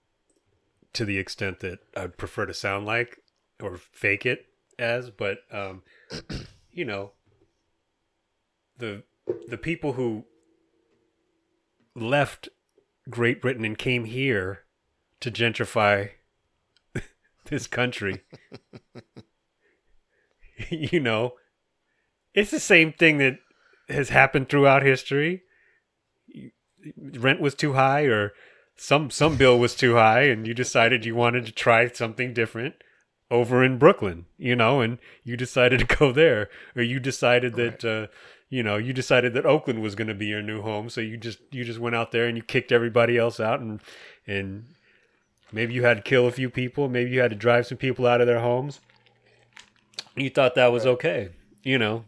to 0.94 1.04
the 1.04 1.18
extent 1.18 1.60
that 1.60 1.80
I'd 1.96 2.16
prefer 2.16 2.46
to 2.46 2.54
sound 2.54 2.86
like 2.86 3.18
or 3.62 3.76
fake 3.76 4.24
it 4.24 4.46
as, 4.78 5.10
but, 5.10 5.38
um, 5.50 5.82
you 6.72 6.84
know, 6.84 7.12
the 8.78 9.04
the 9.48 9.58
people 9.58 9.92
who 9.92 10.24
left 11.94 12.48
Great 13.08 13.40
Britain 13.40 13.64
and 13.64 13.78
came 13.78 14.04
here 14.04 14.64
to 15.20 15.30
gentrify 15.30 16.10
this 17.46 17.66
country, 17.66 18.22
you 20.70 20.98
know, 20.98 21.34
it's 22.34 22.50
the 22.50 22.58
same 22.58 22.92
thing 22.92 23.18
that 23.18 23.38
has 23.88 24.08
happened 24.08 24.48
throughout 24.48 24.82
history. 24.82 25.42
Rent 26.96 27.40
was 27.40 27.54
too 27.54 27.74
high, 27.74 28.02
or 28.02 28.32
some 28.76 29.10
some 29.10 29.36
bill 29.36 29.58
was 29.58 29.74
too 29.74 29.94
high, 29.94 30.22
and 30.22 30.46
you 30.46 30.54
decided 30.54 31.04
you 31.04 31.14
wanted 31.14 31.46
to 31.46 31.52
try 31.52 31.88
something 31.88 32.32
different 32.34 32.74
over 33.30 33.64
in 33.64 33.78
Brooklyn, 33.78 34.26
you 34.36 34.54
know, 34.54 34.80
and 34.80 34.98
you 35.24 35.36
decided 35.36 35.80
to 35.80 35.96
go 35.96 36.12
there, 36.12 36.50
or 36.76 36.82
you 36.82 37.00
decided 37.00 37.54
that 37.54 37.84
uh, 37.84 38.06
you 38.50 38.62
know 38.62 38.76
you 38.76 38.92
decided 38.92 39.32
that 39.34 39.46
Oakland 39.46 39.82
was 39.82 39.94
going 39.94 40.08
to 40.08 40.14
be 40.14 40.26
your 40.26 40.42
new 40.42 40.62
home, 40.62 40.90
so 40.90 41.00
you 41.00 41.16
just 41.16 41.38
you 41.50 41.64
just 41.64 41.78
went 41.78 41.96
out 41.96 42.12
there 42.12 42.26
and 42.26 42.36
you 42.36 42.42
kicked 42.42 42.72
everybody 42.72 43.16
else 43.16 43.40
out, 43.40 43.60
and 43.60 43.80
and 44.26 44.66
maybe 45.50 45.72
you 45.72 45.84
had 45.84 45.96
to 45.96 46.02
kill 46.02 46.26
a 46.26 46.32
few 46.32 46.50
people, 46.50 46.88
maybe 46.88 47.10
you 47.10 47.20
had 47.20 47.30
to 47.30 47.36
drive 47.36 47.66
some 47.66 47.78
people 47.78 48.06
out 48.06 48.20
of 48.20 48.26
their 48.26 48.40
homes. 48.40 48.80
You 50.14 50.28
thought 50.28 50.54
that 50.56 50.72
was 50.72 50.84
okay, 50.84 51.30
you 51.62 51.78
know. 51.78 52.04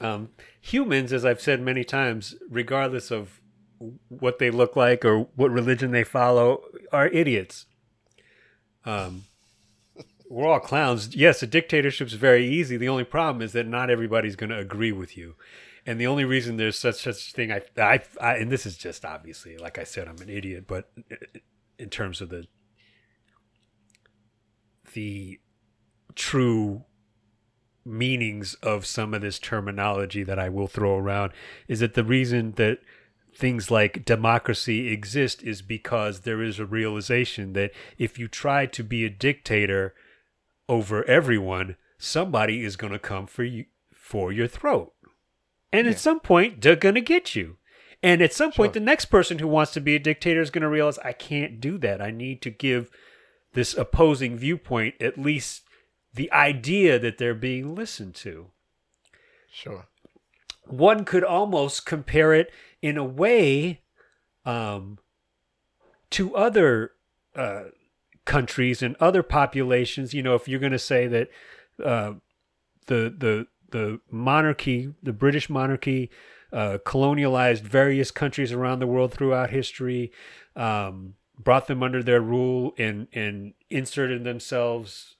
Um, 0.00 0.30
humans, 0.60 1.12
as 1.12 1.24
I've 1.24 1.40
said 1.40 1.60
many 1.60 1.84
times, 1.84 2.34
regardless 2.48 3.10
of 3.10 3.41
what 4.08 4.38
they 4.38 4.50
look 4.50 4.76
like 4.76 5.04
or 5.04 5.28
what 5.36 5.50
religion 5.50 5.90
they 5.90 6.04
follow, 6.04 6.62
are 6.92 7.08
idiots. 7.08 7.66
Um, 8.84 9.24
we're 10.28 10.46
all 10.46 10.60
clowns. 10.60 11.14
Yes, 11.14 11.42
a 11.42 11.46
dictatorship's 11.46 12.14
very 12.14 12.46
easy. 12.46 12.76
The 12.76 12.88
only 12.88 13.04
problem 13.04 13.42
is 13.42 13.52
that 13.52 13.66
not 13.66 13.90
everybody's 13.90 14.36
going 14.36 14.50
to 14.50 14.58
agree 14.58 14.92
with 14.92 15.16
you. 15.16 15.34
And 15.84 16.00
the 16.00 16.06
only 16.06 16.24
reason 16.24 16.56
there's 16.56 16.78
such 16.78 17.02
such 17.02 17.32
thing, 17.32 17.52
I, 17.52 17.62
I, 17.76 18.00
I, 18.20 18.36
and 18.36 18.50
this 18.50 18.66
is 18.66 18.76
just 18.76 19.04
obviously, 19.04 19.58
like 19.58 19.78
I 19.78 19.84
said, 19.84 20.08
I'm 20.08 20.18
an 20.18 20.28
idiot, 20.28 20.64
but 20.66 20.90
in 21.78 21.90
terms 21.90 22.20
of 22.20 22.28
the 22.28 22.46
the 24.94 25.40
true 26.14 26.84
meanings 27.84 28.54
of 28.62 28.86
some 28.86 29.12
of 29.12 29.22
this 29.22 29.38
terminology 29.38 30.22
that 30.22 30.38
I 30.38 30.48
will 30.48 30.68
throw 30.68 30.96
around 30.96 31.32
is 31.66 31.80
that 31.80 31.94
the 31.94 32.04
reason 32.04 32.52
that 32.52 32.78
things 33.34 33.70
like 33.70 34.04
democracy 34.04 34.88
exist 34.92 35.42
is 35.42 35.62
because 35.62 36.20
there 36.20 36.42
is 36.42 36.58
a 36.58 36.66
realization 36.66 37.54
that 37.54 37.72
if 37.98 38.18
you 38.18 38.28
try 38.28 38.66
to 38.66 38.84
be 38.84 39.04
a 39.04 39.10
dictator 39.10 39.94
over 40.68 41.04
everyone, 41.04 41.76
somebody 41.98 42.62
is 42.64 42.76
going 42.76 42.92
to 42.92 42.98
come 42.98 43.26
for 43.26 43.44
you 43.44 43.64
for 43.94 44.32
your 44.32 44.46
throat. 44.48 44.92
And 45.72 45.86
Yeah. 45.86 45.92
at 45.92 45.98
some 45.98 46.20
point 46.20 46.60
they're 46.60 46.76
going 46.76 46.94
to 46.96 47.00
get 47.00 47.34
you. 47.34 47.56
And 48.02 48.20
at 48.20 48.32
some 48.34 48.52
point 48.52 48.70
Sure. 48.74 48.80
the 48.80 48.84
next 48.84 49.06
person 49.06 49.38
who 49.38 49.46
wants 49.48 49.72
to 49.72 49.80
be 49.80 49.94
a 49.94 49.98
dictator 49.98 50.40
is 50.42 50.50
going 50.50 50.62
to 50.62 50.68
realize 50.68 50.98
I 50.98 51.12
can't 51.12 51.60
do 51.60 51.78
that. 51.78 52.02
I 52.02 52.10
need 52.10 52.42
to 52.42 52.50
give 52.50 52.90
this 53.54 53.74
opposing 53.74 54.36
viewpoint 54.36 54.96
at 55.00 55.16
least 55.18 55.62
the 56.12 56.30
idea 56.32 56.98
that 56.98 57.16
they're 57.18 57.34
being 57.34 57.74
listened 57.74 58.14
to 58.16 58.50
Sure. 59.50 59.86
One 60.66 61.04
could 61.04 61.24
almost 61.24 61.86
compare 61.86 62.32
it 62.34 62.50
in 62.80 62.96
a 62.96 63.04
way 63.04 63.82
um, 64.44 64.98
to 66.10 66.34
other 66.36 66.92
uh, 67.36 67.64
countries 68.24 68.82
and 68.82 68.96
other 69.00 69.22
populations. 69.22 70.14
You 70.14 70.22
know, 70.22 70.34
if 70.34 70.48
you're 70.48 70.60
going 70.60 70.72
to 70.72 70.78
say 70.78 71.06
that 71.06 71.28
uh, 71.82 72.14
the 72.86 73.14
the 73.16 73.46
the 73.70 74.00
monarchy, 74.10 74.92
the 75.02 75.12
British 75.12 75.48
monarchy, 75.48 76.10
uh, 76.52 76.78
colonialized 76.84 77.62
various 77.62 78.10
countries 78.10 78.52
around 78.52 78.78
the 78.78 78.86
world 78.86 79.12
throughout 79.12 79.50
history, 79.50 80.12
um, 80.54 81.14
brought 81.38 81.66
them 81.66 81.82
under 81.82 82.02
their 82.02 82.20
rule, 82.20 82.74
and 82.78 83.08
and 83.12 83.54
inserted 83.70 84.24
themselves 84.24 85.16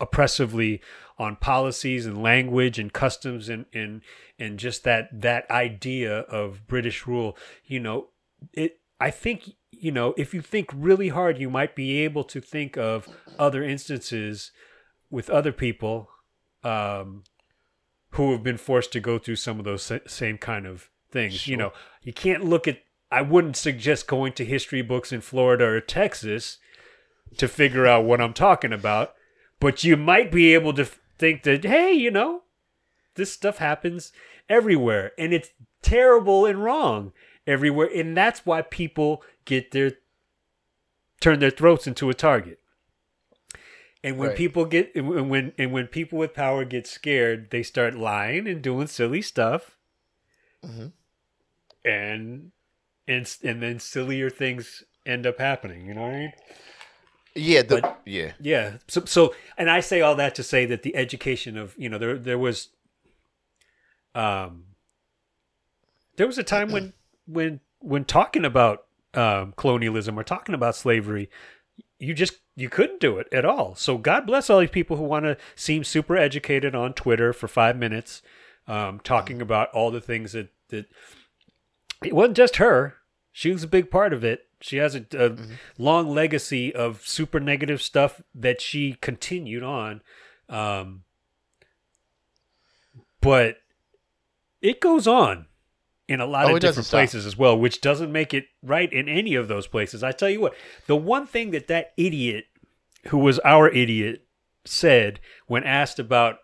oppressively 0.00 0.80
on 1.20 1.36
policies 1.36 2.06
and 2.06 2.22
language 2.22 2.78
and 2.78 2.94
customs 2.94 3.50
and 3.50 3.66
and 3.74 4.00
and 4.38 4.58
just 4.58 4.84
that 4.84 5.08
that 5.12 5.48
idea 5.50 6.20
of 6.20 6.66
British 6.66 7.06
rule. 7.06 7.36
You 7.66 7.78
know, 7.78 8.08
it. 8.54 8.80
I 8.98 9.10
think 9.10 9.50
you 9.70 9.92
know 9.92 10.14
if 10.16 10.32
you 10.32 10.40
think 10.40 10.70
really 10.74 11.08
hard, 11.08 11.38
you 11.38 11.50
might 11.50 11.76
be 11.76 11.98
able 11.98 12.24
to 12.24 12.40
think 12.40 12.78
of 12.78 13.06
other 13.38 13.62
instances 13.62 14.50
with 15.10 15.28
other 15.28 15.52
people 15.52 16.08
um, 16.64 17.24
who 18.12 18.32
have 18.32 18.42
been 18.42 18.56
forced 18.56 18.90
to 18.92 19.00
go 19.00 19.18
through 19.18 19.36
some 19.36 19.58
of 19.58 19.66
those 19.66 19.92
same 20.06 20.38
kind 20.38 20.66
of 20.66 20.88
things. 21.10 21.46
You 21.46 21.58
know, 21.58 21.72
you 22.02 22.14
can't 22.14 22.44
look 22.44 22.66
at. 22.66 22.78
I 23.12 23.20
wouldn't 23.20 23.56
suggest 23.56 24.06
going 24.06 24.32
to 24.34 24.44
history 24.44 24.80
books 24.80 25.12
in 25.12 25.20
Florida 25.20 25.64
or 25.64 25.80
Texas 25.82 26.56
to 27.36 27.46
figure 27.46 27.86
out 27.86 28.04
what 28.04 28.22
I'm 28.22 28.32
talking 28.32 28.72
about, 28.72 29.14
but 29.58 29.84
you 29.84 29.96
might 29.96 30.32
be 30.32 30.54
able 30.54 30.72
to 30.74 30.88
think 31.20 31.44
that, 31.44 31.62
hey, 31.64 31.92
you 31.92 32.10
know, 32.10 32.42
this 33.14 33.32
stuff 33.32 33.58
happens 33.58 34.12
everywhere 34.48 35.12
and 35.18 35.32
it's 35.32 35.50
terrible 35.82 36.46
and 36.46 36.64
wrong 36.64 37.12
everywhere. 37.46 37.88
And 37.94 38.16
that's 38.16 38.44
why 38.44 38.62
people 38.62 39.22
get 39.44 39.70
their 39.70 39.92
turn 41.20 41.38
their 41.38 41.50
throats 41.50 41.86
into 41.86 42.08
a 42.10 42.14
target. 42.14 42.58
And 44.02 44.16
when 44.16 44.28
Right. 44.30 44.38
people 44.38 44.64
get 44.64 44.94
and 44.94 45.28
when- 45.30 45.52
and 45.58 45.72
when 45.72 45.86
people 45.86 46.18
with 46.18 46.32
power 46.32 46.64
get 46.64 46.86
scared, 46.86 47.50
they 47.50 47.62
start 47.62 47.94
lying 47.94 48.48
and 48.48 48.62
doing 48.62 48.86
silly 48.86 49.20
stuff. 49.20 49.76
Mhm. 50.64 50.92
And 51.84 52.52
and 53.06 53.36
and 53.42 53.62
then 53.62 53.78
sillier 53.78 54.30
things 54.30 54.82
end 55.04 55.26
up 55.26 55.38
happening, 55.38 55.86
you 55.86 55.94
know 55.94 56.02
what 56.02 56.12
I 56.14 56.18
mean? 56.18 56.32
Yeah. 57.34 57.62
The, 57.62 57.80
But- 57.80 58.00
yeah. 58.04 58.32
Yeah. 58.40 58.78
So 58.88 59.04
so 59.04 59.34
and 59.56 59.70
I 59.70 59.80
say 59.80 60.00
all 60.00 60.14
that 60.16 60.34
to 60.36 60.42
say 60.42 60.66
that 60.66 60.82
the 60.82 60.96
education 60.96 61.56
of, 61.56 61.74
you 61.78 61.88
know, 61.88 61.98
there 61.98 62.18
there 62.18 62.38
was 62.38 62.68
um 64.14 64.64
there 66.16 66.26
was 66.26 66.38
a 66.38 66.42
time 66.42 66.70
when 66.72 66.92
when 67.26 67.60
when 67.80 68.04
talking 68.04 68.44
about 68.44 68.84
um 69.14 69.54
colonialism 69.56 70.18
or 70.18 70.24
talking 70.24 70.54
about 70.54 70.76
slavery, 70.76 71.30
you 71.98 72.14
just 72.14 72.34
you 72.56 72.68
couldn't 72.68 73.00
do 73.00 73.18
it 73.18 73.28
at 73.32 73.44
all. 73.44 73.74
So 73.74 73.96
God 73.96 74.26
bless 74.26 74.50
all 74.50 74.60
these 74.60 74.70
people 74.70 74.96
who 74.96 75.04
want 75.04 75.24
to 75.24 75.36
seem 75.54 75.84
super 75.84 76.16
educated 76.16 76.74
on 76.74 76.92
Twitter 76.92 77.32
for 77.32 77.48
5 77.48 77.76
minutes 77.76 78.22
um 78.66 79.00
talking 79.00 79.40
about 79.40 79.70
all 79.70 79.90
the 79.90 80.00
things 80.00 80.32
that 80.32 80.48
that 80.68 80.86
it 82.04 82.14
wasn't 82.14 82.36
just 82.36 82.56
her. 82.56 82.96
She 83.32 83.50
was 83.52 83.62
a 83.62 83.68
big 83.68 83.90
part 83.90 84.12
of 84.12 84.24
it. 84.24 84.46
She 84.60 84.76
has 84.76 84.94
a, 84.94 85.04
a 85.12 85.36
long 85.78 86.10
legacy 86.10 86.74
of 86.74 87.06
super 87.06 87.40
negative 87.40 87.80
stuff 87.80 88.20
that 88.34 88.60
she 88.60 88.94
continued 89.00 89.62
on. 89.62 90.02
Um, 90.48 91.04
but 93.20 93.56
it 94.60 94.80
goes 94.80 95.06
on 95.06 95.46
in 96.08 96.20
a 96.20 96.26
lot 96.26 96.46
Oh, 96.50 96.54
of 96.56 96.60
different 96.60 96.86
stop. 96.86 96.98
places 96.98 97.24
as 97.26 97.36
well, 97.36 97.58
which 97.58 97.80
doesn't 97.80 98.10
make 98.12 98.34
it 98.34 98.46
right 98.62 98.92
in 98.92 99.08
any 99.08 99.34
of 99.34 99.48
those 99.48 99.66
places. 99.66 100.02
I 100.02 100.12
tell 100.12 100.28
you 100.28 100.40
what, 100.40 100.54
the 100.86 100.96
one 100.96 101.26
thing 101.26 101.50
that 101.52 101.68
that 101.68 101.92
idiot, 101.96 102.46
who 103.08 103.18
was 103.18 103.38
our 103.40 103.68
idiot, 103.68 104.26
said 104.64 105.20
when 105.46 105.64
asked 105.64 105.98
about 105.98 106.38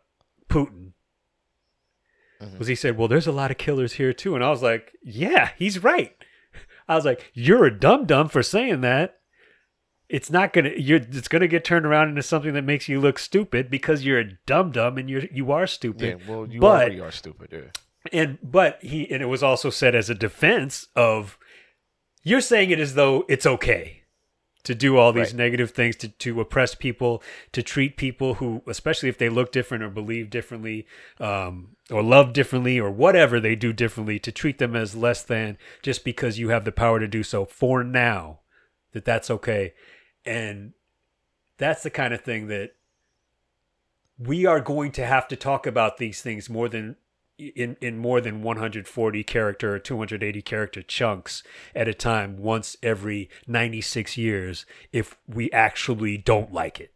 Putin 0.49 0.93
Mm-hmm. 2.39 2.59
was 2.59 2.69
he 2.69 2.75
said, 2.75 2.99
"Well, 2.99 3.09
there's 3.09 3.27
a 3.27 3.33
lot 3.33 3.51
of 3.51 3.57
killers 3.57 3.95
here 3.95 4.13
too," 4.13 4.35
and 4.35 4.45
I 4.45 4.51
was 4.51 4.63
like, 4.63 4.93
"Yeah, 5.03 5.53
he's 5.57 5.83
right." 5.83 6.15
I 6.89 6.95
was 6.97 7.05
like, 7.05 7.31
"You're 7.35 7.65
a 7.65 7.79
dum 7.79 8.07
dum 8.07 8.29
for 8.29 8.43
saying 8.43 8.81
that." 8.83 9.19
It's 10.09 10.31
not 10.31 10.53
gonna. 10.53 10.71
You're. 10.77 10.99
It's 11.01 11.27
gonna 11.29 11.49
get 11.49 11.65
turned 11.65 11.85
around 11.87 12.11
into 12.11 12.23
something 12.23 12.53
that 12.55 12.63
makes 12.63 12.89
you 12.89 13.01
look 13.01 13.19
stupid 13.19 13.71
because 13.71 14.05
you're 14.05 14.21
a 14.21 14.33
dum 14.47 14.71
dum 14.73 14.99
and 14.99 15.11
you're 15.11 15.25
you 15.33 15.51
are 15.53 15.63
Yeah, 15.63 15.67
stupid. 15.67 16.29
well, 16.29 16.47
you 16.49 16.61
but 16.61 16.83
already 16.83 17.01
are 17.01 17.11
stupid. 17.11 17.49
Yeah. 17.53 17.71
and 18.13 18.39
but 18.43 18.79
he 18.83 19.11
and 19.11 19.21
it 19.23 19.27
was 19.27 19.43
also 19.43 19.69
said 19.71 19.95
as 19.97 20.09
a 20.09 20.15
defense 20.15 20.87
of 20.95 21.37
you're 22.23 22.41
saying 22.41 22.71
it 22.71 22.79
as 22.79 22.95
though 22.95 23.25
it's 23.29 23.47
okay 23.47 24.03
to 24.63 24.75
do 24.75 24.97
all 24.97 25.13
these 25.13 25.29
Right. 25.29 25.37
negative 25.37 25.71
things 25.71 25.95
to, 25.97 26.09
to 26.09 26.41
oppress 26.41 26.75
people 26.75 27.23
to 27.53 27.63
treat 27.63 27.97
people 27.97 28.35
who 28.35 28.63
especially 28.69 29.09
if 29.09 29.19
they 29.19 29.29
look 29.29 29.51
different 29.53 29.83
or 29.85 29.91
believe 29.91 30.29
differently 30.31 30.87
um, 31.21 31.76
or 31.91 32.03
love 32.03 32.33
differently 32.33 32.79
or 32.79 32.91
whatever 32.91 33.39
they 33.39 33.55
do 33.55 33.73
differently 33.73 34.19
to 34.19 34.33
treat 34.33 34.59
them 34.59 34.75
as 34.75 34.97
less 34.97 35.23
than 35.23 35.57
just 35.83 36.05
because 36.05 36.39
you 36.39 36.49
have 36.49 36.65
the 36.65 36.73
power 36.73 36.99
to 36.99 37.07
do 37.07 37.23
so 37.23 37.45
for 37.45 37.85
now 37.85 38.41
that 38.97 39.05
that's 39.05 39.31
okay. 39.31 39.75
And 40.25 40.73
that's 41.59 41.83
the 41.83 41.91
kind 41.91 42.15
of 42.15 42.23
thing 42.23 42.49
that 42.49 42.73
we 44.19 44.47
are 44.47 44.61
going 44.61 44.91
to 44.93 45.05
have 45.05 45.29
to 45.29 45.37
talk 45.37 45.67
about 45.67 45.99
these 45.99 46.23
things 46.23 46.49
more 46.49 46.71
than 46.71 46.97
in 47.39 47.77
in 47.83 47.99
more 47.99 48.23
than 48.23 48.43
140 48.43 49.23
character 49.25 49.75
or 49.75 49.79
280 49.79 50.41
character 50.41 50.81
chunks 50.81 51.43
at 51.75 51.87
a 51.87 51.93
time 51.93 52.39
once 52.39 52.79
every 52.83 53.29
96 53.47 54.17
years 54.17 54.65
if 54.91 55.19
we 55.29 55.51
actually 55.51 56.17
don't 56.17 56.51
like 56.51 56.81
it 56.81 56.95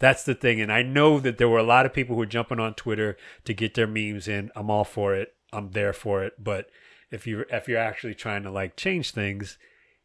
that's 0.00 0.24
the 0.24 0.34
thing 0.34 0.60
and 0.60 0.72
i 0.72 0.82
know 0.82 1.20
that 1.20 1.38
there 1.38 1.48
were 1.48 1.58
a 1.58 1.62
lot 1.62 1.86
of 1.86 1.92
people 1.94 2.16
who 2.16 2.18
were 2.20 2.26
jumping 2.26 2.58
on 2.58 2.74
twitter 2.74 3.16
to 3.44 3.54
get 3.54 3.74
their 3.74 3.86
memes 3.86 4.26
in. 4.26 4.50
I'm 4.56 4.68
all 4.70 4.82
for 4.84 5.14
it. 5.14 5.34
I'm 5.52 5.70
there 5.70 5.92
for 5.92 6.24
it. 6.24 6.34
But 6.42 6.66
if 7.12 7.26
you're 7.26 7.46
if 7.50 7.68
you're 7.68 7.78
actually 7.78 8.14
trying 8.14 8.42
to 8.42 8.50
like 8.50 8.76
change 8.76 9.12
things 9.12 9.56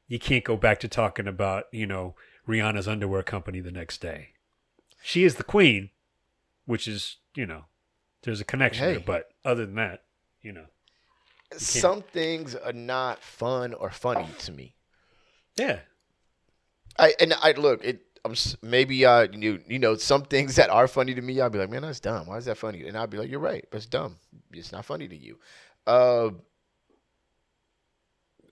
you 0.07 0.19
can't 0.19 0.43
go 0.43 0.55
back 0.55 0.79
to 0.81 0.87
talking 0.87 1.27
about 1.27 1.65
you 1.71 1.87
know 1.87 2.13
rihanna's 2.47 2.87
underwear 2.87 3.23
company 3.23 3.59
the 3.59 3.71
next 3.71 4.01
day. 4.01 4.29
She 5.01 5.23
is 5.23 5.35
the 5.35 5.43
queen 5.43 5.89
which 6.65 6.87
is 6.87 7.17
you 7.35 7.45
know 7.45 7.65
there's 8.23 8.41
a 8.41 8.45
connection 8.45 8.85
there 8.87 8.99
but 8.99 9.29
other 9.43 9.65
than 9.65 9.75
that 9.75 10.03
you 10.41 10.51
know 10.51 10.65
Some 11.57 12.01
things 12.01 12.55
are 12.55 12.73
not 12.73 13.21
fun 13.23 13.73
or 13.73 13.91
funny 13.91 14.27
to 14.39 14.51
me. 14.51 14.75
yeah. 15.57 15.79
I 16.97 17.13
and 17.19 17.33
I 17.41 17.51
look 17.51 17.83
it. 17.83 18.01
I'm 18.25 18.33
maybe 18.63 19.05
uh 19.05 19.27
you 19.31 19.61
you 19.67 19.77
know 19.77 19.95
some 19.95 20.23
things 20.23 20.55
that 20.55 20.71
are 20.71 20.87
funny 20.87 21.13
to 21.13 21.21
me. 21.21 21.39
I'll 21.39 21.51
be 21.51 21.59
like, 21.59 21.69
man, 21.69 21.83
that's 21.83 21.99
dumb. 21.99 22.25
Why 22.25 22.37
is 22.37 22.45
that 22.45 22.57
funny? 22.57 22.87
And 22.87 22.97
I'll 22.97 23.05
be 23.05 23.17
like, 23.17 23.29
you're 23.29 23.39
right. 23.39 23.65
That's 23.71 23.85
dumb. 23.85 24.17
It's 24.51 24.71
not 24.71 24.83
funny 24.83 25.07
to 25.07 25.15
you. 25.15 25.37
Uh, 25.85 26.31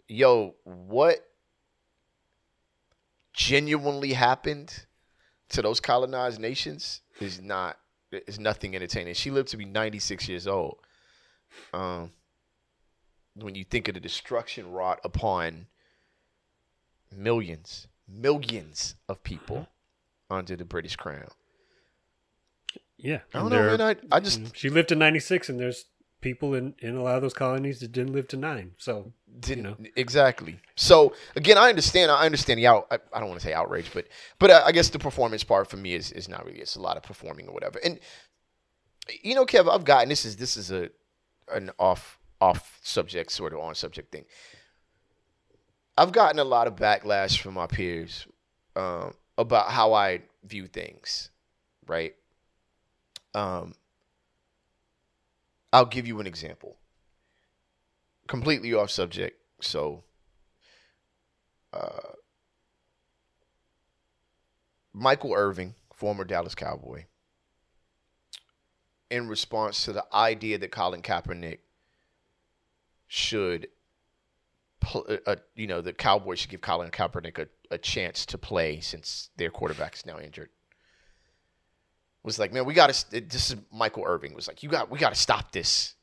yo, 0.07 0.53
what 0.63 1.27
genuinely 3.33 4.13
happened 4.13 4.85
to 5.49 5.63
those 5.63 5.79
colonized 5.79 6.39
nations 6.39 7.01
is 7.19 7.41
not 7.41 7.79
is 8.11 8.39
nothing 8.39 8.75
entertaining. 8.75 9.15
She 9.15 9.31
lived 9.31 9.49
to 9.49 9.57
be 9.57 9.65
96 9.65 10.29
years 10.29 10.45
old. 10.45 10.77
Um, 11.73 12.11
when 13.35 13.55
you 13.55 13.63
think 13.63 13.87
of 13.87 13.95
the 13.95 13.99
destruction 13.99 14.71
wrought 14.71 14.99
upon 15.03 15.65
millions, 17.11 17.87
millions 18.07 18.95
of 19.07 19.23
people 19.23 19.67
under 20.29 20.55
the 20.55 20.65
British 20.65 20.95
crown. 20.95 21.27
yeah 22.97 23.19
I 23.33 23.39
don't 23.39 23.49
know, 23.49 23.77
man. 23.77 23.81
I, 23.81 23.95
I 24.11 24.19
just 24.19 24.41
Mm, 24.41 24.55
she 24.55 24.69
lived 24.69 24.89
to 24.89 24.95
96 24.95 25.49
and 25.49 25.59
there's 25.59 25.85
people 26.21 26.53
in 26.53 26.73
in 26.79 26.95
a 26.95 27.03
lot 27.03 27.15
of 27.15 27.21
those 27.21 27.33
colonies 27.33 27.81
that 27.81 27.91
didn't 27.91 28.13
live 28.13 28.27
to 28.29 28.37
nine 28.37 28.71
so 28.77 29.11
didn't 29.39 29.63
know. 29.63 29.75
exactly. 29.95 30.59
So 30.75 31.13
again, 31.35 31.57
I 31.57 31.69
understand. 31.69 32.11
I 32.11 32.25
understand 32.25 32.59
the 32.59 32.67
out. 32.67 32.87
I, 32.91 32.99
I 33.11 33.19
don't 33.19 33.29
want 33.29 33.41
to 33.41 33.45
say 33.45 33.53
outrage, 33.53 33.91
but 33.93 34.07
but 34.39 34.51
uh, 34.51 34.63
I 34.65 34.71
guess 34.71 34.89
the 34.89 34.99
performance 34.99 35.43
part 35.43 35.69
for 35.69 35.77
me 35.77 35.95
is 35.95 36.11
is 36.11 36.29
not 36.29 36.45
really. 36.45 36.59
It's 36.59 36.75
a 36.75 36.81
lot 36.81 36.97
of 36.97 37.03
performing 37.03 37.47
or 37.47 37.53
whatever. 37.53 37.79
And 37.83 37.99
you 39.21 39.35
know, 39.35 39.45
Kev, 39.45 39.69
I've 39.71 39.85
gotten 39.85 40.07
this 40.07 40.23
is 40.23 40.37
this 40.37 40.55
is 40.55 40.71
a 40.71 40.89
an 41.51 41.71
off 41.79 42.19
off 42.39 42.79
subject 42.83 43.31
sort 43.31 43.53
of 43.53 43.59
on 43.59 43.75
subject 43.75 44.11
thing. 44.11 44.25
I've 45.97 46.11
gotten 46.11 46.39
a 46.39 46.43
lot 46.43 46.67
of 46.67 46.75
backlash 46.75 47.39
from 47.39 47.53
my 47.53 47.67
peers 47.67 48.27
um, 48.75 49.13
about 49.37 49.69
how 49.69 49.93
I 49.93 50.21
view 50.43 50.67
things, 50.67 51.29
right? 51.87 52.15
Um, 53.33 53.75
I'll 55.71 55.85
give 55.85 56.07
you 56.07 56.19
an 56.19 56.27
example 56.27 56.77
completely 58.27 58.73
off 58.73 58.89
subject. 58.89 59.39
So, 59.61 60.03
uh, 61.71 62.13
Michael 64.93 65.33
Irvin, 65.33 65.75
former 65.93 66.23
Dallas 66.23 66.55
Cowboy, 66.55 67.05
in 69.09 69.27
response 69.27 69.85
to 69.85 69.93
the 69.93 70.05
idea 70.13 70.57
that 70.57 70.71
Colin 70.71 71.01
Kaepernick 71.01 71.59
should, 73.07 73.67
pl- 74.83 75.05
uh, 75.09 75.17
uh, 75.25 75.35
you 75.55 75.67
know, 75.67 75.81
the 75.81 75.93
Cowboys 75.93 76.39
should 76.39 76.51
give 76.51 76.61
Colin 76.61 76.91
Kaepernick 76.91 77.39
a, 77.39 77.47
a 77.71 77.77
chance 77.77 78.25
to 78.27 78.37
play 78.37 78.79
since 78.79 79.29
their 79.37 79.49
quarterback 79.49 79.95
is 79.95 80.05
now 80.05 80.19
injured. 80.19 80.49
Was 82.23 82.39
like, 82.39 82.53
man, 82.53 82.65
we 82.65 82.73
got 82.73 82.93
to. 82.93 83.21
This 83.21 83.51
is 83.51 83.57
Michael 83.71 84.03
Irvin. 84.05 84.33
Was 84.33 84.47
like, 84.47 84.63
you 84.63 84.69
got, 84.69 84.89
we 84.89 84.97
got 84.97 85.13
to 85.13 85.19
stop 85.19 85.51
this 85.51 85.95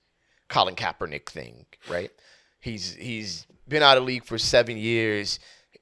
Colin 0.49 0.75
Kaepernick 0.75 1.29
thing, 1.29 1.65
right? 1.89 2.11
He's 2.61 2.95
he's 2.95 3.47
been 3.67 3.83
out 3.83 3.97
of 3.97 4.05
league 4.05 4.25
for 4.25 4.37
seven 4.37 4.77
years. 4.77 5.39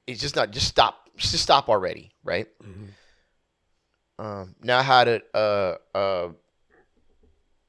It's 0.07 0.21
just 0.21 0.35
not 0.37 0.51
just 0.51 0.67
stop 0.67 1.09
just 1.17 1.43
stop 1.43 1.67
already, 1.67 2.11
right? 2.23 2.47
Um, 4.17 4.55
now 4.63 4.79
I 4.79 4.83
had 4.83 5.07
a 5.09 5.21
a 5.33 5.75
a, 5.93 6.29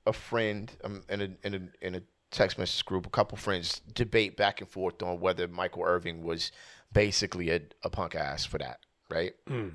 a 0.07 0.13
friend 0.13 0.71
um, 0.85 1.03
in 1.09 1.21
a 1.23 1.47
in 1.47 1.55
a 1.55 1.87
in 1.87 1.95
a 1.97 2.03
text 2.31 2.59
message 2.59 2.85
group, 2.85 3.07
a 3.07 3.11
couple 3.11 3.37
friends 3.37 3.81
debate 3.93 4.37
back 4.37 4.61
and 4.61 4.69
forth 4.69 5.03
on 5.03 5.21
whether 5.21 5.49
Michael 5.49 5.85
Irvin 5.85 6.23
was 6.23 6.53
basically 6.93 7.51
a, 7.51 7.61
a 7.83 7.91
punk 7.91 8.15
ass 8.15 8.45
for 8.45 8.59
that, 8.59 8.81
right? 9.11 9.33
Mm. 9.49 9.73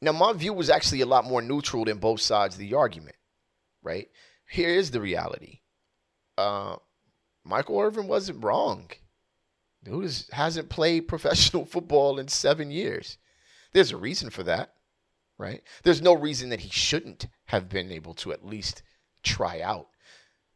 Now 0.00 0.12
my 0.12 0.32
view 0.34 0.52
was 0.52 0.70
actually 0.70 1.00
a 1.00 1.06
lot 1.06 1.24
more 1.24 1.40
neutral 1.40 1.84
than 1.84 1.98
both 1.98 2.20
sides 2.20 2.56
of 2.56 2.60
the 2.60 2.74
argument, 2.74 3.16
right? 3.82 4.08
Here 4.48 4.68
is 4.68 4.90
the 4.90 5.00
reality. 5.00 5.60
Uh, 6.36 6.76
Michael 7.44 7.80
Irvin 7.80 8.06
wasn't 8.06 8.44
wrong. 8.44 8.90
Dude 9.82 10.04
is, 10.04 10.28
hasn't 10.32 10.68
played 10.68 11.08
professional 11.08 11.64
football 11.64 12.18
in 12.18 12.28
seven 12.28 12.70
years. 12.70 13.18
There's 13.72 13.92
a 13.92 13.96
reason 13.96 14.30
for 14.30 14.42
that, 14.44 14.74
right? 15.38 15.62
There's 15.82 16.02
no 16.02 16.14
reason 16.14 16.50
that 16.50 16.60
he 16.60 16.70
shouldn't 16.70 17.26
have 17.46 17.68
been 17.68 17.90
able 17.90 18.14
to 18.14 18.32
at 18.32 18.46
least 18.46 18.82
try 19.22 19.60
out, 19.60 19.88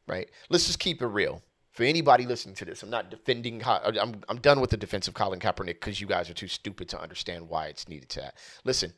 right? 0.09 0.29
Let's 0.49 0.67
just 0.67 0.79
keep 0.79 1.03
it 1.03 1.07
real. 1.07 1.43
For 1.73 1.85
anybody 1.85 2.27
listening 2.27 2.57
to 2.57 2.65
this, 2.65 2.83
I'm 2.83 2.91
not 2.91 3.11
defending. 3.11 3.63
I'm 3.65 4.21
I'm 4.29 4.41
done 4.41 4.61
with 4.61 4.71
the 4.71 4.77
defense 4.77 5.07
of 5.07 5.15
Colin 5.15 5.39
Kaepernick 5.39 5.75
because 5.75 6.01
you 6.01 6.09
guys 6.09 6.29
are 6.29 6.35
too 6.35 6.49
stupid 6.49 6.89
to 6.89 7.01
understand 7.01 7.49
why 7.49 7.67
it's 7.67 7.89
needed 7.89 8.09
to. 8.11 8.21
That. 8.21 8.35
Listen, 8.65 8.95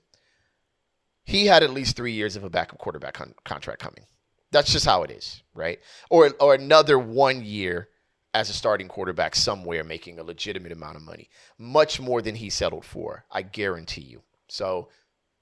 he 1.24 1.46
had 1.46 1.62
at 1.62 1.74
least 1.74 1.96
three 1.96 2.12
years 2.12 2.36
of 2.36 2.44
a 2.44 2.50
backup 2.50 2.78
quarterback 2.78 3.14
con- 3.14 3.34
contract 3.44 3.80
coming. 3.80 4.06
That's 4.50 4.72
just 4.72 4.86
how 4.86 5.02
it 5.02 5.10
is, 5.10 5.42
right? 5.52 5.78
Or 6.08 6.30
or 6.40 6.54
another 6.54 6.98
one 6.98 7.44
year 7.44 7.88
as 8.32 8.48
a 8.48 8.54
starting 8.54 8.88
quarterback 8.88 9.34
somewhere 9.34 9.84
making 9.84 10.18
a 10.18 10.22
legitimate 10.22 10.72
amount 10.72 10.96
of 10.96 11.02
money, 11.02 11.28
much 11.58 12.00
more 12.00 12.22
than 12.22 12.36
he 12.36 12.48
settled 12.48 12.84
for. 12.84 13.24
I 13.30 13.42
guarantee 13.42 14.02
you. 14.02 14.22
So 14.48 14.88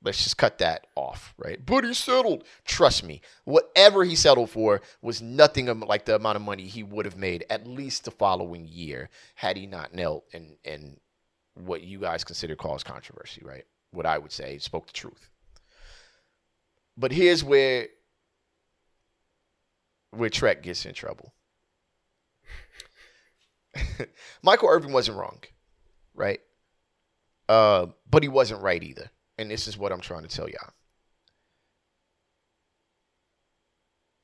let's 0.02 0.22
just 0.22 0.36
cut 0.36 0.58
that 0.58 0.86
off, 0.94 1.34
right? 1.36 1.64
But 1.64 1.84
he 1.84 1.94
settled. 1.94 2.44
Trust 2.64 3.04
me, 3.04 3.20
whatever 3.44 4.04
he 4.04 4.14
settled 4.14 4.50
for 4.50 4.80
was 5.02 5.20
nothing 5.20 5.66
like 5.80 6.04
the 6.04 6.16
amount 6.16 6.36
of 6.36 6.42
money 6.42 6.64
he 6.64 6.82
would 6.82 7.04
have 7.04 7.16
made 7.16 7.44
at 7.50 7.66
least 7.66 8.04
the 8.04 8.10
following 8.10 8.66
year 8.68 9.10
had 9.34 9.56
he 9.56 9.66
not 9.66 9.94
knelt 9.94 10.24
and 10.32 10.56
and 10.64 10.98
what 11.54 11.82
you 11.82 11.98
guys 12.00 12.24
consider 12.24 12.54
cause 12.54 12.84
controversy, 12.84 13.42
right? 13.44 13.64
What 13.90 14.06
I 14.06 14.18
would 14.18 14.32
say 14.32 14.58
spoke 14.58 14.86
the 14.86 14.92
truth. 14.92 15.30
But 16.96 17.12
here's 17.12 17.42
where 17.42 17.88
where 20.10 20.30
Trek 20.30 20.62
gets 20.62 20.86
in 20.86 20.94
trouble. 20.94 21.34
Michael 24.42 24.68
Irvin 24.68 24.92
wasn't 24.92 25.18
wrong, 25.18 25.40
right? 26.14 26.40
Uh, 27.48 27.86
but 28.10 28.22
he 28.22 28.28
wasn't 28.28 28.62
right 28.62 28.82
either. 28.82 29.10
And 29.38 29.50
this 29.50 29.68
is 29.68 29.78
what 29.78 29.92
I'm 29.92 30.00
trying 30.00 30.22
to 30.22 30.28
tell 30.28 30.48
y'all. 30.48 30.72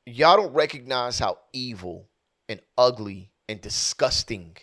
y'all 0.07 0.37
don't 0.37 0.53
recognize 0.53 1.19
how 1.19 1.39
evil 1.53 2.09
and 2.49 2.61
ugly 2.77 3.31
and 3.49 3.61
disgusting 3.61 4.57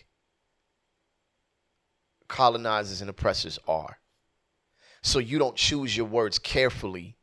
colonizers 2.27 3.01
and 3.01 3.09
oppressors 3.09 3.59
are. 3.67 3.97
So 5.01 5.19
you 5.19 5.39
don't 5.39 5.55
choose 5.55 5.97
your 5.97 6.05
words 6.05 6.37
carefully 6.37 7.17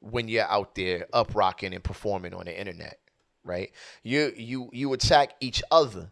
when 0.00 0.28
you're 0.28 0.48
out 0.48 0.74
there 0.74 1.06
up 1.12 1.34
rocking 1.34 1.74
and 1.74 1.82
performing 1.82 2.34
on 2.34 2.44
the 2.44 2.58
internet, 2.58 2.98
right? 3.44 3.72
You 4.04 4.32
you 4.36 4.70
you 4.72 4.92
attack 4.92 5.32
each 5.40 5.62
other, 5.70 6.10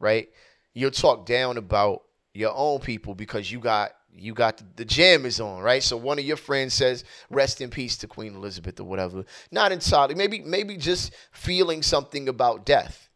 right? 0.00 0.30
You'll 0.72 0.90
talk 0.90 1.26
down 1.26 1.58
about 1.58 2.04
your 2.32 2.54
own 2.54 2.80
people 2.80 3.14
because 3.14 3.52
you 3.52 3.60
got 3.60 3.92
you 4.14 4.34
got 4.34 4.58
the, 4.58 4.64
the 4.76 4.84
jam 4.84 5.24
is 5.26 5.40
on, 5.40 5.62
right? 5.62 5.82
So 5.82 5.96
one 5.96 6.18
of 6.18 6.24
your 6.24 6.36
friends 6.36 6.74
says, 6.74 7.04
"Rest 7.30 7.60
in 7.60 7.70
peace 7.70 7.96
to 7.98 8.06
Queen 8.06 8.34
Elizabeth" 8.34 8.80
or 8.80 8.84
whatever. 8.84 9.24
Not 9.50 9.72
entirely, 9.72 10.14
maybe 10.14 10.40
maybe 10.40 10.76
just 10.76 11.14
feeling 11.30 11.82
something 11.82 12.28
about 12.28 12.66
death. 12.66 13.08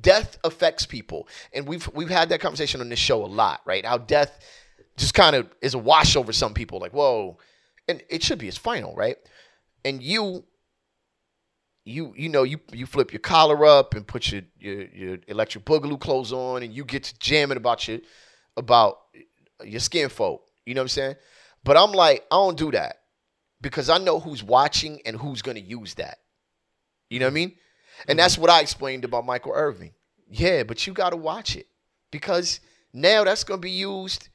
Death 0.00 0.38
affects 0.44 0.86
people, 0.86 1.28
and 1.52 1.66
we've 1.66 1.88
we've 1.94 2.10
had 2.10 2.28
that 2.30 2.40
conversation 2.40 2.80
on 2.80 2.88
this 2.88 2.98
show 2.98 3.24
a 3.24 3.26
lot, 3.26 3.60
right? 3.64 3.84
How 3.84 3.98
death 3.98 4.38
just 4.96 5.14
kind 5.14 5.36
of 5.36 5.48
is 5.60 5.74
a 5.74 5.78
wash 5.78 6.16
over 6.16 6.32
some 6.32 6.54
people, 6.54 6.78
like 6.78 6.92
whoa, 6.92 7.38
and 7.88 8.02
it 8.08 8.22
should 8.22 8.38
be 8.38 8.48
its 8.48 8.56
final, 8.56 8.94
right? 8.94 9.16
And 9.84 10.02
you 10.02 10.44
you 11.88 12.12
you 12.16 12.28
know 12.28 12.42
you 12.42 12.60
you 12.72 12.86
flip 12.86 13.12
your 13.12 13.20
collar 13.20 13.64
up 13.64 13.94
and 13.94 14.06
put 14.06 14.30
your 14.30 14.42
your, 14.58 14.82
your 14.86 15.18
electric 15.26 15.64
boogaloo 15.64 15.98
clothes 15.98 16.32
on 16.32 16.62
and 16.62 16.72
you 16.72 16.84
get 16.84 17.04
to 17.04 17.18
jamming 17.18 17.56
about 17.56 17.88
your 17.88 17.98
about 18.56 18.98
your 19.64 19.80
skin 19.80 20.08
folk. 20.08 20.44
You 20.64 20.74
know 20.74 20.80
what 20.80 20.84
I'm 20.84 20.88
saying? 20.88 21.16
But 21.64 21.76
I'm 21.76 21.92
like, 21.92 22.24
I 22.30 22.36
don't 22.36 22.56
do 22.56 22.70
that 22.72 23.00
because 23.60 23.90
I 23.90 23.98
know 23.98 24.20
who's 24.20 24.42
watching 24.42 25.00
and 25.04 25.16
who's 25.16 25.42
gonna 25.42 25.60
use 25.60 25.94
that. 25.94 26.18
You 27.10 27.20
know 27.20 27.26
what 27.26 27.32
I 27.32 27.34
mean? 27.34 27.52
And 28.06 28.18
that's 28.18 28.34
mm-hmm. 28.34 28.42
what 28.42 28.50
I 28.50 28.60
explained 28.60 29.04
about 29.04 29.26
Michael 29.26 29.52
Irvin. 29.54 29.92
Yeah, 30.30 30.62
but 30.62 30.86
you 30.86 30.92
gotta 30.92 31.16
watch 31.16 31.56
it 31.56 31.66
because 32.10 32.60
now 32.92 33.24
that's 33.24 33.44
gonna 33.44 33.60
be 33.60 33.70
used. 33.70 34.28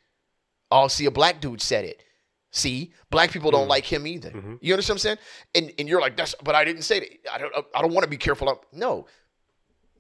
Oh, 0.72 0.88
see, 0.88 1.06
a 1.06 1.12
black 1.12 1.40
dude 1.40 1.62
said 1.62 1.86
it. 1.86 2.02
See, 2.52 2.94
black 3.10 3.32
people 3.32 3.52
don't 3.52 3.66
mm. 3.66 3.70
like 3.70 3.86
him 3.86 4.06
either. 4.06 4.30
Mm-hmm. 4.30 4.56
You 4.62 4.74
understand 4.74 5.00
what 5.00 5.12
I'm 5.12 5.18
saying? 5.18 5.18
And 5.56 5.74
and 5.80 5.90
you're 5.90 6.02
like, 6.02 6.18
that's 6.18 6.36
but 6.44 6.56
I 6.56 6.64
didn't 6.66 6.84
say 6.84 7.00
that. 7.00 7.34
I 7.34 7.38
don't 7.38 7.54
I 7.76 7.82
don't 7.82 7.94
want 7.94 8.04
to 8.04 8.10
be 8.10 8.18
careful. 8.18 8.50
of- 8.50 8.60
No. 8.72 9.08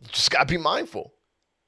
You 0.01 0.07
just 0.11 0.29
gotta 0.29 0.45
be 0.45 0.57
mindful. 0.57 1.13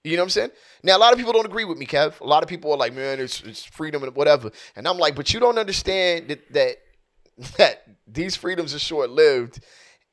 You 0.06 0.18
know 0.18 0.22
what 0.22 0.26
I'm 0.26 0.30
saying? 0.30 0.52
Now 0.84 0.98
a 0.98 1.00
lot 1.00 1.14
of 1.14 1.18
people 1.18 1.34
don't 1.34 1.46
agree 1.46 1.66
with 1.66 1.78
me, 1.78 1.86
Kev. 1.86 2.20
A 2.20 2.24
lot 2.26 2.44
of 2.44 2.50
people 2.50 2.72
are 2.72 2.78
like, 2.78 2.94
man, 2.94 3.20
it's 3.20 3.42
it's 3.42 3.64
freedom 3.64 4.04
and 4.04 4.16
whatever. 4.16 4.52
And 4.76 4.88
I'm 4.88 4.98
like, 5.00 5.16
but 5.16 5.34
you 5.34 5.40
don't 5.40 5.58
understand 5.58 6.28
that 6.30 6.54
that 6.54 6.78
that 7.58 7.84
these 8.08 8.36
freedoms 8.36 8.74
are 8.76 8.80
short 8.80 9.10
lived 9.10 9.64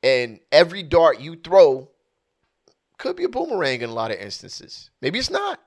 and 0.01 0.39
every 0.51 0.83
dart 0.83 1.19
you 1.19 1.35
throw 1.35 1.89
could 2.97 3.15
be 3.15 3.23
a 3.23 3.29
boomerang 3.29 3.81
in 3.81 3.89
a 3.89 3.93
lot 3.93 4.11
of 4.11 4.17
instances. 4.17 4.89
Maybe 5.01 5.19
it's 5.19 5.29
not. 5.29 5.59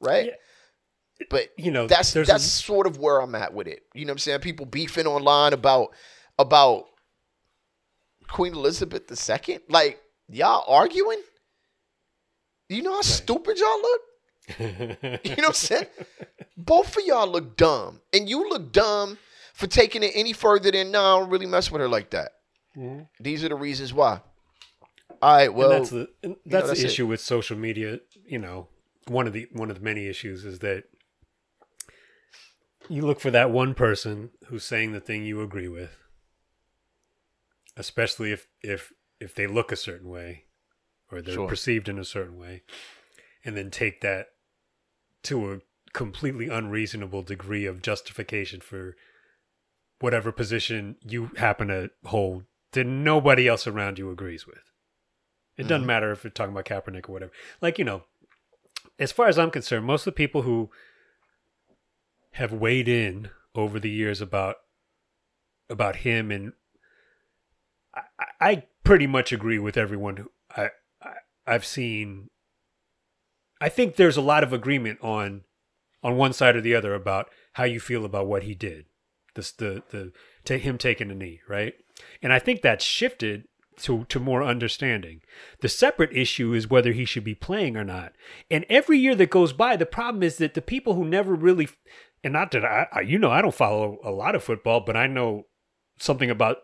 Right? 0.00 0.26
Yeah. 0.26 1.26
But 1.30 1.48
You 1.56 1.70
know, 1.70 1.86
that's 1.86 2.12
that's 2.12 2.30
a- 2.30 2.38
sort 2.38 2.86
of 2.86 2.98
where 2.98 3.20
I'm 3.20 3.34
at 3.34 3.52
with 3.52 3.66
it. 3.66 3.82
You 3.94 4.04
know 4.04 4.10
what 4.10 4.14
I'm 4.14 4.18
saying? 4.18 4.40
People 4.40 4.66
beefing 4.66 5.06
online 5.06 5.52
about 5.54 5.88
about 6.38 6.84
Queen 8.28 8.52
Elizabeth 8.54 9.10
II. 9.10 9.58
Like 9.68 10.00
y'all 10.28 10.64
arguing? 10.68 11.20
You 12.68 12.82
know 12.82 12.94
how 12.94 13.02
stupid 13.02 13.58
y'all 13.58 13.82
look? 13.82 14.00
You 14.58 14.66
know 14.68 15.16
what 15.22 15.46
I'm 15.48 15.52
saying? 15.52 15.86
Both 16.56 16.96
of 16.96 17.04
y'all 17.04 17.28
look 17.28 17.56
dumb. 17.56 18.00
And 18.12 18.28
you 18.28 18.48
look 18.48 18.72
dumb 18.72 19.18
for 19.54 19.66
taking 19.66 20.02
it 20.02 20.12
any 20.14 20.32
further 20.32 20.70
than 20.70 20.90
no, 20.90 21.00
I 21.00 21.18
don't 21.18 21.30
really 21.30 21.46
mess 21.46 21.70
with 21.70 21.80
her 21.80 21.88
like 21.88 22.10
that. 22.10 22.32
Mm-hmm. 22.76 23.04
These 23.20 23.44
are 23.44 23.48
the 23.48 23.56
reasons 23.56 23.92
why. 23.92 24.20
All 25.22 25.36
right, 25.36 25.52
well 25.52 25.72
and 25.72 25.80
that's 25.80 25.90
the 25.90 26.08
that's 26.22 26.68
that's 26.68 26.80
the 26.80 26.86
it. 26.86 26.90
issue 26.90 27.06
with 27.06 27.20
social 27.20 27.56
media. 27.56 28.00
You 28.26 28.38
know, 28.38 28.68
one 29.08 29.26
of 29.26 29.32
the 29.32 29.48
one 29.52 29.70
of 29.70 29.76
the 29.78 29.82
many 29.82 30.06
issues 30.06 30.44
is 30.44 30.58
that 30.58 30.84
you 32.88 33.02
look 33.02 33.20
for 33.20 33.30
that 33.30 33.50
one 33.50 33.74
person 33.74 34.30
who's 34.46 34.64
saying 34.64 34.92
the 34.92 35.00
thing 35.00 35.24
you 35.24 35.40
agree 35.40 35.68
with, 35.68 35.96
especially 37.76 38.30
if 38.30 38.46
if 38.62 38.92
if 39.18 39.34
they 39.34 39.46
look 39.46 39.72
a 39.72 39.76
certain 39.76 40.08
way 40.08 40.44
or 41.10 41.22
they're 41.22 41.34
Sure. 41.34 41.48
perceived 41.48 41.88
in 41.88 41.98
a 41.98 42.04
certain 42.04 42.38
way, 42.38 42.62
and 43.44 43.56
then 43.56 43.70
take 43.70 44.00
that 44.00 44.28
to 45.24 45.52
a 45.52 45.60
completely 45.92 46.48
unreasonable 46.48 47.22
degree 47.22 47.64
of 47.64 47.82
justification 47.82 48.60
for 48.60 48.96
whatever 50.00 50.30
position 50.30 50.96
you 51.02 51.30
happen 51.36 51.68
to 51.68 51.90
hold 52.04 52.44
that 52.72 52.84
nobody 52.84 53.48
else 53.48 53.66
around 53.66 53.98
you 53.98 54.10
agrees 54.10 54.46
with. 54.46 54.70
It 55.56 55.62
doesn't 55.62 55.82
mm-hmm. 55.82 55.86
matter 55.86 56.12
if 56.12 56.22
you're 56.22 56.30
talking 56.30 56.52
about 56.52 56.66
Kaepernick 56.66 57.08
or 57.08 57.12
whatever. 57.12 57.32
Like, 57.62 57.78
you 57.78 57.84
know, 57.84 58.04
as 58.98 59.10
far 59.10 59.28
as 59.28 59.38
I'm 59.38 59.50
concerned, 59.50 59.86
most 59.86 60.02
of 60.02 60.12
the 60.12 60.16
people 60.16 60.42
who 60.42 60.70
have 62.32 62.52
weighed 62.52 62.88
in 62.88 63.30
over 63.54 63.80
the 63.80 63.90
years 63.90 64.20
about 64.20 64.56
about 65.70 65.96
him 65.96 66.30
and 66.30 66.52
I, 67.94 68.02
I- 68.40 68.62
pretty 68.84 69.08
much 69.08 69.32
agree 69.32 69.58
with 69.58 69.76
everyone 69.76 70.16
who 70.16 70.30
I 70.56 70.68
I've 71.46 71.64
seen 71.64 72.28
I 73.60 73.68
think 73.68 73.96
there's 73.96 74.16
a 74.16 74.22
lot 74.22 74.42
of 74.42 74.52
agreement 74.52 74.98
on 75.02 75.42
on 76.02 76.16
one 76.16 76.32
side 76.32 76.56
or 76.56 76.60
the 76.60 76.74
other 76.74 76.94
about 76.94 77.30
how 77.54 77.64
you 77.64 77.80
feel 77.80 78.04
about 78.04 78.26
what 78.26 78.42
he 78.42 78.54
did. 78.54 78.86
This 79.34 79.52
the 79.52 79.82
the 79.90 80.12
take 80.44 80.62
him 80.62 80.78
taking 80.78 81.10
a 81.10 81.14
knee, 81.14 81.40
right? 81.48 81.74
And 82.22 82.32
I 82.32 82.38
think 82.38 82.62
that's 82.62 82.84
shifted 82.84 83.44
to 83.78 84.04
to 84.04 84.20
more 84.20 84.42
understanding. 84.42 85.20
The 85.60 85.68
separate 85.68 86.16
issue 86.16 86.52
is 86.52 86.70
whether 86.70 86.92
he 86.92 87.04
should 87.04 87.24
be 87.24 87.34
playing 87.34 87.76
or 87.76 87.84
not. 87.84 88.12
And 88.50 88.64
every 88.68 88.98
year 88.98 89.14
that 89.14 89.30
goes 89.30 89.52
by, 89.52 89.76
the 89.76 89.86
problem 89.86 90.22
is 90.22 90.36
that 90.38 90.54
the 90.54 90.62
people 90.62 90.94
who 90.94 91.04
never 91.04 91.34
really 91.34 91.68
and 92.22 92.32
not 92.32 92.50
that 92.52 92.64
I, 92.64 92.86
I 92.92 93.00
you 93.00 93.18
know 93.18 93.30
I 93.30 93.42
don't 93.42 93.54
follow 93.54 93.98
a 94.04 94.10
lot 94.10 94.34
of 94.34 94.44
football, 94.44 94.80
but 94.80 94.96
I 94.96 95.06
know 95.06 95.46
something 95.98 96.30
about 96.30 96.58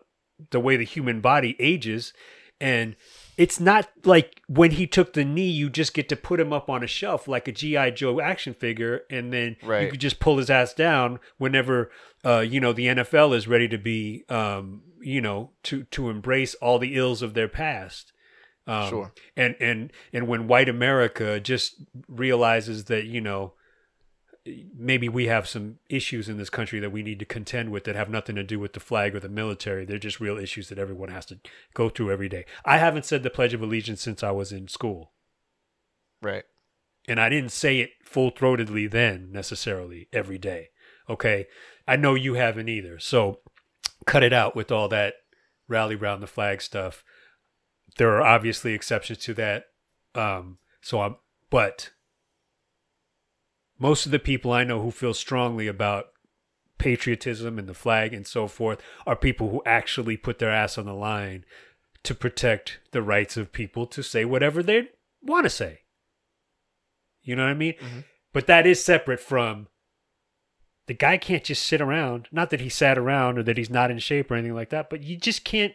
the 0.51 0.59
way 0.59 0.77
the 0.77 0.83
human 0.83 1.21
body 1.21 1.55
ages 1.59 2.13
and 2.59 2.95
it's 3.37 3.59
not 3.59 3.89
like 4.05 4.41
when 4.47 4.71
he 4.71 4.85
took 4.87 5.13
the 5.13 5.25
knee 5.25 5.49
you 5.49 5.69
just 5.69 5.93
get 5.93 6.07
to 6.09 6.15
put 6.15 6.39
him 6.39 6.53
up 6.53 6.69
on 6.69 6.83
a 6.83 6.87
shelf 6.87 7.27
like 7.27 7.47
a 7.47 7.51
gi 7.51 7.91
joe 7.91 8.19
action 8.19 8.53
figure 8.53 9.01
and 9.09 9.33
then 9.33 9.55
you 9.61 9.67
Right. 9.67 9.89
could 9.91 9.99
just 10.01 10.19
pull 10.19 10.37
his 10.37 10.49
ass 10.49 10.73
down 10.73 11.19
whenever 11.37 11.89
uh, 12.25 12.39
you 12.39 12.59
know 12.59 12.73
the 12.73 12.85
nfl 12.87 13.35
is 13.35 13.47
ready 13.47 13.67
to 13.67 13.77
be 13.77 14.23
um, 14.29 14.81
you 15.01 15.21
know 15.21 15.51
to 15.63 15.83
to 15.85 16.09
embrace 16.09 16.53
all 16.55 16.79
the 16.79 16.95
ills 16.95 17.21
of 17.21 17.33
their 17.33 17.47
past 17.49 18.11
um, 18.67 18.89
Sure. 18.89 19.13
and 19.35 19.55
and 19.59 19.91
and 20.13 20.27
when 20.27 20.47
white 20.47 20.69
america 20.69 21.39
just 21.39 21.75
realizes 22.07 22.85
that 22.85 23.05
you 23.05 23.19
know 23.21 23.53
maybe 24.45 25.07
we 25.07 25.27
have 25.27 25.47
some 25.47 25.79
issues 25.89 26.27
in 26.27 26.37
this 26.37 26.49
country 26.49 26.79
that 26.79 26.91
we 26.91 27.01
need 27.01 27.19
to 27.19 27.25
contend 27.25 27.71
with 27.71 27.85
that 27.85 27.95
have 27.95 28.09
nothing 28.09 28.35
to 28.35 28.43
do 28.43 28.59
with 28.59 28.73
the 28.73 28.79
flag 28.79 29.15
or 29.15 29.19
the 29.19 29.29
military. 29.29 29.85
They're 29.85 29.97
just 29.97 30.19
real 30.19 30.37
issues 30.37 30.69
that 30.69 30.77
everyone 30.77 31.09
has 31.09 31.25
to 31.27 31.39
go 31.73 31.89
through 31.89 32.11
every 32.11 32.27
day. 32.27 32.45
I 32.65 32.77
haven't 32.77 33.05
said 33.05 33.23
the 33.23 33.29
Pledge 33.29 33.53
of 33.53 33.61
Allegiance 33.61 34.01
since 34.01 34.21
I 34.21 34.31
was 34.31 34.51
in 34.51 34.67
school. 34.67 35.13
right. 36.21 36.43
And 37.05 37.19
I 37.19 37.27
didn't 37.27 37.51
say 37.51 37.79
it 37.79 37.91
full 38.01 38.31
throatedly 38.31 38.89
then 38.89 39.29
necessarily 39.29 40.07
every 40.13 40.37
day. 40.37 40.69
Okay. 41.09 41.47
I 41.85 41.97
know 41.97 42.15
you 42.15 42.35
haven't 42.35 42.69
either. 42.69 42.97
So 42.97 43.39
cut 44.05 44.23
it 44.23 44.31
out 44.31 44.55
with 44.55 44.71
all 44.71 44.87
that 44.87 45.15
rally 45.67 45.95
round 45.95 46.23
the 46.23 46.27
flag 46.27 46.61
stuff. 46.61 47.03
There 47.97 48.15
are 48.15 48.21
obviously 48.21 48.73
exceptions 48.73 49.19
to 49.19 49.33
that. 49.33 49.65
Um, 50.15 50.59
so 50.81 51.01
I'm, 51.01 51.17
but 51.49 51.91
most 53.79 54.05
of 54.05 54.11
the 54.11 54.19
people 54.19 54.51
I 54.51 54.63
know 54.63 54.81
who 54.81 54.91
feel 54.91 55.13
strongly 55.13 55.67
about 55.67 56.05
patriotism 56.77 57.57
and 57.57 57.67
the 57.67 57.73
flag 57.73 58.13
and 58.13 58.27
so 58.27 58.47
forth 58.47 58.81
are 59.05 59.15
people 59.15 59.49
who 59.49 59.61
actually 59.65 60.17
put 60.17 60.39
their 60.39 60.51
ass 60.51 60.77
on 60.77 60.85
the 60.85 60.93
line 60.93 61.45
to 62.03 62.13
protect 62.13 62.79
the 62.91 63.01
rights 63.01 63.37
of 63.37 63.53
people 63.53 63.85
to 63.87 64.03
say 64.03 64.25
whatever 64.25 64.61
they 64.61 64.89
want 65.21 65.45
to 65.45 65.49
say. 65.49 65.79
You 67.21 67.35
know 67.35 67.43
what 67.43 67.51
I 67.51 67.55
mean? 67.55 67.73
Mm-hmm. 67.73 67.99
But 68.33 68.47
that 68.47 68.67
is 68.67 68.83
separate 68.83 69.19
from 69.19 69.67
the 70.87 70.93
guy 70.93 71.17
can't 71.17 71.43
just 71.43 71.65
sit 71.65 71.81
around. 71.81 72.27
Not 72.31 72.49
that 72.49 72.59
he 72.59 72.69
sat 72.69 72.97
around 72.97 73.37
or 73.37 73.43
that 73.43 73.57
he's 73.57 73.69
not 73.69 73.91
in 73.91 73.99
shape 73.99 74.29
or 74.29 74.35
anything 74.35 74.55
like 74.55 74.69
that, 74.71 74.89
but 74.89 75.03
you 75.03 75.17
just 75.17 75.45
can't. 75.45 75.73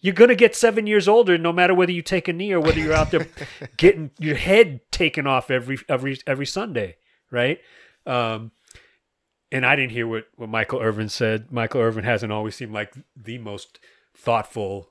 You're 0.00 0.14
gonna 0.14 0.34
get 0.34 0.56
seven 0.56 0.86
years 0.86 1.08
older, 1.08 1.36
no 1.36 1.52
matter 1.52 1.74
whether 1.74 1.92
you 1.92 2.02
take 2.02 2.28
a 2.28 2.32
knee 2.32 2.52
or 2.52 2.60
whether 2.60 2.80
you're 2.80 2.94
out 2.94 3.10
there 3.10 3.26
getting 3.76 4.10
your 4.18 4.36
head 4.36 4.80
taken 4.90 5.26
off 5.26 5.50
every 5.50 5.78
every 5.88 6.18
every 6.26 6.46
Sunday, 6.46 6.96
right? 7.30 7.60
Um, 8.06 8.52
and 9.52 9.66
I 9.66 9.76
didn't 9.76 9.92
hear 9.92 10.06
what 10.06 10.24
what 10.36 10.48
Michael 10.48 10.80
Irvin 10.80 11.08
said. 11.08 11.52
Michael 11.52 11.80
Irvin 11.80 12.04
hasn't 12.04 12.32
always 12.32 12.54
seemed 12.54 12.72
like 12.72 12.94
the 13.16 13.38
most 13.38 13.78
thoughtful 14.16 14.90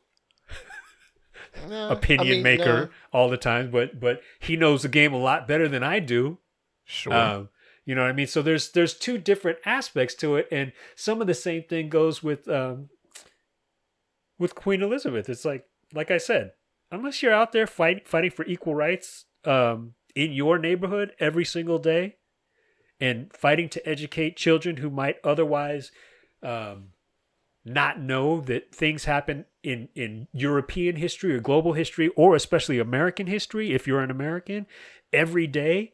opinion 1.71 2.27
I 2.27 2.31
mean, 2.31 2.43
maker 2.43 2.91
all 3.11 3.29
the 3.29 3.37
time, 3.37 3.71
but 3.71 3.99
but 3.99 4.21
he 4.39 4.55
knows 4.55 4.83
the 4.83 4.89
game 4.89 5.13
a 5.13 5.17
lot 5.17 5.47
better 5.47 5.67
than 5.67 5.83
I 5.83 5.99
do. 5.99 6.37
sure. 6.85 7.13
Um, 7.13 7.49
you 7.85 7.95
know 7.95 8.01
what 8.01 8.11
I 8.11 8.13
mean? 8.13 8.27
So 8.27 8.43
there's 8.43 8.69
there's 8.71 8.93
two 8.93 9.17
different 9.17 9.57
aspects 9.65 10.13
to 10.15 10.35
it, 10.35 10.47
and 10.51 10.71
some 10.95 11.21
of 11.21 11.27
the 11.27 11.33
same 11.33 11.63
thing 11.63 11.89
goes 11.89 12.21
with 12.21 12.47
um, 12.47 12.89
with 14.39 14.55
Queen 14.55 14.81
Elizabeth. 14.81 15.29
It's 15.29 15.45
like 15.45 15.65
like 15.93 16.09
I 16.09 16.17
said, 16.17 16.53
unless 16.91 17.21
you're 17.21 17.33
out 17.33 17.51
there 17.51 17.67
fight, 17.67 18.07
fighting 18.07 18.31
for 18.31 18.45
equal 18.45 18.75
rights 18.75 19.25
um, 19.45 19.93
in 20.15 20.31
your 20.31 20.57
neighborhood 20.57 21.13
every 21.19 21.45
single 21.45 21.79
day 21.79 22.15
and 22.99 23.31
fighting 23.33 23.69
to 23.69 23.87
educate 23.87 24.35
children 24.35 24.77
who 24.77 24.89
might 24.89 25.17
otherwise 25.23 25.91
um, 26.43 26.89
not 27.65 27.99
know 27.99 28.41
that 28.41 28.73
things 28.73 29.05
happen 29.05 29.45
in, 29.63 29.89
in 29.95 30.27
European 30.33 30.95
history 30.97 31.35
or 31.35 31.39
global 31.39 31.73
history 31.73 32.09
or 32.09 32.35
especially 32.35 32.79
American 32.79 33.27
history, 33.27 33.73
if 33.73 33.87
you're 33.87 34.01
an 34.01 34.11
American, 34.11 34.65
every 35.13 35.47
day 35.47 35.93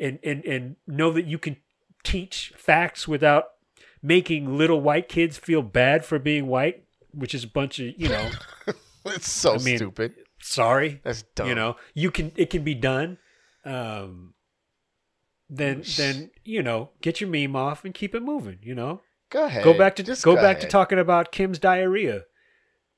and, 0.00 0.18
and, 0.24 0.44
and 0.44 0.76
know 0.86 1.10
that 1.12 1.26
you 1.26 1.38
can 1.38 1.56
teach 2.04 2.52
facts 2.56 3.08
without 3.08 3.44
making 4.02 4.56
little 4.56 4.80
white 4.80 5.08
kids 5.08 5.38
feel 5.38 5.62
bad 5.62 6.04
for 6.04 6.18
being 6.18 6.46
white, 6.46 6.85
which 7.16 7.34
is 7.34 7.44
a 7.44 7.48
bunch 7.48 7.78
of, 7.80 7.86
you 7.96 8.08
know, 8.08 8.30
It's 9.06 9.30
so 9.30 9.54
I 9.54 9.58
mean, 9.58 9.76
stupid. 9.78 10.14
sorry. 10.40 11.00
That's 11.04 11.22
dumb. 11.34 11.48
You 11.48 11.54
know, 11.54 11.76
you 11.94 12.10
can 12.10 12.32
it 12.36 12.50
can 12.50 12.62
be 12.64 12.74
done. 12.74 13.18
Um 13.64 14.34
then 15.48 15.82
then, 15.96 16.30
you 16.44 16.62
know, 16.62 16.90
get 17.00 17.20
your 17.20 17.30
meme 17.30 17.54
off 17.54 17.84
and 17.84 17.94
keep 17.94 18.14
it 18.14 18.22
moving, 18.22 18.58
you 18.62 18.74
know. 18.74 19.00
go 19.30 19.44
ahead. 19.46 19.62
Go 19.64 19.74
back 19.78 19.94
to 19.96 20.02
Just 20.02 20.24
go, 20.24 20.34
back 20.34 20.58
to 20.60 20.66
talking 20.66 20.98
about 20.98 21.30
Kim's 21.32 21.58
diarrhea. 21.58 22.22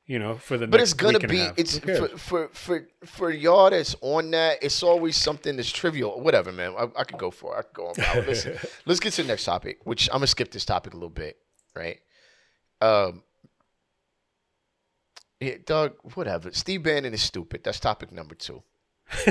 You 0.07 0.19
know, 0.19 0.37
for 0.37 0.57
the 0.57 0.67
But 0.67 0.79
next 0.79 0.93
it's 0.93 1.03
gonna 1.03 1.19
be 1.21 1.47
it's 1.59 1.79
for, 1.79 2.09
for 2.17 2.49
for 2.55 2.89
for 3.05 3.31
y'all 3.31 3.69
that's 3.69 3.95
on 4.01 4.31
that. 4.31 4.63
It's 4.63 4.83
always 4.83 5.19
something 5.19 5.55
that's 5.57 5.71
trivial. 5.71 6.19
Whatever, 6.23 6.51
man. 6.51 6.73
I, 6.79 6.85
I 6.97 7.05
could 7.05 7.19
go 7.19 7.31
for. 7.31 7.55
it. 7.55 7.59
I 7.59 7.63
could 7.63 7.75
go 7.75 7.89
on. 7.89 8.27
Listen, 8.27 8.57
let's 8.87 9.01
get 9.01 9.13
to 9.13 9.23
the 9.23 9.29
next 9.29 9.45
topic. 9.45 9.81
Which 9.85 10.09
I'm 10.09 10.15
gonna 10.21 10.27
skip 10.29 10.51
this 10.51 10.65
topic 10.65 10.95
a 10.95 10.97
little 10.97 11.11
bit, 11.11 11.37
right? 11.77 11.99
Um. 12.81 13.23
Yeah, 15.41 15.55
Doug. 15.65 15.95
Whatever. 16.15 16.53
Steve 16.53 16.83
Bannon 16.83 17.15
is 17.15 17.23
stupid. 17.23 17.63
That's 17.65 17.79
topic 17.81 18.11
number 18.13 18.35
two. 18.35 18.63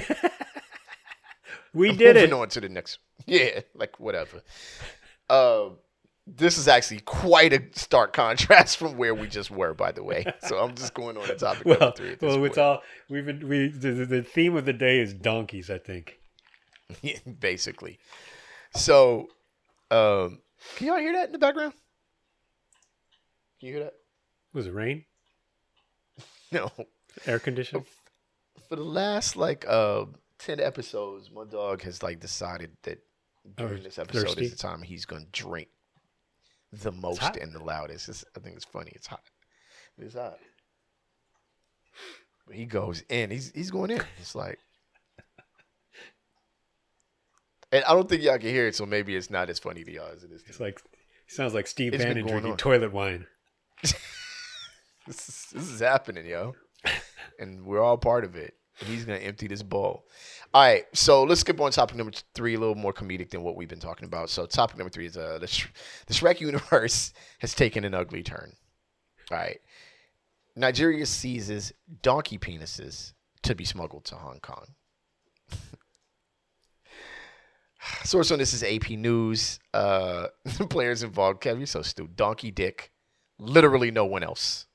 we 1.74 1.92
did 1.92 2.16
it. 2.16 2.22
Moving 2.30 2.30
it. 2.30 2.42
on 2.42 2.50
to 2.50 2.62
the 2.62 2.70
next. 2.70 3.00
Yeah, 3.26 3.62
like 3.76 4.00
whatever. 4.00 4.42
Um, 5.30 5.78
this 6.26 6.58
is 6.58 6.68
actually 6.68 7.00
quite 7.02 7.54
a 7.54 7.62
stark 7.74 8.14
contrast 8.14 8.78
from 8.78 8.98
where 8.98 9.14
we 9.14 9.28
just 9.28 9.52
were, 9.52 9.74
by 9.74 9.92
the 9.92 10.04
way. 10.04 10.26
So 10.48 10.58
I'm 10.58 10.76
just 10.76 10.94
going 10.94 11.18
on 11.18 11.28
to 11.28 11.36
topic 11.40 11.66
Well, 11.66 11.80
number 11.80 11.96
three. 11.96 12.16
Well, 12.22 12.36
point. 12.38 12.46
it's 12.48 12.58
all 12.58 12.82
we've 13.10 13.26
been 13.26 13.48
we 13.48 13.68
the, 13.70 13.92
the- 13.92 14.06
the 14.06 14.24
theme 14.24 14.56
of 14.56 14.66
the 14.66 14.74
day 14.74 15.00
is 15.00 15.14
donkeys, 15.14 15.70
I 15.70 15.78
think. 15.78 16.20
Yeah, 17.02 17.18
basically. 17.40 18.00
So, 18.74 19.28
um, 19.92 20.40
can 20.78 20.88
y'all 20.88 20.98
hear 21.00 21.12
that 21.14 21.26
in 21.26 21.32
the 21.34 21.38
background? 21.38 21.74
Can 23.60 23.68
you 23.68 23.74
hear 23.76 23.84
that? 23.86 23.94
Was 24.54 24.68
it 24.68 24.74
rain? 24.74 25.04
No. 26.52 26.72
Air 27.26 27.40
conditioning? 27.40 27.86
For 28.70 28.76
the 28.76 28.84
last 28.84 29.36
like 29.36 29.66
uh, 29.68 30.06
ten 30.40 30.60
episodes, 30.60 31.30
my 31.32 31.44
dog 31.46 31.82
has 31.84 32.02
like 32.04 32.20
decided 32.20 32.72
that 32.84 33.00
during 33.56 33.80
Oh, 33.80 33.84
this 33.84 33.98
episode 34.00 34.24
thirsty? 34.28 34.46
is 34.46 34.52
the 34.52 34.58
time 34.58 34.82
he's 34.82 35.06
gonna 35.06 35.26
drink 35.32 35.68
the 36.72 36.92
most 36.92 37.36
and 37.38 37.54
the 37.54 37.64
loudest. 37.64 38.10
It's, 38.10 38.24
I 38.36 38.40
think 38.40 38.56
it's 38.56 38.66
funny. 38.66 38.92
It's 38.96 39.08
hot. 39.08 39.22
It's 39.98 40.16
hot. 40.16 40.38
But 42.46 42.56
he 42.56 42.66
goes 42.66 43.04
in. 43.10 43.32
He's 43.32 43.52
he's 43.54 43.72
going 43.72 43.92
in. 43.92 44.02
It's 44.20 44.36
like. 44.36 44.60
And 47.72 47.84
I 47.84 47.94
don't 47.94 48.08
think 48.08 48.22
y'all 48.22 48.38
can 48.38 48.50
hear 48.50 48.68
it, 48.68 48.76
so 48.76 48.86
maybe 48.86 49.14
it's 49.16 49.30
not 49.30 49.50
as 49.50 49.60
funny 49.60 49.84
to 49.84 49.92
y'all 49.92 50.08
as 50.16 50.24
it 50.24 50.32
is 50.32 50.42
It's 50.48 50.62
like 50.62 50.82
sounds 51.28 51.54
like 51.54 51.68
Steve 51.68 51.94
It's 51.94 52.02
Bannon 52.02 52.26
drinking 52.26 52.52
on. 52.52 52.58
toilet 52.58 52.94
wine. 52.94 53.28
This 55.08 55.30
is, 55.30 55.46
this 55.54 55.72
is 55.72 55.80
happening, 55.80 56.26
yo. 56.26 56.54
and 57.40 57.66
we're 57.66 57.82
all 57.82 57.98
part 57.98 58.26
of 58.26 58.36
it. 58.36 58.56
He's 58.76 59.06
to 59.06 59.18
empty 59.18 59.48
this 59.48 59.64
bowl. 59.64 60.06
All 60.54 60.62
right, 60.62 60.84
so 60.94 61.24
let's 61.24 61.42
skip 61.42 61.60
on 61.60 61.72
topic 61.72 61.96
number 61.96 62.14
three, 62.36 62.56
a 62.56 62.60
little 62.60 62.76
more 62.76 62.94
comedic 62.94 63.32
than 63.32 63.42
what 63.42 63.56
we've 63.56 63.70
been 63.70 63.80
talking 63.80 64.06
about. 64.06 64.30
So, 64.30 64.46
topic 64.46 64.78
number 64.78 64.92
three 64.92 65.08
is 65.08 65.18
uh, 65.18 65.40
the, 65.40 65.48
Sh- 65.48 65.68
the 66.06 66.14
Shrek 66.14 66.40
universe 66.42 67.14
has 67.40 67.56
taken 67.56 67.84
an 67.86 67.94
ugly 67.96 68.22
turn. 68.22 68.54
All 69.32 69.38
right. 69.38 69.60
Nigeria 70.56 71.06
seizes 71.06 71.74
donkey 72.02 72.38
penises 72.38 73.14
to 73.44 73.56
be 73.56 73.66
smuggled 73.66 74.06
to 74.06 74.16
Hong 74.16 74.40
Kong. 74.42 74.66
Source 78.04 78.32
on 78.32 78.40
this 78.40 78.54
is 78.54 78.64
AP 78.64 78.90
News. 78.92 79.60
Uh, 79.74 80.28
players 80.70 81.02
involved, 81.02 81.42
Kev, 81.42 81.58
you're 81.58 81.66
so 81.66 81.82
stupid. 81.82 82.16
Donkey 82.16 82.52
Dick. 82.52 82.92
Literally 83.40 83.92
no 83.92 84.06
one 84.06 84.24
else 84.24 84.67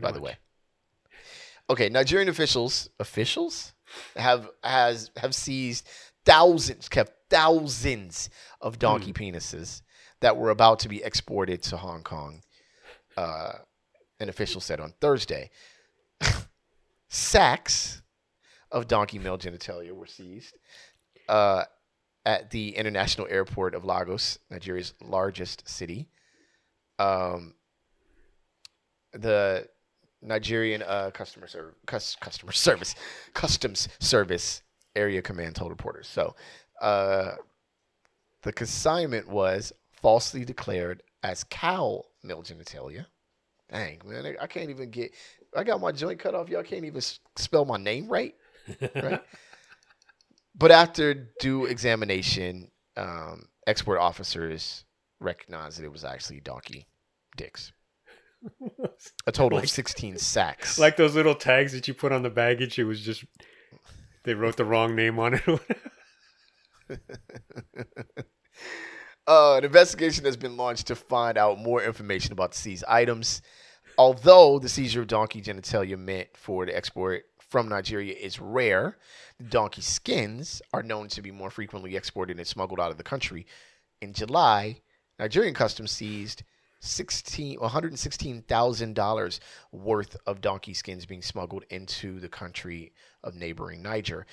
Pretty 0.00 0.12
by 0.12 0.18
the 0.18 0.22
way. 0.22 0.36
Okay, 1.68 1.88
Nigerian 1.88 2.28
officials 2.28 2.90
officials 2.98 3.72
have 4.16 4.48
has 4.64 5.10
have 5.16 5.34
seized 5.34 5.88
thousands, 6.24 6.88
kept 6.88 7.12
thousands 7.30 8.28
of 8.60 8.78
donkey 8.78 9.12
penises 9.12 9.82
that 10.20 10.36
were 10.36 10.50
about 10.50 10.80
to 10.80 10.88
be 10.88 11.02
exported 11.02 11.62
to 11.62 11.76
Hong 11.76 12.02
Kong. 12.02 12.42
Uh, 13.16 13.52
an 14.18 14.28
official 14.28 14.60
said 14.60 14.80
on 14.80 14.92
Thursday. 15.00 15.50
Sacks 17.08 18.02
of 18.70 18.86
donkey 18.86 19.18
male 19.18 19.38
genitalia 19.38 19.92
were 19.92 20.06
seized 20.06 20.54
uh, 21.28 21.64
at 22.24 22.50
the 22.50 22.76
international 22.76 23.26
airport 23.30 23.74
of 23.74 23.84
Lagos, 23.84 24.38
Nigeria's 24.50 24.94
largest 25.00 25.68
city. 25.68 26.08
Um, 26.98 27.54
the 29.12 29.68
Nigerian 30.22 30.82
uh, 30.82 31.10
customer 31.12 31.46
service, 31.46 31.74
cus- 31.86 32.16
customer 32.20 32.52
service, 32.66 32.94
customs 33.34 33.88
service 33.98 34.62
area 34.96 35.22
command 35.22 35.56
told 35.56 35.70
reporters. 35.70 36.08
So, 36.08 36.34
uh, 36.80 37.32
the 38.42 38.52
consignment 38.52 39.28
was 39.28 39.72
falsely 39.92 40.44
declared 40.44 41.02
as 41.22 41.44
cow 41.44 42.04
male 42.22 42.42
genitalia. 42.42 43.06
Dang 43.70 44.00
man, 44.04 44.36
I- 44.40 44.46
can't 44.46 44.70
even 44.70 44.90
get. 44.90 45.12
I 45.56 45.64
got 45.64 45.80
my 45.80 45.92
joint 45.92 46.18
cut 46.18 46.34
off. 46.34 46.48
Y'all 46.48 46.62
can't 46.62 46.84
even 46.84 47.00
spell 47.36 47.64
my 47.64 47.76
name 47.76 48.08
right. 48.08 48.34
Right. 48.94 49.22
but 50.54 50.70
after 50.70 51.28
due 51.40 51.64
examination, 51.66 52.70
um, 52.96 53.48
export 53.66 53.98
officers 53.98 54.84
recognized 55.20 55.78
that 55.78 55.84
it 55.84 55.92
was 55.92 56.04
actually 56.04 56.40
donkey 56.40 56.86
dicks. 57.36 57.72
A 59.26 59.32
total 59.32 59.58
of 59.58 59.68
16 59.68 60.18
sacks. 60.18 60.78
like 60.78 60.96
those 60.96 61.14
little 61.14 61.34
tags 61.34 61.72
that 61.72 61.86
you 61.88 61.94
put 61.94 62.12
on 62.12 62.22
the 62.22 62.30
baggage. 62.30 62.78
It 62.78 62.84
was 62.84 63.00
just 63.00 63.24
they 64.24 64.34
wrote 64.34 64.56
the 64.56 64.64
wrong 64.64 64.94
name 64.94 65.18
on 65.18 65.34
it. 65.34 66.98
Uh, 69.26 69.58
an 69.58 69.64
investigation 69.64 70.24
has 70.24 70.36
been 70.36 70.56
launched 70.56 70.88
to 70.88 70.96
find 70.96 71.38
out 71.38 71.56
more 71.56 71.80
information 71.80 72.32
about 72.32 72.50
the 72.50 72.58
seized 72.58 72.82
items. 72.88 73.42
Although 73.96 74.58
the 74.58 74.68
seizure 74.68 75.02
of 75.02 75.06
donkey 75.06 75.40
genitalia 75.40 75.96
meant 75.96 76.30
for 76.36 76.66
the 76.66 76.76
export 76.76 77.24
from 77.38 77.68
Nigeria 77.68 78.12
is 78.14 78.40
rare, 78.40 78.98
donkey 79.48 79.82
skins 79.82 80.60
are 80.72 80.82
known 80.82 81.06
to 81.08 81.22
be 81.22 81.30
more 81.30 81.50
frequently 81.50 81.94
exported 81.94 82.38
and 82.38 82.46
smuggled 82.46 82.80
out 82.80 82.90
of 82.90 82.96
the 82.96 83.04
country. 83.04 83.46
In 84.00 84.14
July, 84.14 84.80
Nigerian 85.18 85.54
customs 85.54 85.92
seized 85.92 86.42
sixteen 86.80 87.60
one 87.60 87.70
hundred 87.70 87.96
sixteen 87.98 88.42
thousand 88.42 88.94
dollars 88.94 89.40
worth 89.70 90.16
of 90.26 90.40
donkey 90.40 90.74
skins 90.74 91.06
being 91.06 91.22
smuggled 91.22 91.64
into 91.70 92.18
the 92.18 92.28
country 92.28 92.92
of 93.22 93.34
neighboring 93.34 93.82
Niger. 93.82 94.26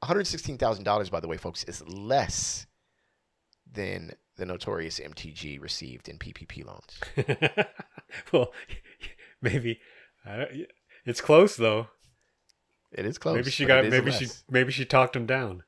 One 0.00 0.08
hundred 0.08 0.26
sixteen 0.26 0.58
thousand 0.58 0.84
dollars, 0.84 1.10
by 1.10 1.20
the 1.20 1.28
way, 1.28 1.36
folks, 1.36 1.64
is 1.64 1.82
less 1.86 2.66
than 3.70 4.12
the 4.36 4.46
notorious 4.46 4.98
MTG 4.98 5.60
received 5.60 6.08
in 6.08 6.18
PPP 6.18 6.64
loans. 6.64 7.66
well, 8.32 8.52
maybe 9.40 9.80
I 10.24 10.36
don't, 10.36 10.66
it's 11.04 11.20
close 11.20 11.56
though. 11.56 11.88
It 12.92 13.06
is 13.06 13.18
close. 13.18 13.36
maybe 13.36 13.50
she 13.50 13.64
got 13.64 13.86
maybe 13.86 14.10
she 14.10 14.28
maybe 14.50 14.72
she 14.72 14.84
talked 14.84 15.16
him 15.16 15.26
down. 15.26 15.64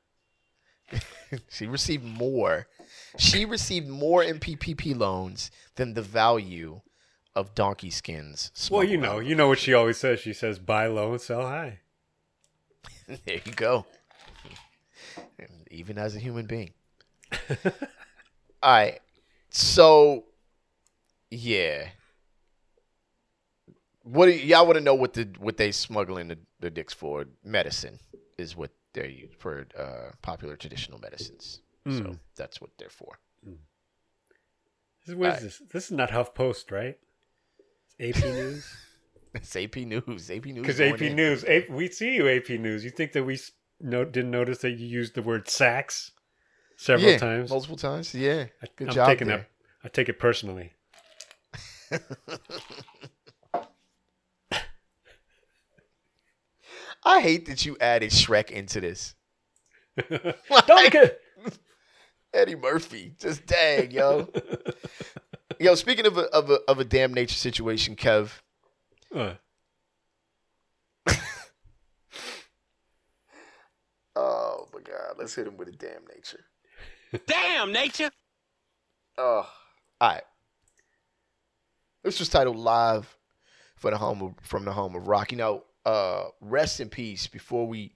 she 1.49 1.65
received 1.65 2.03
more. 2.03 2.67
She 3.17 3.45
received 3.45 3.87
more 3.87 4.23
MPPP 4.23 4.97
loans 4.97 5.51
than 5.75 5.93
the 5.93 6.01
value 6.01 6.81
of 7.35 7.53
donkey 7.55 7.89
skins. 7.89 8.51
Well, 8.71 8.83
you 8.83 8.97
know, 8.97 9.19
you 9.19 9.35
know 9.35 9.47
what 9.47 9.59
she 9.59 9.73
always 9.73 9.97
says. 9.97 10.19
She 10.19 10.33
says, 10.33 10.59
"Buy 10.59 10.87
low 10.87 11.11
and 11.11 11.21
sell 11.21 11.41
high." 11.41 11.79
there 13.07 13.41
you 13.45 13.51
go. 13.53 13.85
Even 15.69 15.97
as 15.97 16.15
a 16.15 16.19
human 16.19 16.45
being. 16.45 16.71
All 17.49 17.73
right. 18.63 18.99
So, 19.49 20.25
yeah. 21.29 21.89
What 24.03 24.27
do 24.27 24.31
y- 24.31 24.37
y'all 24.37 24.65
want 24.65 24.77
to 24.77 24.83
know? 24.83 24.95
What 24.95 25.13
the 25.13 25.27
what 25.39 25.57
they 25.57 25.71
smuggling 25.71 26.29
the, 26.29 26.37
the 26.59 26.69
dicks 26.69 26.93
for? 26.93 27.25
Medicine 27.43 27.99
is 28.37 28.55
what 28.55 28.71
they're 28.93 29.09
used 29.09 29.35
for. 29.35 29.67
Uh, 29.77 30.11
popular 30.21 30.55
traditional 30.55 30.99
medicines. 30.99 31.61
So 31.87 31.91
Mm. 31.91 32.19
that's 32.35 32.59
what 32.59 32.71
they're 32.79 32.89
for. 32.89 33.19
This 33.43 35.09
is, 35.09 35.15
what 35.15 35.35
is 35.35 35.41
this? 35.43 35.61
This 35.71 35.85
is 35.85 35.91
not 35.91 36.09
HuffPost, 36.09 36.71
right? 36.71 36.97
It's 37.99 38.17
AP 38.19 38.25
News. 38.33 38.67
It's 39.35 39.55
AP 39.55 39.75
News. 39.75 40.31
AP 40.31 40.45
News. 40.45 40.61
Because 40.61 40.81
AP 40.81 41.01
in. 41.03 41.15
News, 41.15 41.45
A- 41.47 41.67
we 41.69 41.87
see 41.89 42.15
you 42.15 42.27
AP 42.27 42.49
News. 42.59 42.83
You 42.83 42.89
think 42.89 43.11
that 43.11 43.23
we 43.23 43.37
no, 43.79 44.03
didn't 44.03 44.31
notice 44.31 44.59
that 44.59 44.71
you 44.71 44.87
used 44.87 45.13
the 45.13 45.21
word 45.21 45.47
sax 45.47 46.11
several 46.75 47.11
yeah, 47.11 47.17
times? 47.19 47.51
multiple 47.51 47.77
times. 47.77 48.15
Yeah, 48.15 48.45
good 48.77 48.87
I'm 48.89 48.93
job 48.95 49.07
taking 49.09 49.27
there. 49.27 49.37
that. 49.37 49.49
I 49.83 49.89
take 49.89 50.09
it 50.09 50.17
personally. 50.17 50.73
I 57.03 57.21
hate 57.21 57.45
that 57.47 57.65
you 57.65 57.77
added 57.79 58.11
Shrek 58.11 58.49
into 58.49 58.81
this. 58.81 59.13
Donkey! 60.67 60.99
Eddie 62.35 62.55
Murphy, 62.55 63.13
just 63.17 63.45
dang, 63.45 63.91
yo. 63.91 64.27
yo, 65.59 65.73
speaking 65.75 66.05
of 66.05 66.17
a, 66.17 66.23
of 66.33 66.49
a 66.49 66.59
of 66.67 66.79
a 66.79 66.83
damn 66.83 67.13
nature 67.13 67.35
situation, 67.35 67.95
Kev. 67.95 68.31
Uh, 69.13 69.35
Oh 74.17 74.67
my 74.73 74.79
God, 74.79 75.15
let's 75.17 75.35
hit 75.35 75.47
him 75.47 75.57
with 75.57 75.67
a 75.67 75.73
damn 75.73 76.05
nature. 76.13 76.45
Damn, 77.27 77.71
nature. 77.73 78.09
Oh, 79.17 79.49
all 80.01 80.09
right. 80.09 80.23
This 82.03 82.19
was 82.19 82.29
titled 82.29 82.55
"Live 82.57 83.17
for 83.75 83.91
the 83.91 83.97
Home 83.97 84.21
of, 84.21 84.33
from 84.41 84.63
the 84.65 84.71
Home 84.71 84.95
of 84.95 85.07
Rock." 85.07 85.31
You 85.31 85.37
know, 85.37 85.63
uh, 85.85 86.25
rest 86.39 86.79
in 86.79 86.89
peace. 86.89 87.27
Before 87.27 87.67
we 87.67 87.93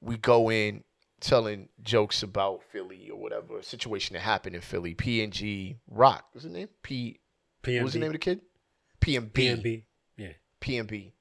we 0.00 0.16
go 0.18 0.50
in 0.50 0.84
telling 1.20 1.68
jokes 1.82 2.22
about 2.22 2.62
Philly 2.72 3.10
or 3.10 3.20
whatever 3.20 3.58
a 3.58 3.62
situation 3.62 4.14
that 4.14 4.20
happened 4.20 4.54
in 4.54 4.62
Philly, 4.62 4.94
PnB 4.94 5.76
Rock. 5.88 6.24
What's 6.32 6.44
his 6.44 6.52
name? 6.52 6.68
P. 6.82 7.20
PNB. 7.62 7.76
What 7.76 7.84
was 7.84 7.92
the 7.92 7.98
name 7.98 8.08
of 8.08 8.12
the 8.14 8.18
kid? 8.18 8.40
PMB. 9.00 9.32
PNB. 9.32 9.82
Yeah, 10.16 10.32
PMB. 10.60 11.12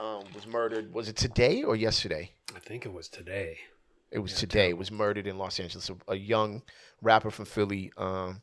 Um, 0.00 0.24
was 0.34 0.46
murdered. 0.46 0.92
Was 0.92 1.08
it 1.08 1.16
today 1.16 1.62
or 1.62 1.76
yesterday? 1.76 2.30
I 2.54 2.58
think 2.58 2.84
it 2.84 2.92
was 2.92 3.08
today. 3.08 3.58
It 4.10 4.18
was 4.18 4.32
Yeah, 4.32 4.38
today. 4.38 4.72
Was 4.74 4.90
murdered 4.90 5.26
in 5.26 5.38
Los 5.38 5.58
Angeles. 5.58 5.90
A, 5.90 6.12
a 6.12 6.16
young 6.16 6.62
rapper 7.00 7.30
from 7.30 7.44
Philly. 7.44 7.92
Um, 7.96 8.42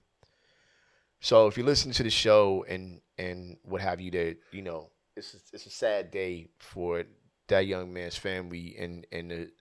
so 1.19 1.47
if 1.47 1.57
you 1.57 1.63
listen 1.63 1.91
to 1.91 2.03
the 2.03 2.09
show 2.09 2.65
and 2.67 3.01
and 3.17 3.57
what 3.63 3.81
have 3.81 4.01
you, 4.01 4.11
that 4.11 4.37
you 4.51 4.61
know, 4.61 4.89
it's 5.15 5.35
it's 5.53 5.65
a 5.65 5.69
sad 5.69 6.11
day 6.11 6.47
for 6.59 7.03
that 7.47 7.67
young 7.67 7.93
man's 7.93 8.17
family 8.17 8.75
and 8.79 9.05
and 9.11 9.31
the, 9.31 9.51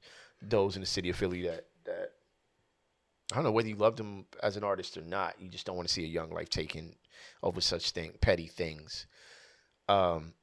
those 0.42 0.76
in 0.76 0.80
the 0.80 0.86
city 0.86 1.10
of 1.10 1.16
Philly 1.16 1.42
that 1.42 1.66
that 1.84 2.12
I 3.32 3.36
don't 3.36 3.44
know 3.44 3.52
whether 3.52 3.68
you 3.68 3.76
loved 3.76 4.00
him 4.00 4.26
as 4.42 4.56
an 4.56 4.64
artist 4.64 4.96
or 4.96 5.02
not. 5.02 5.40
You 5.40 5.48
just 5.48 5.66
don't 5.66 5.76
want 5.76 5.88
to 5.88 5.92
see 5.94 6.04
a 6.04 6.08
young 6.08 6.30
life 6.30 6.48
taken 6.48 6.94
over 7.42 7.60
such 7.60 7.90
thing 7.90 8.12
petty 8.20 8.46
things. 8.46 9.06
Um, 9.88 10.34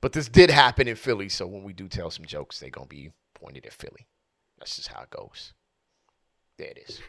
but 0.00 0.12
this 0.12 0.28
did 0.28 0.50
happen 0.50 0.88
in 0.88 0.96
Philly, 0.96 1.28
so 1.28 1.46
when 1.46 1.62
we 1.62 1.72
do 1.72 1.88
tell 1.88 2.10
some 2.10 2.26
jokes, 2.26 2.58
they're 2.58 2.70
gonna 2.70 2.86
be 2.86 3.12
pointed 3.34 3.66
at 3.66 3.72
Philly. 3.72 4.06
That's 4.58 4.76
just 4.76 4.88
how 4.88 5.02
it 5.02 5.10
goes. 5.10 5.52
There 6.58 6.68
it 6.68 6.78
is. 6.88 7.00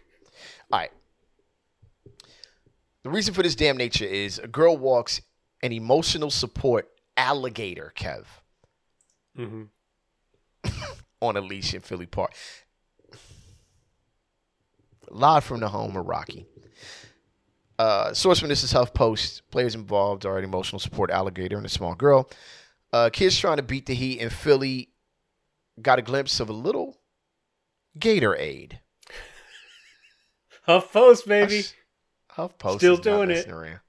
All 0.72 0.80
right. 0.80 0.92
The 3.04 3.10
reason 3.10 3.34
for 3.34 3.44
this 3.44 3.56
damn 3.56 3.78
nature 3.78 4.06
is 4.06 4.40
a 4.40 4.48
girl 4.48 4.78
walks 4.78 5.22
an 5.62 5.72
emotional 5.72 6.30
support 6.32 6.90
alligator, 7.18 7.94
Kev, 7.96 8.26
hmm 9.36 9.64
on 11.24 11.38
a 11.38 11.42
leash 11.42 11.74
in 11.74 11.82
Philly 11.82 12.06
Park. 12.06 12.34
Live 15.10 15.44
from 15.44 15.60
the 15.60 15.70
home 15.70 15.96
of 15.96 16.06
Rocky. 16.06 16.46
Uh, 17.80 18.14
source 18.14 18.40
from 18.40 18.50
This 18.50 18.64
Is 18.64 18.72
Huff 18.72 18.94
Post. 18.94 19.44
Players 19.52 19.76
involved 19.76 20.26
are 20.26 20.38
an 20.38 20.44
emotional 20.44 20.80
support 20.80 21.10
alligator 21.12 21.58
and 21.58 21.66
a 21.66 21.70
small 21.70 21.96
girl. 21.96 22.30
Uh, 22.92 23.10
kids 23.12 23.38
trying 23.38 23.58
to 23.58 23.64
beat 23.64 23.86
the 23.86 23.96
heat 23.96 24.20
in 24.20 24.30
Philly 24.30 24.90
got 25.82 25.98
a 26.00 26.02
glimpse 26.02 26.40
of 26.40 26.50
a 26.50 26.54
little 26.54 27.00
Gatorade. 27.98 28.74
Huff 30.66 30.92
Post, 30.94 31.28
baby. 31.28 31.64
Huff 32.30 32.58
Post 32.58 32.80
Still 32.80 32.98
doing 32.98 33.30
it. 33.32 33.48
around. 33.48 33.80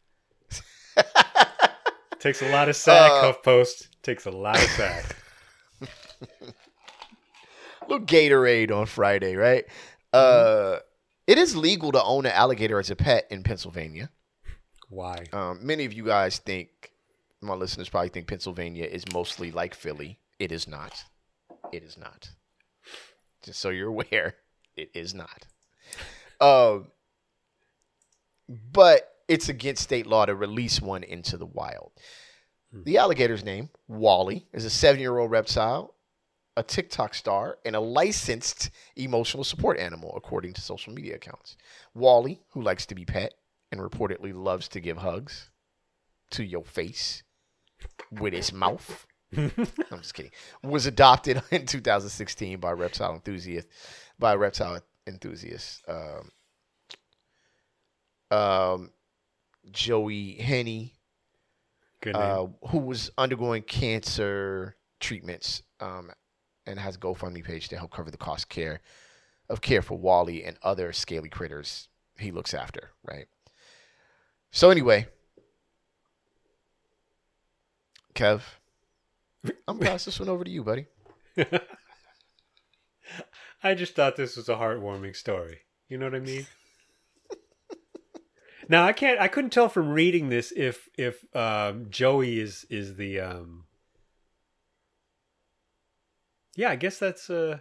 Takes 2.19 2.43
a 2.43 2.49
lot 2.51 2.69
of 2.69 2.77
sack. 2.77 3.11
Uh, 3.11 3.21
Huff 3.23 3.43
Post 3.43 3.89
takes 4.03 4.25
a 4.27 4.31
lot 4.31 4.57
of 4.57 4.69
sack. 4.71 5.17
little 7.89 8.07
Gatorade 8.07 8.71
on 8.71 8.87
Friday, 8.87 9.37
right? 9.37 9.65
Mm-hmm. 10.13 10.77
Uh, 10.77 10.79
it 11.27 11.39
is 11.39 11.57
legal 11.57 11.93
to 11.93 12.03
own 12.03 12.27
an 12.27 12.33
alligator 12.33 12.79
as 12.79 12.91
a 12.91 12.97
pet 12.97 13.27
in 13.31 13.43
Pennsylvania. 13.43 14.11
Why? 14.89 15.25
Um, 15.33 15.61
many 15.63 15.85
of 15.85 15.93
you 15.93 16.05
guys 16.05 16.39
think, 16.39 16.93
my 17.41 17.55
listeners 17.55 17.89
probably 17.89 18.11
think 18.11 18.27
Pennsylvania 18.27 18.85
is 18.85 19.05
mostly 19.13 19.51
like 19.51 19.75
Philly. 19.75 20.19
It 20.39 20.53
is 20.53 20.69
not. 20.69 21.05
It 21.73 21.83
is 21.83 21.97
not. 21.97 22.31
Just 23.43 23.61
so 23.61 23.71
you're 23.71 23.89
aware, 23.97 24.37
it 24.77 24.91
is 24.95 25.15
not. 25.15 25.47
Um, 26.41 26.89
but 28.49 29.15
it's 29.29 29.49
against 29.49 29.83
state 29.83 30.07
law 30.07 30.27
to 30.27 30.35
release 30.35 30.81
one 30.81 31.03
into 31.03 31.37
the 31.37 31.47
wild. 31.47 31.93
The 32.73 32.99
alligator's 32.99 33.45
name, 33.45 33.71
Wally, 33.87 34.47
is 34.53 34.65
a 34.65 34.71
seven 34.71 35.01
year 35.01 35.17
old 35.17 35.31
reptile, 35.31 35.95
a 36.57 36.63
TikTok 36.63 37.15
star, 37.15 37.59
and 37.65 37.75
a 37.75 37.81
licensed 37.81 38.71
emotional 38.97 39.45
support 39.45 39.79
animal, 39.79 40.15
according 40.17 40.53
to 40.55 40.61
social 40.61 40.93
media 40.93 41.17
accounts. 41.17 41.57
Wally, 41.95 42.43
who 42.51 42.63
likes 42.63 42.87
to 42.87 42.95
be 42.95 43.05
pet 43.05 43.35
and 43.73 43.81
reportedly 43.81 44.33
loves 44.35 44.69
to 44.69 44.81
give 44.81 44.99
hugs 44.99 45.51
to 46.31 46.45
your 46.45 46.65
face 46.65 47.23
with 48.11 48.33
his 48.33 48.53
mouth. 48.53 49.07
I'm 49.37 49.51
just 49.99 50.15
kidding. 50.15 50.31
Was 50.63 50.87
adopted 50.87 51.43
in 51.51 51.67
2016 51.67 52.61
by 52.61 52.73
reptile 52.73 53.15
enthusiast, 53.15 53.67
by 54.19 54.35
a 54.35 54.39
reptile 54.39 54.81
enthusiast. 55.07 55.83
Um, 55.89 56.31
um, 58.31 58.91
Joey 59.71 60.37
name. 60.41 62.15
uh, 62.15 62.47
who 62.69 62.79
was 62.79 63.11
undergoing 63.17 63.63
cancer 63.63 64.77
treatments 65.01 65.63
um, 65.81 66.11
and 66.67 66.79
has 66.79 66.97
a 66.97 66.99
GoFundMe 66.99 67.45
page 67.45 67.69
to 67.69 67.79
help 67.79 67.91
cover 67.91 68.11
the 68.11 68.17
cost 68.17 68.49
care 68.49 68.81
of 69.49 69.61
care 69.61 69.83
for 69.83 69.99
Wally 69.99 70.45
and 70.45 70.57
other 70.63 70.93
scaly 70.93 71.29
critters 71.29 71.89
he 72.19 72.31
looks 72.31 72.55
after, 72.55 72.91
right? 73.05 73.27
So 74.51 74.71
anyway, 74.71 75.09
Kev, 78.15 78.43
I'm 79.45 79.79
gonna 79.79 79.91
pass 79.91 80.05
this 80.05 80.21
one 80.21 80.29
over 80.29 80.45
to 80.45 80.51
you, 80.51 80.63
buddy. 80.63 80.87
I 83.63 83.75
just 83.75 83.95
thought 83.95 84.17
this 84.17 84.37
was 84.37 84.49
a 84.49 84.55
heartwarming 84.55 85.17
story. 85.17 85.61
You 85.89 85.99
know 85.99 86.07
what 86.07 86.15
I 86.15 86.21
mean? 86.21 86.47
now 88.69 88.85
I 88.85 88.93
can't. 88.93 89.21
I 89.21 89.29
couldn't 89.29 89.51
tell 89.51 89.69
from 89.69 89.91
reading 89.91 90.29
this 90.29 90.53
if 90.55 90.89
if 90.97 91.25
um, 91.35 91.87
Joey 91.91 92.39
is 92.41 92.65
is 92.71 92.97
the. 92.97 93.21
Um... 93.21 93.65
Yeah, 96.57 96.71
I 96.71 96.77
guess 96.77 96.99
that's. 96.99 97.29
uh 97.31 97.59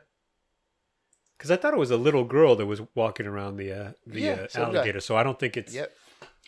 Because 1.38 1.52
I 1.52 1.56
thought 1.58 1.74
it 1.74 1.80
was 1.80 1.92
a 1.92 1.98
little 1.98 2.24
girl 2.24 2.56
that 2.56 2.66
was 2.66 2.82
walking 2.96 3.26
around 3.28 3.58
the 3.58 3.72
uh, 3.72 3.92
the 4.06 4.22
Yeah, 4.22 4.32
uh, 4.34 4.48
so 4.50 4.64
alligator. 4.64 5.00
So 5.00 5.16
I 5.16 5.24
don't 5.24 5.40
think 5.40 5.58
it's. 5.58 5.74
Yep. 5.74 5.92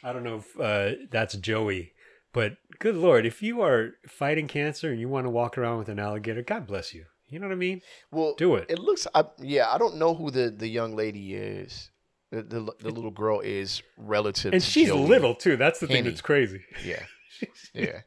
I 0.03 0.13
don't 0.13 0.23
know 0.23 0.37
if 0.37 0.59
uh, 0.59 1.05
that's 1.09 1.35
Joey, 1.35 1.93
but 2.33 2.57
good 2.79 2.95
lord, 2.95 3.25
if 3.25 3.41
you 3.41 3.61
are 3.61 3.93
fighting 4.07 4.47
cancer 4.47 4.91
and 4.91 4.99
you 4.99 5.09
want 5.09 5.25
to 5.25 5.29
walk 5.31 5.57
around 5.57 5.79
with 5.79 5.89
an 5.89 5.99
alligator, 5.99 6.43
God 6.43 6.67
bless 6.67 6.93
you. 6.93 7.05
You 7.27 7.39
know 7.39 7.47
what 7.47 7.53
I 7.53 7.57
mean? 7.57 7.81
Well, 8.11 8.35
Do 8.37 8.55
it. 8.55 8.67
It 8.69 8.77
looks, 8.77 9.07
I, 9.15 9.23
yeah. 9.39 9.67
I 9.73 9.79
don't 9.79 9.95
know 9.95 10.13
who 10.13 10.29
the 10.29 10.51
the 10.51 10.67
young 10.67 10.95
lady 10.95 11.33
is. 11.33 11.89
The 12.31 12.43
the, 12.43 12.71
the 12.79 12.89
little 12.91 13.09
girl 13.11 13.39
is 13.39 13.81
relative, 13.97 14.53
And 14.53 14.61
she's 14.61 14.89
Joey. 14.89 15.07
little 15.07 15.33
too. 15.33 15.57
That's 15.57 15.79
the 15.79 15.87
thing 15.87 16.03
that's 16.03 16.21
crazy. 16.21 16.61
Yeah, 16.83 17.03
yeah, 17.73 18.01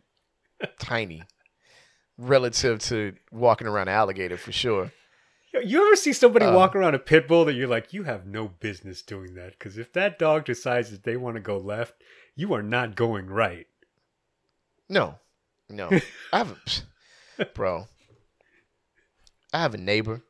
tiny, 0.78 1.22
relative 2.18 2.80
to 2.80 3.14
walking 3.30 3.66
around 3.66 3.88
an 3.88 3.94
alligator 3.94 4.36
for 4.36 4.52
sure. 4.52 4.92
You 5.54 5.86
ever 5.86 5.96
see 5.96 6.12
somebody 6.12 6.44
Uh, 6.44 6.54
walk 6.54 6.76
around 6.76 6.94
a 6.94 6.98
pit 6.98 7.26
bull 7.26 7.44
that 7.46 7.54
you're 7.54 7.68
like, 7.68 7.92
you 7.92 8.02
have 8.02 8.26
no 8.26 8.48
business 8.48 9.00
doing 9.00 9.34
that? 9.34 9.52
Because 9.52 9.78
if 9.78 9.92
that 9.94 10.18
dog 10.18 10.44
decides 10.44 10.90
that 10.90 11.04
they 11.04 11.16
want 11.16 11.36
to 11.36 11.40
go 11.40 11.56
left, 11.56 11.94
you 12.34 12.52
are 12.52 12.62
not 12.62 12.94
going 12.96 13.26
right. 13.28 13.66
No, 14.88 15.18
no. 15.70 15.88
I 16.32 16.38
have, 16.38 16.56
a, 17.38 17.44
bro. 17.46 17.86
I 19.52 19.60
have 19.60 19.74
a 19.74 19.78
neighbor 19.78 20.22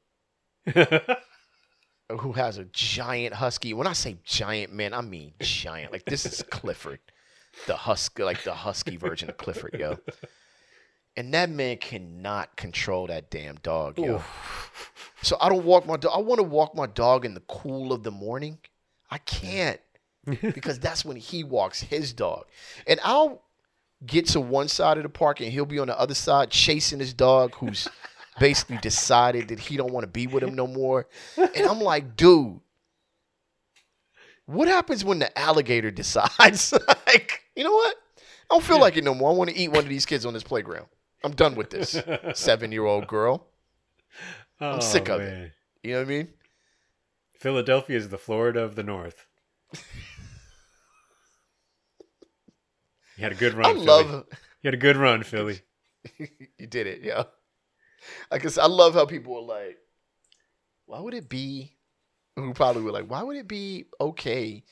who 0.74 2.32
has 2.32 2.58
a 2.58 2.64
giant 2.64 3.34
husky. 3.34 3.74
When 3.74 3.86
I 3.86 3.92
say 3.92 4.18
giant, 4.24 4.72
man, 4.72 4.94
I 4.94 5.00
mean 5.00 5.34
giant. 5.40 5.92
Like 5.92 6.04
this 6.04 6.24
is 6.24 6.42
Clifford, 6.42 7.00
the 7.66 7.76
husky, 7.76 8.22
like 8.22 8.44
the 8.44 8.54
husky 8.54 8.96
version 8.96 9.28
of 9.28 9.36
Clifford, 9.36 9.74
yo. 9.78 9.98
And 11.18 11.34
that 11.34 11.50
man 11.50 11.78
cannot 11.78 12.54
control 12.54 13.08
that 13.08 13.28
damn 13.28 13.56
dog, 13.56 13.98
yo. 13.98 14.22
So 15.20 15.36
I 15.40 15.48
don't 15.48 15.64
walk 15.64 15.84
my 15.84 15.96
dog. 15.96 16.12
I 16.14 16.20
want 16.20 16.38
to 16.38 16.44
walk 16.44 16.76
my 16.76 16.86
dog 16.86 17.24
in 17.24 17.34
the 17.34 17.40
cool 17.40 17.92
of 17.92 18.04
the 18.04 18.12
morning. 18.12 18.58
I 19.10 19.18
can't 19.18 19.80
because 20.26 20.78
that's 20.78 21.04
when 21.04 21.16
he 21.16 21.42
walks 21.42 21.80
his 21.80 22.12
dog. 22.12 22.46
And 22.86 23.00
I'll 23.02 23.42
get 24.06 24.26
to 24.28 24.40
one 24.40 24.68
side 24.68 24.96
of 24.96 25.02
the 25.02 25.08
park 25.08 25.40
and 25.40 25.50
he'll 25.50 25.66
be 25.66 25.80
on 25.80 25.88
the 25.88 25.98
other 25.98 26.14
side 26.14 26.50
chasing 26.50 27.00
his 27.00 27.14
dog 27.14 27.52
who's 27.56 27.88
basically 28.38 28.76
decided 28.76 29.48
that 29.48 29.58
he 29.58 29.76
don't 29.76 29.92
want 29.92 30.04
to 30.04 30.08
be 30.08 30.28
with 30.28 30.44
him 30.44 30.54
no 30.54 30.68
more. 30.68 31.08
And 31.36 31.66
I'm 31.66 31.80
like, 31.80 32.16
dude, 32.16 32.60
what 34.46 34.68
happens 34.68 35.04
when 35.04 35.18
the 35.18 35.36
alligator 35.36 35.90
decides 35.90 36.72
like, 36.72 37.42
you 37.56 37.64
know 37.64 37.72
what? 37.72 37.96
I 38.18 38.54
don't 38.54 38.62
feel 38.62 38.78
like 38.78 38.96
it 38.96 39.02
no 39.02 39.14
more. 39.14 39.32
I 39.32 39.34
want 39.34 39.50
to 39.50 39.56
eat 39.56 39.72
one 39.72 39.82
of 39.82 39.88
these 39.88 40.06
kids 40.06 40.24
on 40.24 40.32
this 40.32 40.44
playground. 40.44 40.86
I'm 41.24 41.32
done 41.32 41.54
with 41.56 41.70
this. 41.70 42.00
Seven 42.34 42.72
year 42.72 42.84
old 42.84 43.06
girl. 43.06 43.48
I'm 44.60 44.80
sick 44.80 45.08
of 45.08 45.20
it. 45.20 45.52
You 45.82 45.92
know 45.92 45.98
what 45.98 46.06
I 46.06 46.08
mean? 46.08 46.28
Philadelphia 47.38 47.96
is 47.96 48.08
the 48.08 48.18
Florida 48.18 48.60
of 48.60 48.74
the 48.74 48.82
North. 48.82 49.26
you 53.16 53.22
had 53.22 53.32
a 53.32 53.36
good 53.36 53.54
run. 53.54 53.66
I 53.70 53.72
Philly. 53.74 53.86
love 53.86 54.24
You 54.62 54.68
had 54.68 54.74
a 54.74 54.78
good 54.78 54.96
run, 54.96 55.22
Philly. 55.22 55.60
you 56.18 56.66
did 56.66 56.86
it, 56.86 57.02
yeah. 57.02 57.24
I 58.30 58.38
guess 58.38 58.58
I 58.58 58.66
love 58.66 58.94
how 58.94 59.06
people 59.06 59.36
are 59.36 59.42
like, 59.42 59.76
why 60.86 61.00
would 61.00 61.14
it 61.14 61.28
be? 61.28 61.72
Who 62.36 62.54
probably 62.54 62.82
were 62.82 62.92
like, 62.92 63.06
why 63.10 63.22
would 63.22 63.36
it 63.36 63.48
be 63.48 63.86
okay 64.00 64.64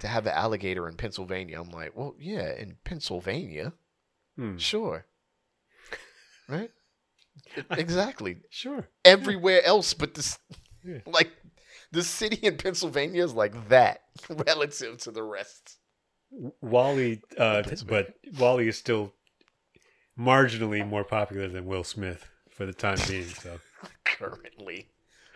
to 0.00 0.08
have 0.08 0.26
an 0.26 0.32
alligator 0.32 0.88
in 0.88 0.96
Pennsylvania? 0.96 1.60
I'm 1.60 1.70
like, 1.70 1.96
well, 1.96 2.14
yeah, 2.18 2.52
in 2.52 2.76
Pennsylvania, 2.84 3.72
Hmm. 4.36 4.56
sure, 4.58 5.06
right? 6.48 6.70
exactly. 7.70 8.38
Sure. 8.50 8.88
Everywhere 9.04 9.64
else, 9.64 9.94
but 9.94 10.14
this, 10.14 10.38
Yeah. 10.84 10.98
like, 11.06 11.30
the 11.92 12.02
city 12.02 12.36
in 12.42 12.56
Pennsylvania 12.56 13.24
is 13.24 13.32
like 13.34 13.68
that 13.68 14.02
relative 14.28 14.98
to 14.98 15.10
the 15.10 15.22
rest. 15.22 15.78
Wally, 16.60 17.22
uh, 17.38 17.62
but 17.86 18.14
Wally 18.38 18.68
is 18.68 18.76
still 18.76 19.12
marginally 20.18 20.86
more 20.86 21.04
popular 21.04 21.48
than 21.48 21.66
Will 21.66 21.84
Smith 21.84 22.28
for 22.50 22.66
the 22.66 22.72
time 22.72 22.98
being. 23.06 23.24
So 23.28 23.58
Currently, 24.04 24.88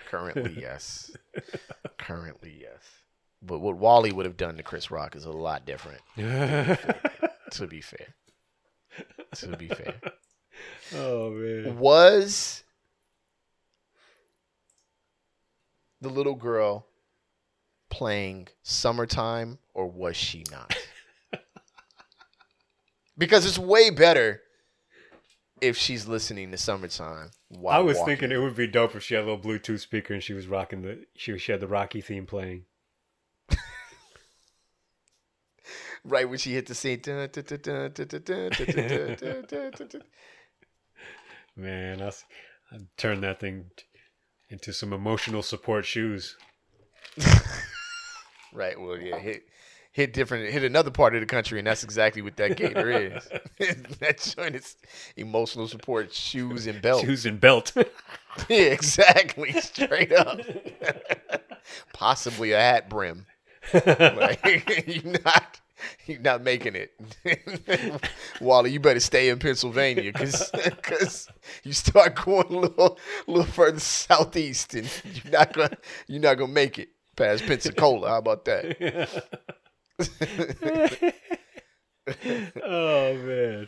currently, 0.09 0.57
yes. 0.61 1.13
currently, 1.99 2.59
yes. 2.61 2.83
But 3.43 3.61
what 3.61 3.77
Wally 3.77 4.11
would 4.13 4.27
have 4.27 4.37
done 4.37 4.57
to 4.57 4.63
Chris 4.63 4.91
Rock 4.91 5.15
is 5.15 5.25
a 5.25 5.31
lot 5.33 5.65
different. 5.65 6.01
To 6.17 7.67
be 7.69 7.81
fair, 7.81 8.15
to 9.37 9.57
be 9.57 9.69
fair, 9.69 9.95
oh 10.95 11.31
man, 11.31 11.79
was 11.79 12.65
the 16.01 16.09
little 16.09 16.35
girl 16.35 16.87
playing 17.91 18.49
"Summertime" 18.63 19.59
or 19.75 19.87
was 19.87 20.17
she 20.17 20.45
not? 20.51 20.77
because 23.19 23.45
it's 23.47 23.59
way 23.59 23.91
better 23.91 24.43
if 25.61 25.77
she's 25.77 26.07
listening 26.09 26.51
to 26.51 26.57
"Summertime." 26.57 27.31
While 27.49 27.77
I 27.77 27.81
was 27.81 27.99
walking. 27.99 28.17
thinking 28.17 28.37
it 28.37 28.41
would 28.41 28.57
be 28.57 28.67
dope 28.67 28.95
if 28.95 29.03
she 29.03 29.15
had 29.15 29.25
a 29.25 29.27
little 29.33 29.41
Bluetooth 29.41 29.81
speaker 29.81 30.15
and 30.15 30.23
she 30.23 30.33
was 30.33 30.47
rocking 30.47 30.83
the 30.83 31.05
she 31.17 31.37
she 31.39 31.53
had 31.53 31.61
the 31.61 31.69
Rocky 31.69 32.01
theme 32.01 32.27
playing. 32.27 32.65
right 36.05 36.29
when 36.29 36.39
she 36.39 36.55
hit 36.55 36.67
the 36.67 36.75
scene. 36.75 37.01
Man, 41.57 42.01
i 42.01 42.11
would 42.73 42.89
turn 42.97 43.21
that 43.23 43.41
thing 43.41 43.71
into 44.49 44.73
some 44.73 44.93
emotional 44.93 45.43
support 45.43 45.85
shoes. 45.85 46.37
Right. 48.53 48.81
Well, 48.81 48.99
yeah. 48.99 49.19
Hit 49.19 49.43
hit 49.93 50.13
different. 50.13 50.53
Hit 50.53 50.65
another 50.65 50.91
part 50.91 51.15
of 51.15 51.21
the 51.21 51.27
country, 51.27 51.59
and 51.59 51.67
that's 51.67 51.85
exactly 51.85 52.23
what 52.23 52.37
that 52.37 52.57
gator 52.57 52.91
is. 52.91 53.29
that 54.01 54.35
joint 54.37 54.57
is 54.57 54.77
emotional 55.17 55.69
support 55.69 56.13
shoes 56.13 56.67
and 56.67 56.81
belt. 56.83 57.03
Shoes 57.03 57.27
and 57.27 57.41
belt. 57.41 57.73
Yeah, 58.49 58.59
exactly. 58.59 59.51
Straight 59.61 60.13
up. 60.13 60.39
Possibly 61.93 62.53
a 62.53 62.61
hat 62.61 62.89
brim. 62.89 63.27
Like, 63.75 64.87
you're 64.87 65.19
not. 65.25 65.60
You're 66.07 66.21
not 66.21 66.43
making 66.43 66.75
it, 66.77 66.93
Wally. 68.41 68.71
You 68.71 68.81
better 68.81 69.01
stay 69.01 69.29
in 69.29 69.39
Pennsylvania 69.39 70.13
because 70.13 71.29
you 71.65 71.73
start 71.73 72.15
going 72.17 72.47
a 72.49 72.59
little, 72.59 72.99
little 73.27 73.45
further 73.45 73.81
southeast, 73.81 74.75
and 74.75 74.91
you're 75.05 75.33
not 75.33 75.53
gonna 75.53 75.77
you're 76.07 76.21
not 76.21 76.35
gonna 76.35 76.53
make 76.53 76.79
it 76.79 76.89
past 77.17 77.47
Pensacola. 77.47 78.09
How 78.09 78.19
about 78.19 78.45
that? 78.47 79.23
oh 82.63 83.15
man. 83.15 83.67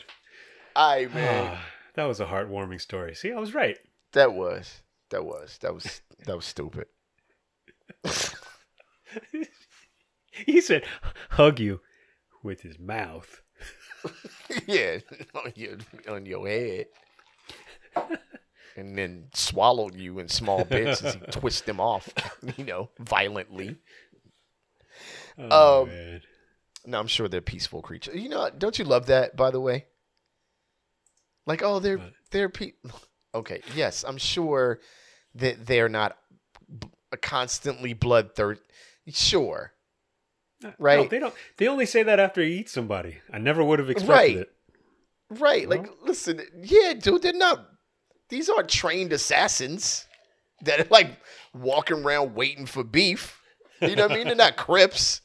Aye, 0.75 1.09
man. 1.13 1.53
Ah, 1.53 1.65
that 1.95 2.05
was 2.05 2.21
a 2.21 2.27
heartwarming 2.27 2.81
story. 2.81 3.15
See, 3.15 3.33
I 3.33 3.39
was 3.39 3.55
right. 3.55 3.77
That 4.13 4.33
was 4.35 4.83
that 5.11 5.25
was 5.25 5.59
that 5.59 5.75
was 5.75 6.01
that 6.27 6.37
was 6.37 6.45
stupid. 6.45 6.87
He 10.47 10.61
said, 10.63 10.85
"Hug 11.31 11.61
you 11.61 11.81
with 12.43 12.61
his 12.63 12.79
mouth." 12.79 13.41
yeah, 14.67 14.99
on 15.35 15.53
your 15.55 15.77
on 16.09 16.27
your 16.27 16.47
head, 16.49 16.87
and 18.77 18.97
then 18.99 19.29
swallowed 19.35 19.95
you 19.95 20.19
in 20.19 20.29
small 20.29 20.65
bits 20.65 21.03
as 21.03 21.15
he 21.15 21.21
twists 21.31 21.61
them 21.63 21.81
off, 21.81 22.09
you 22.57 22.65
know, 22.65 22.91
violently. 22.99 23.77
Oh 25.39 25.83
Um, 25.83 25.89
man. 25.89 26.21
No, 26.85 26.99
I'm 26.99 27.07
sure 27.07 27.29
they're 27.29 27.41
peaceful 27.41 27.81
creatures. 27.81 28.17
You 28.21 28.29
know, 28.29 28.51
don't 28.57 28.77
you 28.79 28.85
love 28.85 29.07
that? 29.07 29.37
By 29.37 29.51
the 29.53 29.61
way, 29.61 29.87
like, 31.47 31.63
oh, 31.63 31.79
they're 31.79 31.99
What? 31.99 32.13
they're 32.33 32.49
pe- 32.49 32.73
Okay, 33.35 33.63
yes, 33.75 34.05
I'm 34.07 34.19
sure 34.19 34.81
that 35.37 35.65
they're 35.67 35.89
not 35.89 36.19
b- 36.79 36.89
constantly 37.23 37.93
bloodthirsty. 37.95 38.63
Sure, 39.11 39.73
No, 40.63 40.73
right. 40.79 41.09
they 41.11 41.19
don't. 41.19 41.35
They 41.57 41.69
only 41.69 41.87
say 41.87 42.03
that 42.03 42.21
after 42.21 42.43
you 42.43 42.61
eat 42.61 42.69
somebody. 42.69 43.19
I 43.33 43.39
never 43.39 43.63
would 43.65 43.79
have 43.79 43.91
expected 43.91 44.13
Right. 44.13 44.37
it. 44.37 44.53
Right. 45.31 45.69
Like, 45.69 45.87
listen, 46.03 46.41
yeah, 46.63 46.93
dude, 46.95 47.23
they're 47.23 47.33
not, 47.33 47.67
these 48.29 48.49
aren't 48.49 48.69
trained 48.69 49.13
assassins 49.13 50.07
that 50.63 50.81
are 50.81 50.87
like 50.91 51.19
walking 51.55 52.05
around 52.05 52.35
waiting 52.35 52.67
for 52.67 52.85
beef. 52.85 53.41
You 53.81 53.97
know 53.97 54.03
what 54.05 54.13
I 54.13 54.17
mean? 54.17 54.27
They're 54.27 54.37
not 54.37 54.57
Crips. 54.59 55.23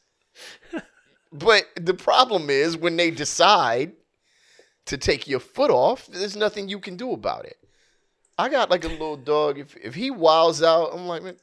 But 1.31 1.65
the 1.79 1.93
problem 1.93 2.49
is 2.49 2.77
when 2.77 2.95
they 2.95 3.11
decide 3.11 3.91
to 4.85 4.97
take 4.97 5.27
your 5.27 5.41
foot 5.41 5.69
off, 5.69 6.07
there's 6.07 6.38
nothing 6.38 6.69
you 6.69 6.79
can 6.79 6.95
do 6.95 7.11
about 7.11 7.45
it. 7.45 7.57
I 8.38 8.49
got 8.49 8.69
like 8.71 8.85
a 8.85 8.89
little 8.89 9.17
dog. 9.17 9.59
If 9.59 9.75
if 9.77 9.93
he 9.95 10.09
wilds 10.09 10.63
out, 10.63 10.91
I'm 10.93 11.05
like, 11.07 11.23
man, 11.23 11.35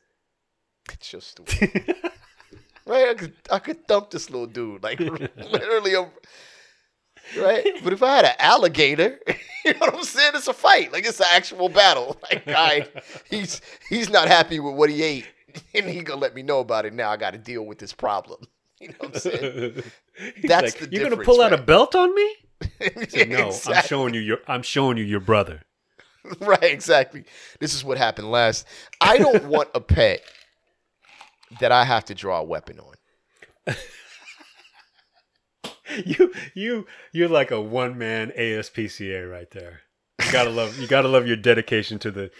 it's 0.92 1.08
just 1.10 1.28
stupid. 1.32 1.96
right? 2.86 3.08
I 3.08 3.14
could 3.14 3.34
I 3.50 3.58
could 3.58 3.86
thump 3.86 4.10
this 4.10 4.30
little 4.30 4.46
dude. 4.46 4.82
Like 4.82 5.00
literally 5.36 5.94
a 5.94 6.10
right? 7.36 7.66
But 7.82 7.92
if 7.92 8.02
I 8.02 8.16
had 8.16 8.24
an 8.24 8.34
alligator, 8.38 9.18
you 9.64 9.72
know 9.72 9.80
what 9.80 9.94
I'm 9.94 10.04
saying? 10.04 10.32
It's 10.34 10.48
a 10.48 10.52
fight. 10.52 10.92
Like 10.92 11.06
it's 11.06 11.20
an 11.20 11.26
actual 11.32 11.68
battle. 11.68 12.16
Like 12.30 12.48
I, 12.48 12.88
he's 13.28 13.60
he's 13.88 14.08
not 14.10 14.28
happy 14.28 14.58
with 14.58 14.74
what 14.74 14.90
he 14.90 15.02
ate, 15.02 15.26
and 15.74 15.86
he 15.86 16.00
gonna 16.02 16.20
let 16.20 16.34
me 16.34 16.42
know 16.42 16.60
about 16.60 16.86
it. 16.86 16.92
Now 16.92 17.10
I 17.10 17.16
got 17.16 17.32
to 17.32 17.38
deal 17.38 17.64
with 17.64 17.78
this 17.78 17.92
problem. 17.92 18.40
You 18.80 18.88
know 18.88 18.94
what 18.98 19.14
I'm 19.14 19.20
saying? 19.20 19.82
That's 20.42 20.80
like, 20.80 20.90
the 20.90 20.96
You're 20.96 21.08
gonna 21.08 21.22
pull 21.22 21.40
out 21.40 21.52
a 21.52 21.58
belt 21.58 21.94
on 21.94 22.14
me? 22.14 22.36
Said, 23.08 23.28
no, 23.28 23.52
I'm 23.66 23.82
showing 23.84 24.14
you 24.14 24.20
your. 24.20 24.38
I'm 24.48 24.62
showing 24.62 24.96
you 24.96 25.04
your 25.04 25.20
brother. 25.20 25.62
right, 26.40 26.62
exactly. 26.64 27.24
This 27.60 27.74
is 27.74 27.84
what 27.84 27.98
happened 27.98 28.30
last. 28.30 28.66
I 29.00 29.18
don't 29.18 29.44
want 29.44 29.68
a 29.74 29.80
pet 29.80 30.22
that 31.60 31.72
I 31.72 31.84
have 31.84 32.04
to 32.06 32.14
draw 32.14 32.40
a 32.40 32.44
weapon 32.44 32.78
on. 32.80 33.74
You, 36.04 36.32
you, 36.54 36.86
you're 37.12 37.28
like 37.28 37.50
a 37.50 37.60
one 37.60 37.96
man 37.98 38.32
ASPCA 38.36 39.30
right 39.30 39.50
there. 39.50 39.82
You 40.24 40.32
gotta 40.32 40.50
love. 40.50 40.76
You 40.78 40.86
gotta 40.88 41.08
love 41.08 41.26
your 41.26 41.36
dedication 41.36 41.98
to 42.00 42.10
the, 42.10 42.30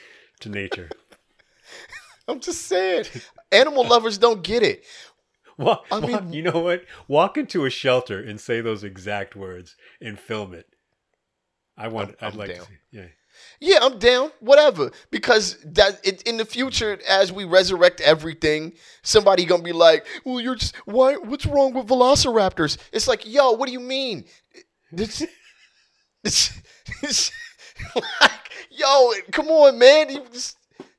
to 0.40 0.48
nature. 0.48 0.88
I'm 2.28 2.40
just 2.40 2.62
saying, 2.62 3.04
animal 3.52 3.86
lovers 3.86 4.16
don't 4.18 4.42
get 4.42 4.62
it. 4.62 4.84
Walk, 5.58 5.84
I 5.92 5.98
walk- 6.00 6.24
mean- 6.24 6.32
you 6.32 6.42
know 6.42 6.58
what? 6.58 6.84
Walk 7.06 7.36
into 7.36 7.64
a 7.66 7.70
shelter 7.70 8.18
and 8.18 8.40
say 8.40 8.60
those 8.60 8.82
exact 8.82 9.36
words 9.36 9.76
and 10.00 10.18
film 10.18 10.54
it. 10.54 10.66
I 11.76 11.88
want. 11.88 12.16
I'd 12.20 12.32
I'm 12.32 12.38
like 12.38 12.48
down. 12.48 12.58
to 12.60 12.64
see. 12.64 12.78
Yeah. 12.92 13.06
Yeah, 13.60 13.78
I'm 13.82 13.98
down. 13.98 14.30
Whatever. 14.40 14.90
Because 15.10 15.56
that 15.64 16.00
it, 16.04 16.22
in 16.22 16.36
the 16.36 16.44
future, 16.44 16.98
as 17.08 17.32
we 17.32 17.44
resurrect 17.44 18.00
everything, 18.00 18.72
somebody 19.02 19.44
gonna 19.44 19.62
be 19.62 19.72
like, 19.72 20.06
"Well, 20.24 20.40
you're 20.40 20.54
just 20.56 20.76
why? 20.84 21.14
What's 21.16 21.46
wrong 21.46 21.72
with 21.74 21.86
velociraptors?" 21.86 22.78
It's 22.92 23.08
like, 23.08 23.26
yo, 23.26 23.52
what 23.52 23.66
do 23.66 23.72
you 23.72 23.80
mean? 23.80 24.24
It's, 24.92 25.22
it's, 26.24 26.52
it's 27.02 27.30
like, 27.94 28.50
yo, 28.70 29.12
come 29.32 29.48
on, 29.48 29.78
man. 29.78 30.10
You 30.10 30.22
just, 30.32 30.56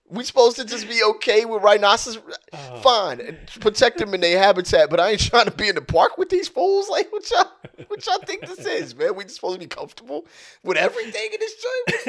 We 0.07 0.23
supposed 0.23 0.57
to 0.57 0.65
just 0.65 0.87
be 0.87 1.01
okay 1.03 1.45
with 1.45 1.63
rhinoceros? 1.63 2.19
Oh. 2.53 2.77
Fine, 2.81 3.21
and 3.21 3.37
protect 3.59 3.97
them 3.97 4.13
in 4.13 4.21
their 4.21 4.37
habitat, 4.37 4.89
but 4.91 4.99
I 4.99 5.11
ain't 5.11 5.19
trying 5.19 5.45
to 5.45 5.51
be 5.51 5.67
in 5.67 5.75
the 5.75 5.81
park 5.81 6.17
with 6.17 6.29
these 6.29 6.47
fools. 6.47 6.89
Like, 6.89 7.11
what 7.11 7.29
y'all, 7.31 7.49
what 7.87 8.05
y'all 8.05 8.19
think 8.19 8.45
this 8.45 8.65
is, 8.65 8.95
man? 8.95 9.15
We 9.15 9.23
just 9.23 9.35
supposed 9.35 9.55
to 9.55 9.59
be 9.59 9.67
comfortable 9.67 10.27
with 10.63 10.77
everything 10.77 11.29
in 11.33 11.39
this 11.39 11.55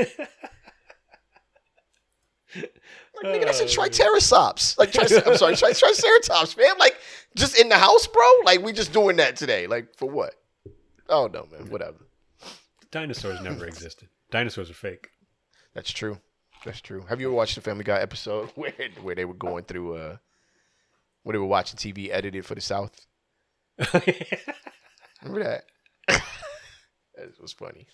joint? 0.07 0.29
Like, 3.23 3.35
nigga, 3.35 3.45
that's 3.47 3.61
a 3.61 3.65
Oh, 3.65 3.67
triceratops. 3.67 4.79
Like, 4.79 4.93
tri- 4.93 5.05
I'm 5.27 5.37
sorry, 5.37 5.57
tri- 5.57 5.73
triceratops, 5.75 6.57
man. 6.57 6.79
Like, 6.79 6.97
just 7.35 7.59
in 7.59 7.69
the 7.69 7.77
house, 7.77 8.07
bro. 8.07 8.23
Like, 8.45 8.63
we 8.63 8.73
just 8.73 8.93
doing 8.93 9.17
that 9.17 9.37
today. 9.37 9.67
Like, 9.67 9.95
for 9.97 10.09
what? 10.09 10.35
Oh 11.09 11.29
no, 11.33 11.47
man. 11.51 11.71
Whatever. 11.71 11.99
Dinosaurs 12.91 13.41
never 13.41 13.67
existed. 13.67 14.09
Dinosaurs 14.31 14.71
are 14.71 14.75
fake. 14.75 15.09
That's 15.75 15.93
true. 15.93 16.19
That's 16.67 16.81
true. 16.81 17.05
Have 17.09 17.21
you 17.21 17.29
ever 17.29 17.37
watched 17.37 17.55
the 17.55 17.61
Family 17.61 17.85
Guy 17.85 18.01
episode 18.01 18.51
where 18.57 18.73
where 19.01 19.15
they 19.15 19.25
were 19.25 19.35
going 19.35 19.63
through 19.65 19.95
uh, 19.95 20.17
where 21.23 21.33
they 21.33 21.39
were 21.39 21.47
watching 21.47 21.79
TV 21.79 22.11
edited 22.11 22.45
for 22.45 22.57
the 22.57 22.61
South? 22.61 23.07
Remember 25.23 25.45
that? 25.45 25.65
that 26.09 27.41
was 27.41 27.53
funny. 27.53 27.87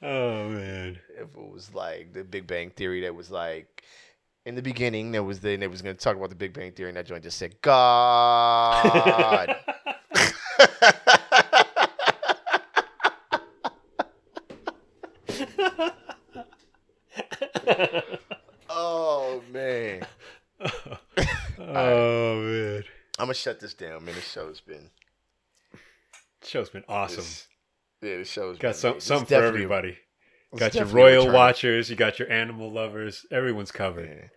oh 0.00 0.48
man. 0.48 1.00
if 1.18 1.36
it 1.36 1.52
was 1.52 1.74
like 1.74 2.12
the 2.12 2.22
Big 2.22 2.46
Bang 2.46 2.70
Theory 2.70 3.00
that 3.00 3.16
was 3.16 3.32
like 3.32 3.82
in 4.46 4.54
the 4.54 4.62
beginning 4.62 5.10
there 5.10 5.24
was 5.24 5.40
then 5.40 5.58
they 5.58 5.66
was 5.66 5.82
going 5.82 5.96
to 5.96 6.00
talk 6.00 6.16
about 6.16 6.30
the 6.30 6.36
Big 6.36 6.52
Bang 6.52 6.70
Theory 6.70 6.90
and 6.90 6.96
that 6.96 7.06
joint 7.06 7.24
just 7.24 7.38
said 7.38 7.60
God. 7.62 9.56
Oh 18.68 19.42
man. 19.52 20.06
Oh 21.58 22.40
man. 22.40 22.84
I'm 23.18 23.26
gonna 23.26 23.34
shut 23.34 23.60
this 23.60 23.74
down, 23.74 24.04
man. 24.04 24.14
This 24.14 24.30
show's 24.30 24.60
been 24.60 24.90
Show's 26.44 26.70
been 26.70 26.84
awesome. 26.88 27.18
this- 27.18 27.48
yeah, 28.02 28.16
the 28.18 28.24
show's 28.24 28.58
Got 28.58 28.68
been, 28.68 28.74
some 28.74 29.00
some 29.00 29.26
for 29.26 29.34
everybody. 29.34 29.96
Got 30.56 30.74
your 30.74 30.84
royal 30.86 31.30
watchers, 31.32 31.88
you 31.88 31.96
got 31.96 32.18
your 32.18 32.30
animal 32.30 32.70
lovers, 32.70 33.24
everyone's 33.30 33.70
covered. 33.72 34.08
Yeah. 34.08 34.28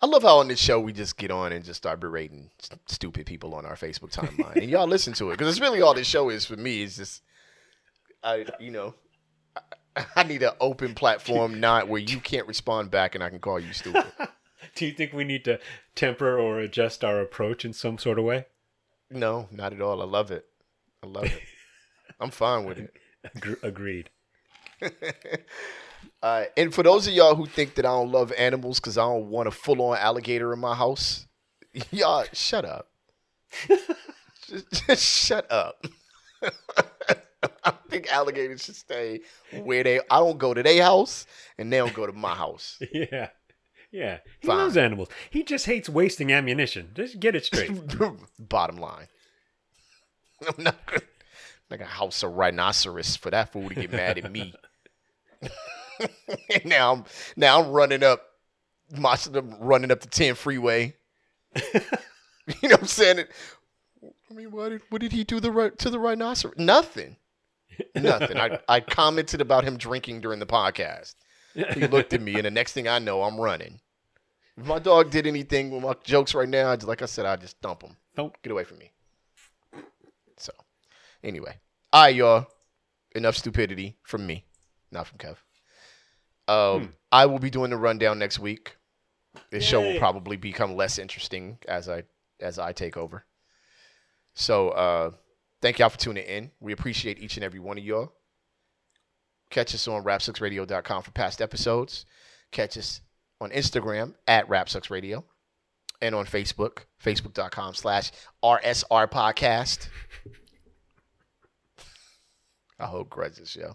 I 0.00 0.06
love 0.06 0.22
how 0.22 0.38
on 0.38 0.48
this 0.48 0.60
show 0.60 0.78
we 0.80 0.92
just 0.92 1.16
get 1.18 1.30
on 1.30 1.52
and 1.52 1.64
just 1.64 1.76
start 1.78 2.00
berating 2.00 2.50
s- 2.60 2.70
stupid 2.86 3.26
people 3.26 3.54
on 3.54 3.66
our 3.66 3.74
Facebook 3.76 4.12
timeline, 4.12 4.56
and 4.56 4.70
y'all 4.70 4.86
listen 4.86 5.12
to 5.14 5.30
it 5.30 5.34
because 5.38 5.48
it's 5.48 5.60
really 5.60 5.82
all 5.82 5.94
this 5.94 6.06
show 6.06 6.28
is 6.30 6.44
for 6.46 6.56
me. 6.56 6.82
Is 6.82 6.96
just, 6.96 7.22
I 8.22 8.46
you 8.60 8.70
know, 8.70 8.94
I, 10.16 10.22
need 10.22 10.42
an 10.42 10.52
open 10.60 10.94
platform, 10.94 11.60
not 11.60 11.88
where 11.88 12.00
you 12.00 12.20
can't 12.20 12.46
respond 12.46 12.90
back 12.90 13.14
and 13.14 13.24
I 13.24 13.30
can 13.30 13.38
call 13.38 13.58
you 13.58 13.72
stupid. 13.72 14.04
Do 14.74 14.86
you 14.86 14.92
think 14.92 15.12
we 15.12 15.24
need 15.24 15.44
to 15.44 15.58
temper 15.94 16.38
or 16.38 16.60
adjust 16.60 17.04
our 17.04 17.20
approach 17.20 17.64
in 17.64 17.72
some 17.72 17.98
sort 17.98 18.18
of 18.18 18.24
way? 18.24 18.46
no, 19.10 19.48
not 19.50 19.72
at 19.72 19.80
all. 19.80 20.02
I 20.02 20.04
love 20.04 20.30
it. 20.30 20.44
I 21.02 21.06
love 21.06 21.24
it. 21.24 21.42
I'm 22.20 22.30
fine 22.30 22.64
with 22.64 22.78
it. 22.78 22.92
Agre- 23.36 23.62
Agreed. 23.62 24.10
Uh, 26.22 26.44
and 26.56 26.74
for 26.74 26.82
those 26.82 27.06
of 27.06 27.12
y'all 27.12 27.34
who 27.34 27.46
think 27.46 27.74
that 27.76 27.84
I 27.86 27.90
don't 27.90 28.10
love 28.10 28.32
animals 28.36 28.80
because 28.80 28.98
I 28.98 29.02
don't 29.02 29.30
want 29.30 29.48
a 29.48 29.52
full 29.52 29.80
on 29.82 29.96
alligator 29.98 30.52
in 30.52 30.58
my 30.58 30.74
house, 30.74 31.26
y'all 31.90 32.24
shut 32.32 32.64
up. 32.64 32.88
just, 34.46 34.86
just 34.86 35.04
shut 35.04 35.50
up. 35.50 35.84
I 37.68 37.90
think 37.90 38.12
alligators 38.12 38.64
should 38.64 38.76
stay 38.76 39.20
where 39.62 39.82
they. 39.82 40.00
I 40.10 40.18
don't 40.18 40.38
go 40.38 40.54
to 40.54 40.62
their 40.62 40.82
house, 40.82 41.26
and 41.58 41.72
they 41.72 41.78
don't 41.78 41.94
go 41.94 42.06
to 42.06 42.12
my 42.12 42.34
house. 42.34 42.78
Yeah. 42.92 43.28
Yeah. 43.90 44.18
He 44.40 44.46
Fine. 44.46 44.56
loves 44.58 44.76
animals. 44.76 45.08
He 45.30 45.42
just 45.42 45.64
hates 45.66 45.88
wasting 45.88 46.30
ammunition. 46.32 46.90
Just 46.94 47.20
get 47.20 47.34
it 47.34 47.44
straight. 47.46 47.70
Bottom 48.38 48.76
line, 48.76 49.06
I'm 50.46 50.62
not 50.64 50.76
gonna, 50.86 51.02
I'm 51.70 51.80
house 51.80 52.22
a 52.22 52.28
rhinoceros 52.28 53.16
for 53.16 53.30
that 53.30 53.52
fool 53.52 53.68
to 53.68 53.74
get 53.74 53.92
mad 53.92 54.18
at 54.18 54.30
me. 54.30 54.54
and 56.00 56.64
now 56.66 56.92
I'm 56.92 57.04
now 57.36 57.62
I'm 57.62 57.70
running 57.70 58.02
up, 58.02 58.22
my, 58.96 59.16
I'm 59.34 59.58
running 59.58 59.90
up 59.90 60.00
the 60.00 60.08
10 60.08 60.34
freeway. 60.34 60.94
you 61.56 61.62
know 62.68 62.70
what 62.70 62.80
I'm 62.80 62.86
saying? 62.86 63.24
I 64.30 64.34
mean, 64.34 64.50
what 64.50 64.68
did 64.68 64.82
what 64.90 65.00
did 65.00 65.12
he 65.12 65.24
do 65.24 65.40
the 65.40 65.72
to 65.78 65.90
the 65.90 65.98
rhinoceros? 65.98 66.56
Nothing. 66.58 67.16
Nothing. 67.94 68.36
I, 68.38 68.58
I 68.68 68.80
commented 68.80 69.40
about 69.40 69.64
him 69.64 69.76
drinking 69.76 70.20
during 70.20 70.38
the 70.38 70.46
podcast. 70.46 71.14
He 71.54 71.86
looked 71.86 72.12
at 72.12 72.20
me, 72.20 72.34
and 72.34 72.44
the 72.44 72.50
next 72.50 72.72
thing 72.72 72.86
I 72.88 72.98
know, 72.98 73.22
I'm 73.22 73.38
running. 73.40 73.80
If 74.56 74.66
my 74.66 74.78
dog 74.78 75.10
did 75.10 75.26
anything 75.26 75.70
with 75.70 75.82
my 75.82 75.94
jokes 76.04 76.34
right 76.34 76.48
now, 76.48 76.74
just, 76.74 76.86
like 76.88 77.02
I 77.02 77.06
said, 77.06 77.26
I 77.26 77.36
just 77.36 77.60
dump 77.60 77.82
him. 77.82 77.96
Don't. 78.16 78.32
Get 78.42 78.50
away 78.52 78.64
from 78.64 78.78
me. 78.78 78.90
So, 80.36 80.52
anyway, 81.22 81.58
all 81.92 82.02
right, 82.02 82.14
y'all. 82.14 82.46
Enough 83.14 83.36
stupidity 83.36 83.96
from 84.02 84.26
me, 84.26 84.44
not 84.92 85.06
from 85.06 85.18
Kev. 85.18 85.36
Um, 86.46 86.80
Hmm. 86.82 86.86
I 87.10 87.26
will 87.26 87.38
be 87.38 87.50
doing 87.50 87.70
the 87.70 87.76
rundown 87.76 88.18
next 88.18 88.38
week. 88.38 88.76
This 89.50 89.64
show 89.64 89.80
will 89.80 89.98
probably 89.98 90.36
become 90.36 90.76
less 90.76 90.98
interesting 90.98 91.58
as 91.68 91.88
I 91.88 92.02
as 92.40 92.58
I 92.58 92.72
take 92.72 92.96
over. 92.96 93.24
So, 94.34 94.70
uh, 94.70 95.10
thank 95.62 95.78
y'all 95.78 95.88
for 95.88 95.98
tuning 95.98 96.24
in. 96.24 96.50
We 96.60 96.72
appreciate 96.72 97.18
each 97.18 97.36
and 97.36 97.44
every 97.44 97.60
one 97.60 97.78
of 97.78 97.84
y'all. 97.84 98.12
Catch 99.50 99.74
us 99.74 99.88
on 99.88 100.04
rap6radio.com 100.04 101.02
for 101.02 101.10
past 101.12 101.40
episodes. 101.40 102.04
Catch 102.52 102.76
us 102.76 103.00
on 103.40 103.50
Instagram 103.50 104.14
at 104.26 104.48
rap6radio 104.48 105.24
and 106.02 106.14
on 106.14 106.26
Facebook, 106.26 106.80
facebook.com 107.02 107.74
slash 107.74 108.10
RSR 108.44 109.10
podcast. 109.10 109.88
I 112.78 112.86
hope 112.86 113.10
grudges, 113.10 113.56
yo. 113.56 113.74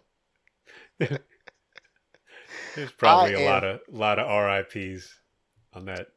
There's 2.75 2.91
probably 2.97 3.35
I 3.35 3.39
a 3.39 3.41
am- 3.41 3.51
lot 3.51 3.63
of 3.63 3.79
lot 3.89 4.19
of 4.19 4.27
RIPS 4.75 5.09
on 5.73 5.85
that 5.85 6.07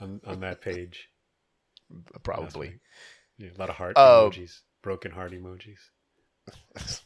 on 0.00 0.20
on 0.26 0.40
that 0.40 0.60
page. 0.60 1.08
Probably. 2.22 2.78
Yeah, 3.40 3.48
a 3.56 3.58
lot 3.58 3.70
of 3.70 3.76
heart 3.76 3.94
Uh, 3.96 4.28
emojis, 4.28 4.60
broken 4.82 5.12
heart 5.12 5.32
emojis. 5.32 5.78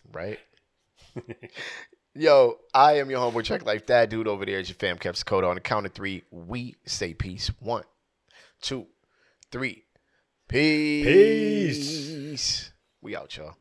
right? 0.13 0.41
Yo, 2.13 2.59
I 2.75 2.99
am 2.99 3.09
your 3.09 3.21
homeboy 3.21 3.45
Check 3.45 3.65
Life. 3.65 3.87
That 3.87 4.11
dude 4.11 4.27
over 4.27 4.45
there 4.45 4.59
is 4.59 4.69
your 4.69 4.75
fam 4.75 4.99
Kev 4.99 5.17
Dakota. 5.17 5.47
On 5.47 5.55
the 5.55 5.61
count 5.61 5.87
of 5.87 5.93
three, 5.93 6.25
we 6.33 6.75
say 6.87 7.15
peace. 7.15 7.53
One, 7.61 7.85
two, 8.61 8.87
three. 9.53 9.85
Peace. 10.49 12.09
Peace. 12.09 12.73
We 13.01 13.15
out, 13.15 13.37
y'all. 13.37 13.55